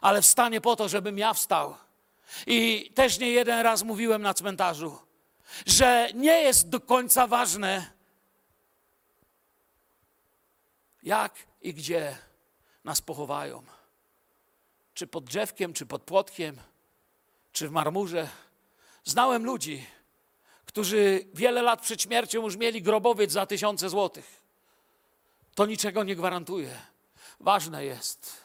ale 0.00 0.22
wstanie 0.22 0.60
po 0.60 0.76
to, 0.76 0.88
żebym 0.88 1.18
ja 1.18 1.34
wstał. 1.34 1.76
I 2.46 2.90
też 2.94 3.18
nie 3.18 3.30
jeden 3.30 3.60
raz 3.60 3.82
mówiłem 3.82 4.22
na 4.22 4.34
cmentarzu, 4.34 4.98
że 5.66 6.08
nie 6.14 6.42
jest 6.42 6.68
do 6.68 6.80
końca 6.80 7.26
ważne, 7.26 7.90
jak 11.02 11.34
i 11.62 11.74
gdzie 11.74 12.18
nas 12.84 13.00
pochowają. 13.00 13.62
Czy 14.94 15.06
pod 15.06 15.24
drzewkiem, 15.24 15.72
czy 15.72 15.86
pod 15.86 16.02
płotkiem, 16.02 16.60
czy 17.52 17.68
w 17.68 17.70
marmurze. 17.70 18.28
Znałem 19.04 19.44
ludzi, 19.44 19.86
którzy 20.76 21.24
wiele 21.34 21.62
lat 21.62 21.82
przed 21.82 22.02
śmiercią 22.02 22.42
już 22.42 22.56
mieli 22.56 22.82
grobowiec 22.82 23.32
za 23.32 23.46
tysiące 23.46 23.88
złotych. 23.88 24.42
To 25.54 25.66
niczego 25.66 26.04
nie 26.04 26.16
gwarantuje. 26.16 26.70
Ważne 27.40 27.84
jest, 27.84 28.44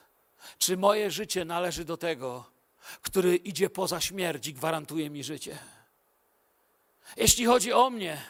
czy 0.58 0.78
moje 0.78 1.12
życie 1.12 1.46
należy 1.46 1.86
do 1.86 1.98
tego, 1.98 2.44
który 3.02 3.36
idzie 3.36 3.70
poza 3.70 4.02
śmierć 4.02 4.48
i 4.48 4.54
gwarantuje 4.54 5.10
mi 5.10 5.24
życie. 5.24 5.58
Jeśli 7.18 7.46
chodzi 7.46 7.74
o 7.74 7.90
mnie, 7.90 8.22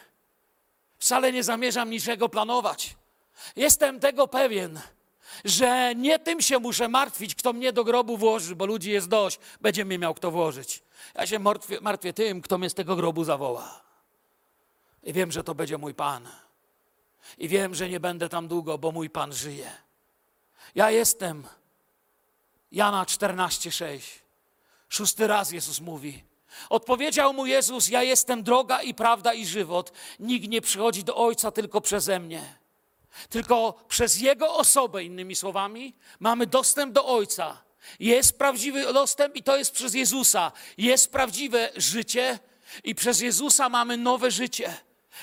wcale 0.98 1.32
nie 1.32 1.44
zamierzam 1.44 1.90
niczego 1.90 2.28
planować. 2.28 2.96
Jestem 3.56 4.00
tego 4.00 4.28
pewien, 4.28 4.80
że 5.44 5.94
nie 5.94 6.18
tym 6.18 6.40
się 6.40 6.58
muszę 6.58 6.88
martwić, 6.88 7.34
kto 7.34 7.52
mnie 7.52 7.72
do 7.72 7.84
grobu 7.84 8.16
włoży, 8.16 8.56
bo 8.56 8.66
ludzi 8.66 8.90
jest 8.90 9.08
dość, 9.08 9.38
będzie 9.60 9.84
mnie 9.84 9.98
miał 9.98 10.14
kto 10.14 10.30
włożyć. 10.30 10.82
Ja 11.14 11.26
się 11.26 11.38
martwię, 11.38 11.78
martwię 11.80 12.12
tym, 12.12 12.40
kto 12.40 12.58
mnie 12.58 12.70
z 12.70 12.74
tego 12.74 12.96
grobu 12.96 13.24
zawoła. 13.24 13.91
I 15.02 15.12
wiem, 15.12 15.32
że 15.32 15.44
to 15.44 15.54
będzie 15.54 15.78
mój 15.78 15.94
Pan. 15.94 16.28
I 17.38 17.48
wiem, 17.48 17.74
że 17.74 17.88
nie 17.88 18.00
będę 18.00 18.28
tam 18.28 18.48
długo, 18.48 18.78
bo 18.78 18.92
mój 18.92 19.10
Pan 19.10 19.32
żyje. 19.32 19.70
Ja 20.74 20.90
jestem. 20.90 21.46
Jana 22.72 23.04
14,6. 23.04 24.00
Szósty 24.88 25.26
raz 25.26 25.52
Jezus 25.52 25.80
mówi. 25.80 26.24
Odpowiedział 26.68 27.34
mu 27.34 27.46
Jezus: 27.46 27.88
Ja 27.88 28.02
jestem 28.02 28.42
droga 28.42 28.82
i 28.82 28.94
prawda 28.94 29.32
i 29.32 29.46
żywot. 29.46 29.92
Nikt 30.20 30.48
nie 30.48 30.60
przychodzi 30.60 31.04
do 31.04 31.16
Ojca 31.16 31.50
tylko 31.50 31.80
przeze 31.80 32.20
mnie. 32.20 32.54
Tylko 33.28 33.84
przez 33.88 34.20
Jego 34.20 34.54
osobę, 34.56 35.04
innymi 35.04 35.36
słowami, 35.36 35.94
mamy 36.20 36.46
dostęp 36.46 36.92
do 36.92 37.06
Ojca. 37.06 37.62
Jest 38.00 38.38
prawdziwy 38.38 38.92
dostęp 38.92 39.36
i 39.36 39.42
to 39.42 39.56
jest 39.56 39.72
przez 39.72 39.94
Jezusa. 39.94 40.52
Jest 40.78 41.12
prawdziwe 41.12 41.70
życie 41.76 42.38
i 42.84 42.94
przez 42.94 43.20
Jezusa 43.20 43.68
mamy 43.68 43.96
nowe 43.96 44.30
życie. 44.30 44.76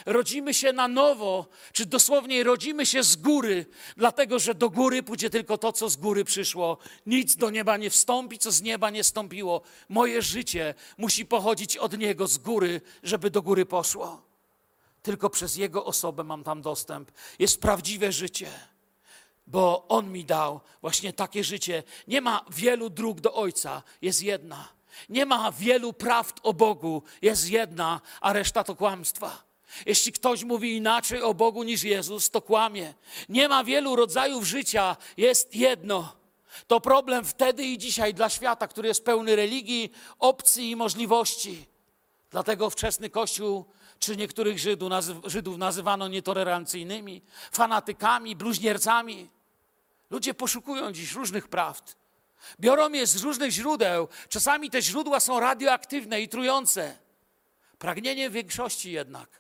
Rodzimy 0.06 0.54
się 0.54 0.74
na 0.74 0.88
nowo, 0.88 1.48
czy 1.74 1.86
dosłownie 1.86 2.44
rodzimy 2.44 2.86
się 2.86 3.04
z 3.04 3.16
góry, 3.16 3.66
dlatego 3.98 4.40
że 4.40 4.56
do 4.56 4.70
góry 4.70 5.04
pójdzie 5.04 5.30
tylko 5.30 5.58
to, 5.58 5.74
co 5.74 5.90
z 5.90 5.96
góry 5.96 6.26
przyszło. 6.26 6.78
Nic 7.06 7.36
do 7.36 7.50
nieba 7.50 7.78
nie 7.78 7.90
wstąpi, 7.90 8.38
co 8.38 8.52
z 8.52 8.62
nieba 8.62 8.90
nie 8.90 9.04
stąpiło. 9.04 9.62
Moje 9.90 10.22
życie 10.22 10.74
musi 10.98 11.26
pochodzić 11.26 11.78
od 11.78 11.98
Niego 11.98 12.28
z 12.28 12.38
góry, 12.38 12.82
żeby 13.04 13.30
do 13.30 13.42
góry 13.42 13.66
poszło. 13.66 14.22
Tylko 15.02 15.30
przez 15.30 15.56
Jego 15.56 15.86
osobę 15.86 16.24
mam 16.24 16.44
tam 16.44 16.62
dostęp. 16.62 17.12
Jest 17.40 17.62
prawdziwe 17.62 18.12
życie, 18.12 18.52
bo 19.48 19.88
On 19.88 20.12
mi 20.12 20.26
dał 20.26 20.62
właśnie 20.82 21.14
takie 21.14 21.44
życie. 21.44 21.84
Nie 22.08 22.22
ma 22.22 22.46
wielu 22.50 22.90
dróg 22.90 23.20
do 23.20 23.34
Ojca, 23.34 23.84
jest 24.02 24.24
jedna. 24.24 24.68
Nie 25.10 25.26
ma 25.26 25.52
wielu 25.52 25.94
prawd 25.94 26.40
o 26.44 26.54
Bogu, 26.54 27.04
jest 27.22 27.50
jedna, 27.50 28.02
a 28.22 28.34
reszta 28.34 28.64
to 28.64 28.76
kłamstwa. 28.76 29.49
Jeśli 29.86 30.12
ktoś 30.12 30.44
mówi 30.44 30.76
inaczej 30.76 31.22
o 31.22 31.34
Bogu 31.34 31.64
niż 31.64 31.84
Jezus, 31.84 32.30
to 32.30 32.42
kłamie. 32.42 32.94
Nie 33.30 33.48
ma 33.48 33.64
wielu 33.64 33.96
rodzajów 33.96 34.44
życia, 34.44 34.98
jest 35.18 35.56
jedno. 35.56 36.16
To 36.68 36.82
problem 36.82 37.26
wtedy 37.26 37.64
i 37.64 37.78
dzisiaj 37.78 38.14
dla 38.14 38.30
świata, 38.30 38.68
który 38.68 38.88
jest 38.88 39.06
pełny 39.06 39.36
religii, 39.36 39.92
opcji 40.20 40.70
i 40.70 40.76
możliwości. 40.76 41.66
Dlatego 42.32 42.70
wczesny 42.70 43.10
Kościół 43.10 43.66
czy 44.00 44.18
niektórych 44.18 44.60
Żydów, 44.60 44.92
Żydów 45.26 45.58
nazywano 45.58 46.08
nietolerancyjnymi, 46.08 47.22
fanatykami, 47.52 48.36
bluźniercami. 48.36 49.30
Ludzie 50.10 50.34
poszukują 50.34 50.92
dziś 50.92 51.14
różnych 51.14 51.48
prawd. 51.48 51.96
Biorą 52.60 52.90
je 52.90 53.08
z 53.08 53.24
różnych 53.24 53.52
źródeł. 53.52 54.08
Czasami 54.30 54.70
te 54.70 54.82
źródła 54.82 55.20
są 55.20 55.40
radioaktywne 55.40 56.22
i 56.22 56.30
trujące. 56.30 56.98
Pragnienie 57.80 58.30
większości 58.30 58.92
jednak, 58.92 59.39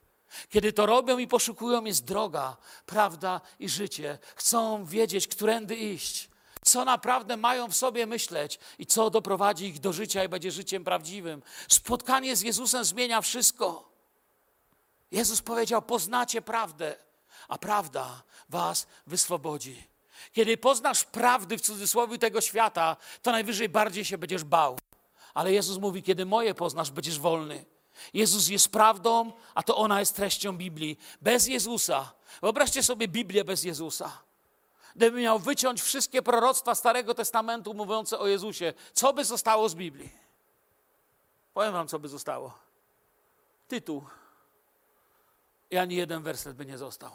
kiedy 0.49 0.73
to 0.73 0.85
robią 0.85 1.17
i 1.17 1.27
poszukują, 1.27 1.85
jest 1.85 2.05
droga, 2.05 2.57
prawda 2.85 3.41
i 3.59 3.69
życie. 3.69 4.17
Chcą 4.35 4.85
wiedzieć, 4.85 5.27
którędy 5.27 5.75
iść, 5.75 6.29
co 6.63 6.85
naprawdę 6.85 7.37
mają 7.37 7.67
w 7.67 7.75
sobie 7.75 8.05
myśleć 8.05 8.59
i 8.79 8.85
co 8.85 9.09
doprowadzi 9.09 9.65
ich 9.65 9.79
do 9.79 9.93
życia 9.93 10.23
i 10.23 10.29
będzie 10.29 10.51
życiem 10.51 10.83
prawdziwym. 10.83 11.41
Spotkanie 11.67 12.35
z 12.35 12.41
Jezusem 12.41 12.85
zmienia 12.85 13.21
wszystko. 13.21 13.89
Jezus 15.11 15.41
powiedział: 15.41 15.81
Poznacie 15.81 16.41
prawdę, 16.41 16.95
a 17.47 17.57
prawda 17.57 18.23
was 18.49 18.87
wyswobodzi. 19.07 19.87
Kiedy 20.33 20.57
poznasz 20.57 21.03
prawdy 21.03 21.57
w 21.57 21.61
cudzysłowie 21.61 22.17
tego 22.17 22.41
świata, 22.41 22.97
to 23.21 23.31
najwyżej 23.31 23.69
bardziej 23.69 24.05
się 24.05 24.17
będziesz 24.17 24.43
bał. 24.43 24.77
Ale 25.33 25.53
Jezus 25.53 25.77
mówi: 25.77 26.03
Kiedy 26.03 26.25
moje 26.25 26.53
poznasz, 26.53 26.91
będziesz 26.91 27.19
wolny. 27.19 27.65
Jezus 28.13 28.47
jest 28.47 28.69
prawdą, 28.69 29.31
a 29.55 29.63
to 29.63 29.77
ona 29.77 29.99
jest 29.99 30.15
treścią 30.15 30.57
Biblii. 30.57 30.97
Bez 31.21 31.47
Jezusa, 31.47 32.13
wyobraźcie 32.41 32.83
sobie 32.83 33.07
Biblię 33.07 33.43
bez 33.43 33.63
Jezusa. 33.63 34.21
Gdybym 34.95 35.21
miał 35.21 35.39
wyciąć 35.39 35.81
wszystkie 35.81 36.21
proroctwa 36.21 36.75
Starego 36.75 37.13
Testamentu 37.13 37.73
mówiące 37.73 38.19
o 38.19 38.27
Jezusie, 38.27 38.73
co 38.93 39.13
by 39.13 39.25
zostało 39.25 39.69
z 39.69 39.75
Biblii? 39.75 40.09
Powiem 41.53 41.73
wam, 41.73 41.87
co 41.87 41.99
by 41.99 42.09
zostało. 42.09 42.53
Tytuł 43.67 44.03
i 45.71 45.77
ani 45.77 45.95
jeden 45.95 46.23
werset 46.23 46.55
by 46.55 46.65
nie 46.65 46.77
został. 46.77 47.11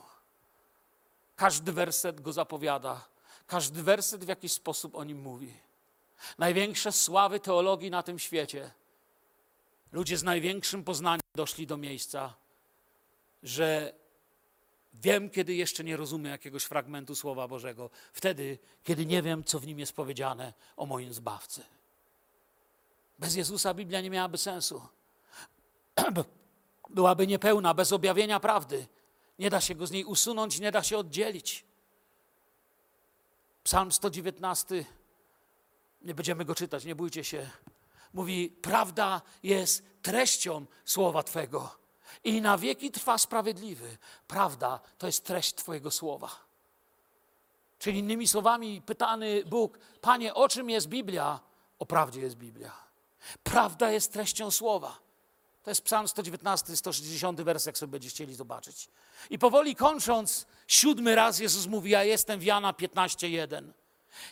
Każdy 1.36 1.72
werset 1.72 2.20
go 2.20 2.32
zapowiada, 2.32 3.04
każdy 3.46 3.82
werset 3.82 4.24
w 4.24 4.28
jakiś 4.28 4.52
sposób 4.52 4.94
o 4.94 5.04
nim 5.04 5.18
mówi. 5.18 5.54
Największe 6.38 6.92
sławy 6.92 7.40
teologii 7.40 7.90
na 7.90 8.02
tym 8.02 8.18
świecie. 8.18 8.70
Ludzie 9.94 10.18
z 10.18 10.22
największym 10.22 10.84
poznaniem 10.84 11.20
doszli 11.34 11.66
do 11.66 11.76
miejsca, 11.76 12.34
że 13.42 13.94
wiem, 14.94 15.30
kiedy 15.30 15.54
jeszcze 15.54 15.84
nie 15.84 15.96
rozumiem 15.96 16.32
jakiegoś 16.32 16.64
fragmentu 16.64 17.14
Słowa 17.14 17.48
Bożego. 17.48 17.90
Wtedy, 18.12 18.58
kiedy 18.84 19.06
nie 19.06 19.22
wiem, 19.22 19.44
co 19.44 19.60
w 19.60 19.66
nim 19.66 19.78
jest 19.78 19.92
powiedziane 19.92 20.52
o 20.76 20.86
moim 20.86 21.12
Zbawcy. 21.12 21.62
Bez 23.18 23.34
Jezusa 23.34 23.74
Biblia 23.74 24.00
nie 24.00 24.10
miałaby 24.10 24.38
sensu. 24.38 24.82
byłaby 26.90 27.26
niepełna, 27.26 27.74
bez 27.74 27.92
objawienia 27.92 28.40
prawdy. 28.40 28.86
Nie 29.38 29.50
da 29.50 29.60
się 29.60 29.74
go 29.74 29.86
z 29.86 29.90
niej 29.90 30.04
usunąć, 30.04 30.60
nie 30.60 30.72
da 30.72 30.82
się 30.82 30.98
oddzielić. 30.98 31.64
Psalm 33.64 33.92
119 33.92 34.84
Nie 36.02 36.14
będziemy 36.14 36.44
go 36.44 36.54
czytać, 36.54 36.84
nie 36.84 36.94
bójcie 36.94 37.24
się. 37.24 37.50
Mówi, 38.14 38.50
prawda 38.62 39.22
jest 39.42 39.82
treścią 40.02 40.66
słowa 40.84 41.22
Twego 41.22 41.76
i 42.24 42.40
na 42.40 42.58
wieki 42.58 42.90
trwa 42.90 43.18
sprawiedliwy. 43.18 43.96
Prawda 44.28 44.80
to 44.98 45.06
jest 45.06 45.24
treść 45.24 45.54
Twojego 45.54 45.90
słowa. 45.90 46.30
Czyli 47.78 47.98
innymi 47.98 48.28
słowami 48.28 48.82
pytany 48.82 49.42
Bóg, 49.46 49.78
Panie, 50.00 50.34
o 50.34 50.48
czym 50.48 50.70
jest 50.70 50.88
Biblia? 50.88 51.40
O 51.78 51.86
prawdzie 51.86 52.20
jest 52.20 52.36
Biblia. 52.36 52.72
Prawda 53.42 53.90
jest 53.90 54.12
treścią 54.12 54.50
słowa. 54.50 54.98
To 55.62 55.70
jest 55.70 55.82
Psalm 55.82 56.08
119, 56.08 56.76
160 56.76 57.40
wers, 57.40 57.66
jak 57.66 57.78
sobie 57.78 57.90
będziecie 57.90 58.14
chcieli 58.14 58.34
zobaczyć. 58.34 58.88
I 59.30 59.38
powoli 59.38 59.76
kończąc, 59.76 60.46
siódmy 60.68 61.14
raz 61.14 61.38
Jezus 61.38 61.66
mówi, 61.66 61.90
ja 61.90 62.04
jestem 62.04 62.40
w 62.40 62.42
Jana 62.42 62.72
15:1. 62.72 63.72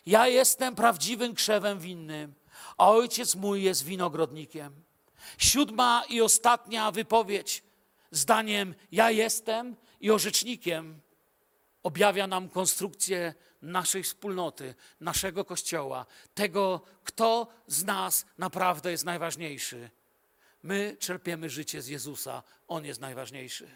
Ja 0.06 0.28
jestem 0.28 0.74
prawdziwym 0.74 1.34
krzewem 1.34 1.78
winnym, 1.78 2.34
a 2.78 2.90
ojciec 2.90 3.34
mój 3.34 3.62
jest 3.62 3.84
winogrodnikiem. 3.84 4.82
Siódma 5.38 6.04
i 6.08 6.20
ostatnia 6.20 6.90
wypowiedź 6.90 7.62
zdaniem 8.10 8.74
ja 8.92 9.10
jestem 9.10 9.76
i 10.00 10.10
orzecznikiem 10.10 11.00
objawia 11.82 12.26
nam 12.26 12.48
konstrukcję 12.48 13.34
naszej 13.62 14.02
wspólnoty, 14.02 14.74
naszego 15.00 15.44
kościoła, 15.44 16.06
tego, 16.34 16.80
kto 17.04 17.46
z 17.66 17.84
nas 17.84 18.26
naprawdę 18.38 18.90
jest 18.90 19.04
najważniejszy. 19.04 19.90
My 20.62 20.96
czerpiemy 21.00 21.50
życie 21.50 21.82
z 21.82 21.88
Jezusa, 21.88 22.42
On 22.68 22.84
jest 22.84 23.00
najważniejszy. 23.00 23.70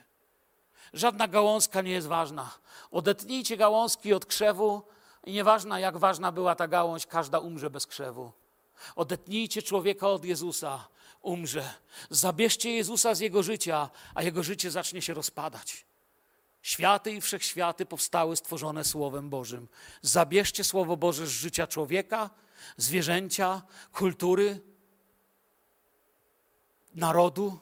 Żadna 0.92 1.28
gałązka 1.28 1.82
nie 1.82 1.90
jest 1.90 2.06
ważna. 2.06 2.50
Odetnijcie 2.90 3.56
gałązki 3.56 4.12
od 4.12 4.26
krzewu 4.26 4.82
i 5.24 5.32
nieważna 5.32 5.80
jak 5.80 5.98
ważna 5.98 6.32
była 6.32 6.54
ta 6.54 6.68
gałąź, 6.68 7.06
każda 7.06 7.38
umrze 7.38 7.70
bez 7.70 7.86
krzewu. 7.86 8.32
Odetnijcie 8.96 9.62
człowieka 9.62 10.08
od 10.08 10.24
Jezusa, 10.24 10.88
umrze. 11.22 11.74
Zabierzcie 12.10 12.70
Jezusa 12.70 13.14
z 13.14 13.20
jego 13.20 13.42
życia, 13.42 13.90
a 14.14 14.22
jego 14.22 14.42
życie 14.42 14.70
zacznie 14.70 15.02
się 15.02 15.14
rozpadać. 15.14 15.86
Światy 16.62 17.12
i 17.12 17.20
wszechświaty 17.20 17.86
powstały 17.86 18.36
stworzone 18.36 18.84
Słowem 18.84 19.30
Bożym. 19.30 19.68
Zabierzcie 20.02 20.64
Słowo 20.64 20.96
Boże 20.96 21.26
z 21.26 21.30
życia 21.30 21.66
człowieka, 21.66 22.30
zwierzęcia, 22.76 23.62
kultury, 23.92 24.60
narodu, 26.94 27.58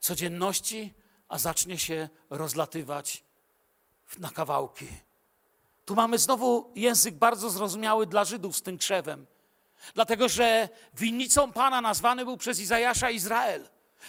codzienności, 0.00 0.94
a 1.28 1.38
zacznie 1.38 1.78
się 1.78 2.08
rozlatywać 2.30 3.24
na 4.18 4.30
kawałki. 4.30 4.86
Tu 5.84 5.94
mamy 5.94 6.18
znowu 6.18 6.72
język 6.74 7.14
bardzo 7.14 7.50
zrozumiały 7.50 8.06
dla 8.06 8.24
Żydów 8.24 8.56
z 8.56 8.62
tym 8.62 8.78
krzewem. 8.78 9.26
Dlatego, 9.94 10.28
że 10.28 10.68
winnicą 10.94 11.52
Pana 11.52 11.80
nazwany 11.80 12.24
był 12.24 12.36
przez 12.36 12.60
Izajasza 12.60 13.10
Izrael. 13.10 13.68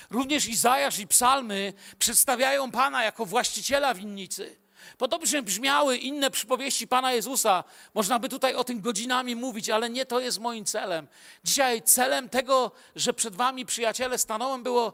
Również 0.09 0.47
Izajasz 0.47 0.99
i 0.99 1.07
psalmy 1.07 1.73
przedstawiają 1.99 2.71
Pana 2.71 3.03
jako 3.03 3.25
właściciela 3.25 3.93
winnicy. 3.93 4.63
Podobnie 4.97 5.41
brzmiały 5.41 5.97
inne 5.97 6.31
przypowieści 6.31 6.87
Pana 6.87 7.13
Jezusa. 7.13 7.63
Można 7.93 8.19
by 8.19 8.29
tutaj 8.29 8.55
o 8.55 8.63
tym 8.63 8.81
godzinami 8.81 9.35
mówić, 9.35 9.69
ale 9.69 9.89
nie 9.89 10.05
to 10.05 10.19
jest 10.19 10.39
moim 10.39 10.65
celem. 10.65 11.07
Dzisiaj 11.43 11.81
celem 11.81 12.29
tego, 12.29 12.71
że 12.95 13.13
przed 13.13 13.35
Wami, 13.35 13.65
przyjaciele, 13.65 14.17
stanąłem, 14.17 14.63
było 14.63 14.93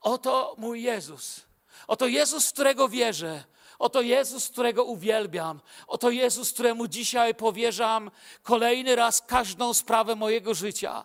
oto 0.00 0.54
mój 0.58 0.82
Jezus. 0.82 1.40
Oto 1.86 2.06
Jezus, 2.06 2.48
w 2.48 2.52
którego 2.52 2.88
wierzę. 2.88 3.44
Oto 3.78 4.02
Jezus, 4.02 4.48
którego 4.48 4.84
uwielbiam. 4.84 5.60
Oto 5.86 6.10
Jezus, 6.10 6.52
któremu 6.52 6.88
dzisiaj 6.88 7.34
powierzam 7.34 8.10
kolejny 8.42 8.96
raz 8.96 9.22
każdą 9.22 9.74
sprawę 9.74 10.16
mojego 10.16 10.54
życia. 10.54 11.04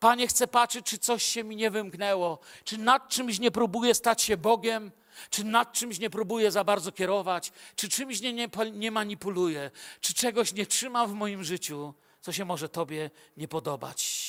Panie, 0.00 0.26
chcę 0.26 0.46
patrzeć, 0.46 0.86
czy 0.86 0.98
coś 0.98 1.22
się 1.22 1.44
mi 1.44 1.56
nie 1.56 1.70
wymknęło, 1.70 2.38
czy 2.64 2.78
nad 2.78 3.08
czymś 3.08 3.38
nie 3.38 3.50
próbuję 3.50 3.94
stać 3.94 4.22
się 4.22 4.36
Bogiem, 4.36 4.92
czy 5.30 5.44
nad 5.44 5.72
czymś 5.72 5.98
nie 5.98 6.10
próbuję 6.10 6.50
za 6.50 6.64
bardzo 6.64 6.92
kierować, 6.92 7.52
czy 7.76 7.88
czymś 7.88 8.20
nie, 8.20 8.32
nie, 8.32 8.48
nie 8.72 8.90
manipuluję, 8.90 9.70
czy 10.00 10.14
czegoś 10.14 10.52
nie 10.52 10.66
trzymam 10.66 11.10
w 11.10 11.14
moim 11.14 11.44
życiu, 11.44 11.94
co 12.20 12.32
się 12.32 12.44
może 12.44 12.68
Tobie 12.68 13.10
nie 13.36 13.48
podobać. 13.48 14.24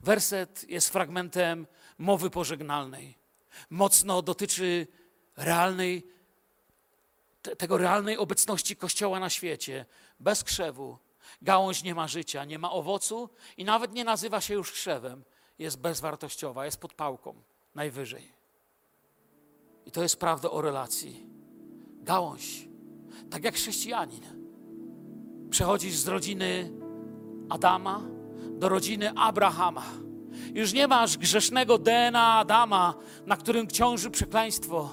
Werset 0.00 0.64
jest 0.68 0.90
fragmentem 0.90 1.66
mowy 1.98 2.30
pożegnalnej. 2.30 3.18
Mocno 3.70 4.22
dotyczy 4.22 4.86
realnej, 5.36 6.15
tego 7.58 7.78
realnej 7.78 8.18
obecności 8.18 8.76
Kościoła 8.76 9.20
na 9.20 9.30
świecie, 9.30 9.86
bez 10.20 10.44
krzewu, 10.44 10.98
Gałąź 11.42 11.82
nie 11.82 11.94
ma 11.94 12.08
życia, 12.08 12.44
nie 12.44 12.58
ma 12.58 12.70
owocu 12.72 13.30
i 13.56 13.64
nawet 13.64 13.92
nie 13.92 14.04
nazywa 14.04 14.40
się 14.40 14.54
już 14.54 14.72
krzewem. 14.72 15.24
Jest 15.58 15.80
bezwartościowa, 15.80 16.64
jest 16.64 16.80
pod 16.80 16.94
pałką, 16.94 17.34
najwyżej. 17.74 18.32
I 19.86 19.90
to 19.90 20.02
jest 20.02 20.16
prawda 20.16 20.50
o 20.50 20.60
relacji. 20.60 21.26
Gałąź, 22.02 22.68
tak 23.30 23.44
jak 23.44 23.54
chrześcijanin, 23.54 24.24
przechodzisz 25.50 25.96
z 25.96 26.08
rodziny 26.08 26.72
Adama 27.48 28.02
do 28.50 28.68
rodziny 28.68 29.12
Abrahama. 29.16 29.84
Już 30.54 30.72
nie 30.72 30.88
masz 30.88 31.18
grzesznego 31.18 31.78
DNA 31.78 32.34
Adama, 32.34 32.94
na 33.26 33.36
którym 33.36 33.68
ciąży 33.68 34.10
przekleństwo, 34.10 34.90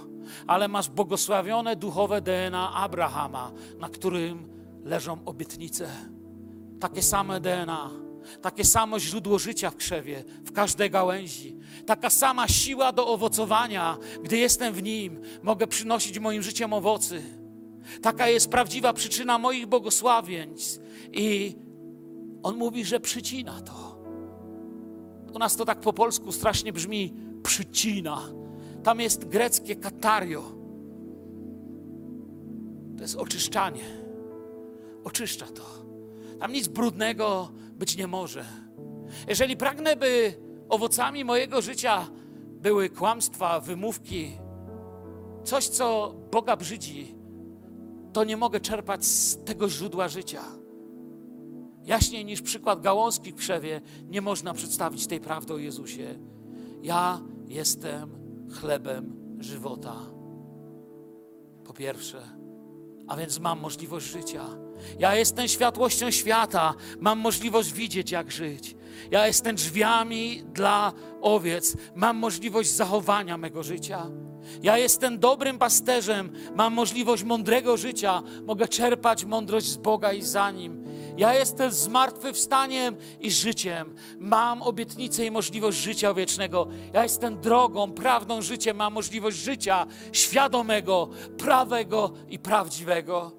ale 0.48 0.68
masz 0.68 0.90
błogosławione 0.90 1.76
duchowe 1.76 2.22
DNA 2.22 2.74
Abrahama, 2.74 3.52
na 3.80 3.90
którym 3.90 4.50
leżą 4.84 5.18
obietnice 5.26 5.90
takie 6.80 7.02
same 7.02 7.40
DNA, 7.40 7.90
takie 8.42 8.66
samo 8.66 9.00
źródło 9.00 9.40
życia 9.40 9.70
w 9.70 9.76
krzewie, 9.76 10.24
w 10.46 10.52
każdej 10.52 10.90
gałęzi, 10.90 11.58
taka 11.86 12.10
sama 12.10 12.48
siła 12.48 12.92
do 12.92 13.08
owocowania, 13.08 13.98
gdy 14.24 14.38
jestem 14.38 14.74
w 14.74 14.84
nim, 14.84 15.22
mogę 15.44 15.68
przynosić 15.68 16.20
moim 16.20 16.44
życiem 16.44 16.74
owocy. 16.74 17.22
Taka 18.02 18.28
jest 18.28 18.50
prawdziwa 18.50 18.94
przyczyna 18.94 19.38
moich 19.38 19.68
błogosławieństw. 19.68 20.82
I 21.14 21.56
on 22.44 22.58
mówi, 22.58 22.86
że 22.86 23.00
przycina 23.00 23.62
to. 23.62 24.04
U 25.34 25.40
nas 25.40 25.56
to 25.56 25.66
tak 25.66 25.80
po 25.80 25.94
polsku 25.94 26.32
strasznie 26.32 26.74
brzmi 26.74 27.14
przycina. 27.44 28.22
Tam 28.84 29.00
jest 29.00 29.26
greckie 29.26 29.76
katario. 29.76 30.44
To 32.98 33.02
jest 33.02 33.16
oczyszczanie. 33.16 33.84
Oczyszcza 35.04 35.46
to. 35.46 35.64
Tam 36.40 36.52
nic 36.52 36.68
brudnego 36.68 37.50
być 37.74 37.98
nie 37.98 38.08
może. 38.08 38.46
Jeżeli 39.28 39.58
pragnę, 39.58 39.96
by 39.96 40.34
owocami 40.70 41.26
mojego 41.26 41.62
życia 41.62 42.08
były 42.62 42.90
kłamstwa, 42.90 43.60
wymówki, 43.60 44.32
coś, 45.44 45.68
co 45.68 46.16
Boga 46.32 46.58
brzydzi, 46.58 47.16
to 48.14 48.24
nie 48.24 48.38
mogę 48.38 48.60
czerpać 48.60 49.06
z 49.06 49.44
tego 49.44 49.70
źródła 49.70 50.08
życia. 50.08 50.42
Jaśniej 51.84 52.26
niż 52.26 52.42
przykład 52.42 52.82
gałązki 52.82 53.32
w 53.32 53.36
krzewie 53.36 53.82
nie 54.06 54.22
można 54.22 54.54
przedstawić 54.54 55.08
tej 55.08 55.20
prawdy 55.20 55.54
o 55.54 55.58
Jezusie. 55.58 56.20
Ja 56.82 57.22
jestem 57.48 58.23
chlebem 58.52 59.16
żywota. 59.40 59.96
Po 61.66 61.74
pierwsze, 61.74 62.22
a 63.08 63.18
więc 63.18 63.40
mam 63.40 63.60
możliwość 63.60 64.06
życia. 64.06 64.46
Ja 65.00 65.16
jestem 65.16 65.48
światłością 65.48 66.12
świata, 66.12 66.74
mam 67.00 67.20
możliwość 67.20 67.74
widzieć, 67.74 68.12
jak 68.12 68.32
żyć. 68.32 68.76
Ja 69.12 69.28
jestem 69.28 69.56
drzwiami 69.56 70.44
dla 70.54 70.94
owiec, 71.22 71.78
mam 71.96 72.18
możliwość 72.18 72.72
zachowania 72.72 73.38
mego 73.38 73.64
życia. 73.64 74.12
Ja 74.64 74.78
jestem 74.78 75.20
dobrym 75.20 75.60
pasterzem, 75.60 76.32
mam 76.56 76.74
możliwość 76.74 77.24
mądrego 77.24 77.78
życia, 77.78 78.24
mogę 78.46 78.68
czerpać 78.68 79.26
mądrość 79.26 79.68
z 79.68 79.78
Boga 79.78 80.14
i 80.14 80.22
za 80.22 80.52
nim. 80.52 80.84
Ja 81.18 81.34
jestem 81.34 81.72
zmartwychwstaniem 81.72 82.96
i 83.20 83.32
życiem. 83.32 83.96
Mam 84.20 84.62
obietnicę 84.62 85.26
i 85.26 85.32
możliwość 85.32 85.78
życia 85.78 86.14
wiecznego. 86.14 86.68
Ja 86.94 87.04
jestem 87.04 87.42
drogą, 87.42 87.92
prawdą 87.92 88.42
życiem. 88.42 88.78
Mam 88.78 88.94
możliwość 88.94 89.38
życia 89.38 89.86
świadomego, 90.12 91.10
prawego 91.38 92.14
i 92.30 92.40
prawdziwego. 92.40 93.32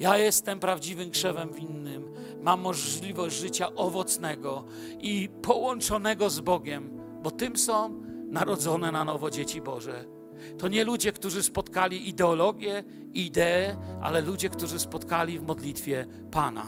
Ja 0.00 0.18
jestem 0.18 0.60
prawdziwym 0.60 1.10
krzewem 1.10 1.52
winnym. 1.52 2.14
Mam 2.42 2.60
możliwość 2.60 3.36
życia 3.36 3.74
owocnego 3.74 4.64
i 5.00 5.28
połączonego 5.42 6.30
z 6.30 6.40
Bogiem, 6.40 7.00
bo 7.22 7.30
tym 7.30 7.56
są 7.56 8.02
narodzone 8.30 8.92
na 8.92 9.04
nowo 9.04 9.30
dzieci 9.30 9.60
Boże. 9.60 10.19
To 10.58 10.68
nie 10.68 10.84
ludzie, 10.84 11.12
którzy 11.12 11.42
spotkali 11.42 12.08
ideologię, 12.08 12.84
ideę, 13.14 13.76
ale 14.02 14.20
ludzie, 14.20 14.48
którzy 14.48 14.78
spotkali 14.78 15.38
w 15.38 15.42
modlitwie 15.42 16.06
Pana. 16.30 16.66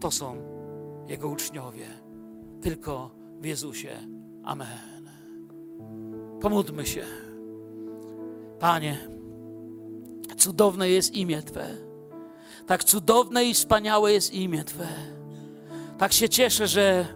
To 0.00 0.10
są 0.10 0.36
Jego 1.08 1.28
uczniowie, 1.28 1.86
tylko 2.62 3.10
w 3.40 3.44
Jezusie. 3.44 3.90
Amen. 4.44 5.10
Pomódlmy 6.40 6.86
się. 6.86 7.04
Panie, 8.58 8.98
cudowne 10.36 10.88
jest 10.88 11.14
imię 11.14 11.42
Twe. 11.42 11.66
Tak 12.66 12.84
cudowne 12.84 13.44
i 13.44 13.54
wspaniałe 13.54 14.12
jest 14.12 14.34
imię 14.34 14.64
Twe. 14.64 14.88
Tak 15.98 16.12
się 16.12 16.28
cieszę, 16.28 16.66
że 16.66 17.06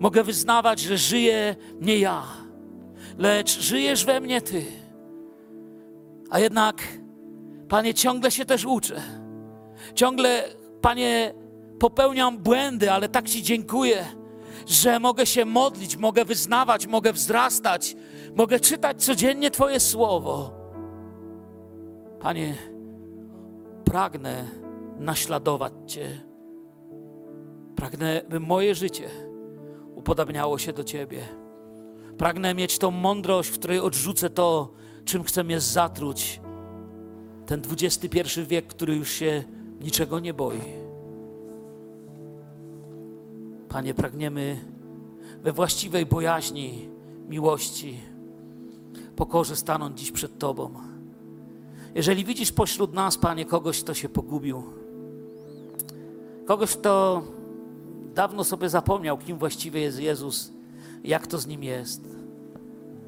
mogę 0.00 0.24
wyznawać, 0.24 0.80
że 0.80 0.98
żyję 0.98 1.56
nie 1.80 1.98
ja, 1.98 2.22
lecz 3.18 3.60
żyjesz 3.60 4.04
we 4.04 4.20
mnie 4.20 4.40
Ty. 4.40 4.64
A 6.30 6.38
jednak, 6.38 6.82
Panie, 7.68 7.94
ciągle 7.94 8.30
się 8.30 8.44
też 8.44 8.64
uczę. 8.64 9.02
Ciągle, 9.94 10.44
Panie, 10.80 11.34
popełniam 11.78 12.38
błędy, 12.38 12.92
ale 12.92 13.08
tak 13.08 13.28
Ci 13.28 13.42
dziękuję, 13.42 14.06
że 14.66 15.00
mogę 15.00 15.26
się 15.26 15.44
modlić, 15.44 15.96
mogę 15.96 16.24
wyznawać, 16.24 16.86
mogę 16.86 17.12
wzrastać, 17.12 17.96
mogę 18.36 18.60
czytać 18.60 19.04
codziennie 19.04 19.50
Twoje 19.50 19.80
słowo. 19.80 20.50
Panie, 22.20 22.54
pragnę 23.84 24.44
naśladować 24.98 25.72
Cię. 25.86 26.20
Pragnę, 27.76 28.22
by 28.28 28.40
moje 28.40 28.74
życie 28.74 29.08
upodabniało 29.94 30.58
się 30.58 30.72
do 30.72 30.84
Ciebie. 30.84 31.41
Pragnę 32.22 32.54
mieć 32.54 32.78
tą 32.78 32.90
mądrość, 32.90 33.50
w 33.50 33.58
której 33.58 33.80
odrzucę 33.80 34.30
to, 34.30 34.72
czym 35.04 35.24
chcę 35.24 35.44
mnie 35.44 35.60
zatruć. 35.60 36.40
Ten 37.46 37.62
XXI 37.70 38.40
wiek, 38.46 38.66
który 38.66 38.96
już 38.96 39.10
się 39.10 39.44
niczego 39.80 40.20
nie 40.20 40.34
boi. 40.34 40.60
Panie, 43.68 43.94
pragniemy 43.94 44.64
we 45.42 45.52
właściwej 45.52 46.06
bojaźni, 46.06 46.88
miłości, 47.28 48.00
pokorze 49.16 49.56
stanąć 49.56 50.00
dziś 50.00 50.12
przed 50.12 50.38
Tobą. 50.38 50.70
Jeżeli 51.94 52.24
widzisz 52.24 52.52
pośród 52.52 52.92
nas, 52.92 53.18
Panie, 53.18 53.44
kogoś, 53.44 53.82
kto 53.82 53.94
się 53.94 54.08
pogubił, 54.08 54.62
kogoś, 56.46 56.76
kto 56.76 57.22
dawno 58.14 58.44
sobie 58.44 58.68
zapomniał, 58.68 59.18
kim 59.18 59.38
właściwie 59.38 59.80
jest 59.80 60.00
Jezus, 60.00 60.52
jak 61.04 61.26
to 61.26 61.38
z 61.38 61.46
nim 61.46 61.64
jest. 61.64 62.11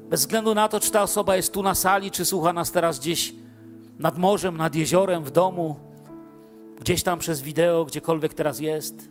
Bez 0.09 0.19
względu 0.19 0.55
na 0.55 0.67
to, 0.67 0.79
czy 0.79 0.91
ta 0.91 1.03
osoba 1.03 1.35
jest 1.35 1.53
tu 1.53 1.63
na 1.63 1.75
sali, 1.75 2.11
czy 2.11 2.25
słucha 2.25 2.53
nas 2.53 2.71
teraz 2.71 2.99
gdzieś 2.99 3.35
nad 3.99 4.17
morzem, 4.17 4.57
nad 4.57 4.75
jeziorem, 4.75 5.23
w 5.23 5.31
domu, 5.31 5.75
gdzieś 6.79 7.03
tam 7.03 7.19
przez 7.19 7.41
wideo, 7.41 7.85
gdziekolwiek 7.85 8.33
teraz 8.33 8.59
jest. 8.59 9.09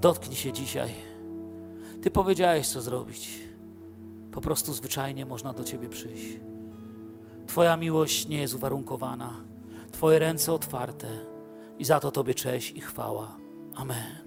Dotknij 0.00 0.36
się 0.36 0.52
dzisiaj. 0.52 0.90
Ty 2.02 2.10
powiedziałeś, 2.10 2.68
co 2.68 2.80
zrobić. 2.80 3.30
Po 4.32 4.40
prostu 4.40 4.72
zwyczajnie 4.72 5.26
można 5.26 5.52
do 5.52 5.64
Ciebie 5.64 5.88
przyjść. 5.88 6.40
Twoja 7.46 7.76
miłość 7.76 8.28
nie 8.28 8.40
jest 8.40 8.54
uwarunkowana. 8.54 9.32
Twoje 9.92 10.18
ręce 10.18 10.52
otwarte 10.52 11.08
i 11.78 11.84
za 11.84 12.00
to 12.00 12.10
Tobie 12.10 12.34
cześć 12.34 12.72
i 12.72 12.80
chwała. 12.80 13.36
Amen. 13.74 14.25